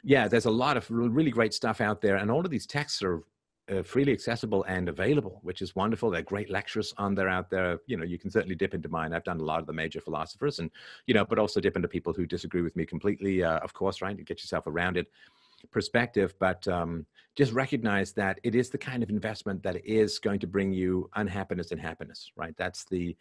yeah, 0.02 0.28
there's 0.28 0.46
a 0.46 0.50
lot 0.50 0.76
of 0.76 0.90
really 0.90 1.30
great 1.30 1.54
stuff 1.54 1.80
out 1.80 2.00
there, 2.00 2.16
and 2.16 2.30
all 2.30 2.40
of 2.40 2.50
these 2.50 2.66
texts 2.66 3.02
are 3.02 3.22
uh, 3.70 3.82
freely 3.82 4.12
accessible 4.12 4.64
and 4.64 4.88
available, 4.88 5.40
which 5.42 5.62
is 5.62 5.76
wonderful. 5.76 6.10
There 6.10 6.20
are 6.20 6.24
great 6.24 6.50
lectures 6.50 6.92
on 6.98 7.14
there 7.14 7.28
out 7.28 7.50
there. 7.50 7.78
You 7.86 7.96
know, 7.96 8.04
you 8.04 8.18
can 8.18 8.30
certainly 8.30 8.54
dip 8.54 8.74
into 8.74 8.88
mine. 8.88 9.12
I've 9.12 9.24
done 9.24 9.40
a 9.40 9.44
lot 9.44 9.60
of 9.60 9.66
the 9.66 9.72
major 9.72 10.00
philosophers, 10.00 10.58
and 10.58 10.70
you 11.06 11.14
know, 11.14 11.24
but 11.24 11.38
also 11.38 11.60
dip 11.60 11.76
into 11.76 11.88
people 11.88 12.12
who 12.12 12.26
disagree 12.26 12.62
with 12.62 12.76
me 12.76 12.84
completely. 12.84 13.44
Uh, 13.44 13.58
of 13.58 13.72
course, 13.72 14.02
right? 14.02 14.16
To 14.16 14.24
get 14.24 14.42
yourself 14.42 14.66
a 14.66 14.70
rounded 14.70 15.06
perspective, 15.70 16.34
but 16.38 16.66
um, 16.68 17.04
just 17.36 17.52
recognize 17.52 18.12
that 18.12 18.40
it 18.42 18.54
is 18.54 18.70
the 18.70 18.78
kind 18.78 19.02
of 19.02 19.10
investment 19.10 19.62
that 19.62 19.84
is 19.84 20.18
going 20.18 20.40
to 20.40 20.46
bring 20.46 20.72
you 20.72 21.10
unhappiness 21.16 21.70
and 21.70 21.80
happiness. 21.80 22.32
Right? 22.36 22.54
That's 22.56 22.84
the 22.86 23.16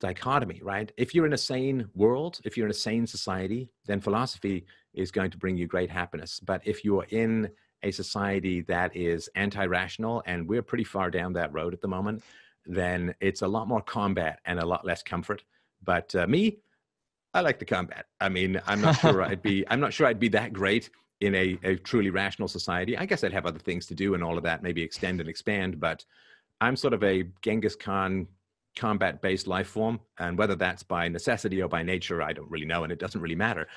dichotomy, 0.00 0.60
right? 0.62 0.90
If 0.96 1.14
you're 1.14 1.26
in 1.26 1.32
a 1.32 1.38
sane 1.38 1.88
world, 1.94 2.40
if 2.44 2.56
you're 2.56 2.66
in 2.66 2.70
a 2.70 2.74
sane 2.74 3.06
society, 3.06 3.68
then 3.86 4.00
philosophy 4.00 4.64
is 4.98 5.10
going 5.10 5.30
to 5.30 5.38
bring 5.38 5.56
you 5.56 5.66
great 5.66 5.90
happiness. 5.90 6.40
But 6.40 6.60
if 6.64 6.84
you 6.84 7.00
are 7.00 7.06
in 7.10 7.50
a 7.82 7.90
society 7.90 8.62
that 8.62 8.96
is 8.96 9.30
anti-rational, 9.34 10.22
and 10.26 10.48
we're 10.48 10.62
pretty 10.62 10.84
far 10.84 11.10
down 11.10 11.32
that 11.34 11.52
road 11.52 11.72
at 11.72 11.80
the 11.80 11.88
moment, 11.88 12.22
then 12.66 13.14
it's 13.20 13.42
a 13.42 13.48
lot 13.48 13.68
more 13.68 13.80
combat 13.80 14.40
and 14.44 14.58
a 14.58 14.66
lot 14.66 14.84
less 14.84 15.02
comfort. 15.02 15.44
But 15.82 16.14
uh, 16.14 16.26
me, 16.26 16.58
I 17.32 17.40
like 17.40 17.58
the 17.58 17.64
combat. 17.64 18.06
I 18.20 18.28
mean, 18.28 18.60
I'm 18.66 18.80
not 18.80 18.98
sure 18.98 19.22
I'd 19.22 19.42
be. 19.42 19.64
I'm 19.70 19.80
not 19.80 19.92
sure 19.92 20.06
I'd 20.06 20.18
be 20.18 20.28
that 20.30 20.52
great 20.52 20.90
in 21.20 21.34
a, 21.34 21.58
a 21.62 21.76
truly 21.76 22.10
rational 22.10 22.48
society. 22.48 22.96
I 22.96 23.06
guess 23.06 23.22
I'd 23.22 23.32
have 23.32 23.46
other 23.46 23.58
things 23.58 23.86
to 23.86 23.94
do 23.94 24.14
and 24.14 24.24
all 24.24 24.36
of 24.36 24.44
that, 24.44 24.62
maybe 24.62 24.82
extend 24.82 25.20
and 25.20 25.28
expand. 25.28 25.78
But 25.78 26.04
I'm 26.60 26.76
sort 26.76 26.94
of 26.94 27.02
a 27.04 27.24
Genghis 27.42 27.76
Khan 27.76 28.26
combat 28.76 29.20
based 29.20 29.46
life 29.46 29.68
form. 29.68 30.00
And 30.18 30.38
whether 30.38 30.56
that's 30.56 30.82
by 30.82 31.08
necessity 31.08 31.62
or 31.62 31.68
by 31.68 31.82
nature, 31.82 32.22
I 32.22 32.32
don't 32.32 32.50
really 32.50 32.66
know. 32.66 32.82
And 32.82 32.92
it 32.92 32.98
doesn't 32.98 33.20
really 33.20 33.34
matter. 33.36 33.68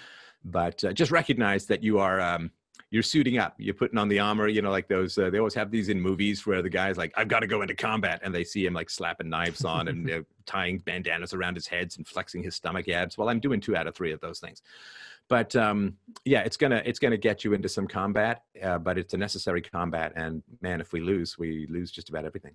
But 0.43 0.83
uh, 0.83 0.93
just 0.93 1.11
recognize 1.11 1.65
that 1.67 1.83
you 1.83 1.99
are. 1.99 2.19
Um, 2.19 2.51
you're 2.91 3.01
suiting 3.01 3.37
up 3.37 3.55
you're 3.57 3.73
putting 3.73 3.97
on 3.97 4.09
the 4.09 4.19
armor 4.19 4.47
you 4.47 4.61
know 4.61 4.69
like 4.69 4.87
those 4.87 5.17
uh, 5.17 5.29
they 5.29 5.37
always 5.37 5.53
have 5.53 5.71
these 5.71 5.87
in 5.89 5.99
movies 5.99 6.45
where 6.45 6.61
the 6.61 6.69
guy's 6.69 6.97
like 6.97 7.11
i've 7.15 7.29
got 7.29 7.39
to 7.39 7.47
go 7.47 7.61
into 7.61 7.73
combat 7.73 8.19
and 8.21 8.35
they 8.35 8.43
see 8.43 8.65
him 8.65 8.73
like 8.73 8.89
slapping 8.89 9.29
knives 9.29 9.63
on 9.63 9.87
and 9.87 10.11
uh, 10.11 10.21
tying 10.45 10.77
bandanas 10.79 11.33
around 11.33 11.55
his 11.55 11.65
heads 11.65 11.97
and 11.97 12.07
flexing 12.07 12.43
his 12.43 12.53
stomach 12.55 12.87
abs 12.89 13.17
well 13.17 13.29
i'm 13.29 13.39
doing 13.39 13.61
two 13.61 13.75
out 13.75 13.87
of 13.87 13.95
three 13.95 14.11
of 14.11 14.19
those 14.19 14.39
things 14.39 14.61
but 15.29 15.55
um, 15.55 15.95
yeah 16.25 16.41
it's 16.41 16.57
gonna 16.57 16.81
it's 16.85 16.99
gonna 16.99 17.17
get 17.17 17.43
you 17.43 17.53
into 17.53 17.69
some 17.69 17.87
combat 17.87 18.43
uh, 18.61 18.77
but 18.77 18.97
it's 18.97 19.13
a 19.13 19.17
necessary 19.17 19.61
combat 19.61 20.11
and 20.15 20.43
man 20.61 20.81
if 20.81 20.91
we 20.91 20.99
lose 20.99 21.37
we 21.39 21.67
lose 21.69 21.91
just 21.91 22.09
about 22.09 22.25
everything 22.25 22.53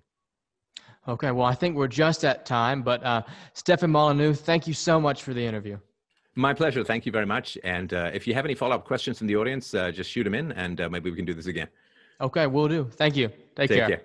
Okay, 1.07 1.31
well, 1.31 1.45
I 1.45 1.55
think 1.55 1.77
we're 1.77 1.87
just 1.87 2.25
at 2.25 2.45
time, 2.45 2.81
but 2.81 3.01
uh, 3.01 3.21
Stefan 3.53 3.91
Molyneux, 3.91 4.33
thank 4.33 4.67
you 4.67 4.73
so 4.73 4.99
much 4.99 5.23
for 5.23 5.33
the 5.33 5.45
interview. 5.45 5.77
My 6.37 6.53
pleasure. 6.53 6.83
Thank 6.83 7.07
you 7.07 7.11
very 7.11 7.25
much. 7.25 7.57
And 7.63 7.91
uh, 7.91 8.11
if 8.13 8.27
you 8.27 8.35
have 8.35 8.45
any 8.45 8.53
follow 8.53 8.75
up 8.75 8.85
questions 8.85 9.17
from 9.17 9.25
the 9.25 9.35
audience, 9.35 9.73
uh, 9.73 9.89
just 9.89 10.11
shoot 10.11 10.23
them 10.23 10.35
in 10.35 10.51
and 10.51 10.79
uh, 10.79 10.87
maybe 10.87 11.09
we 11.09 11.15
can 11.15 11.25
do 11.25 11.33
this 11.33 11.47
again. 11.47 11.67
Okay, 12.21 12.45
we'll 12.45 12.67
do. 12.67 12.87
Thank 12.91 13.15
you. 13.15 13.29
Take, 13.55 13.69
Take 13.69 13.79
care. 13.79 13.87
care. 13.87 14.01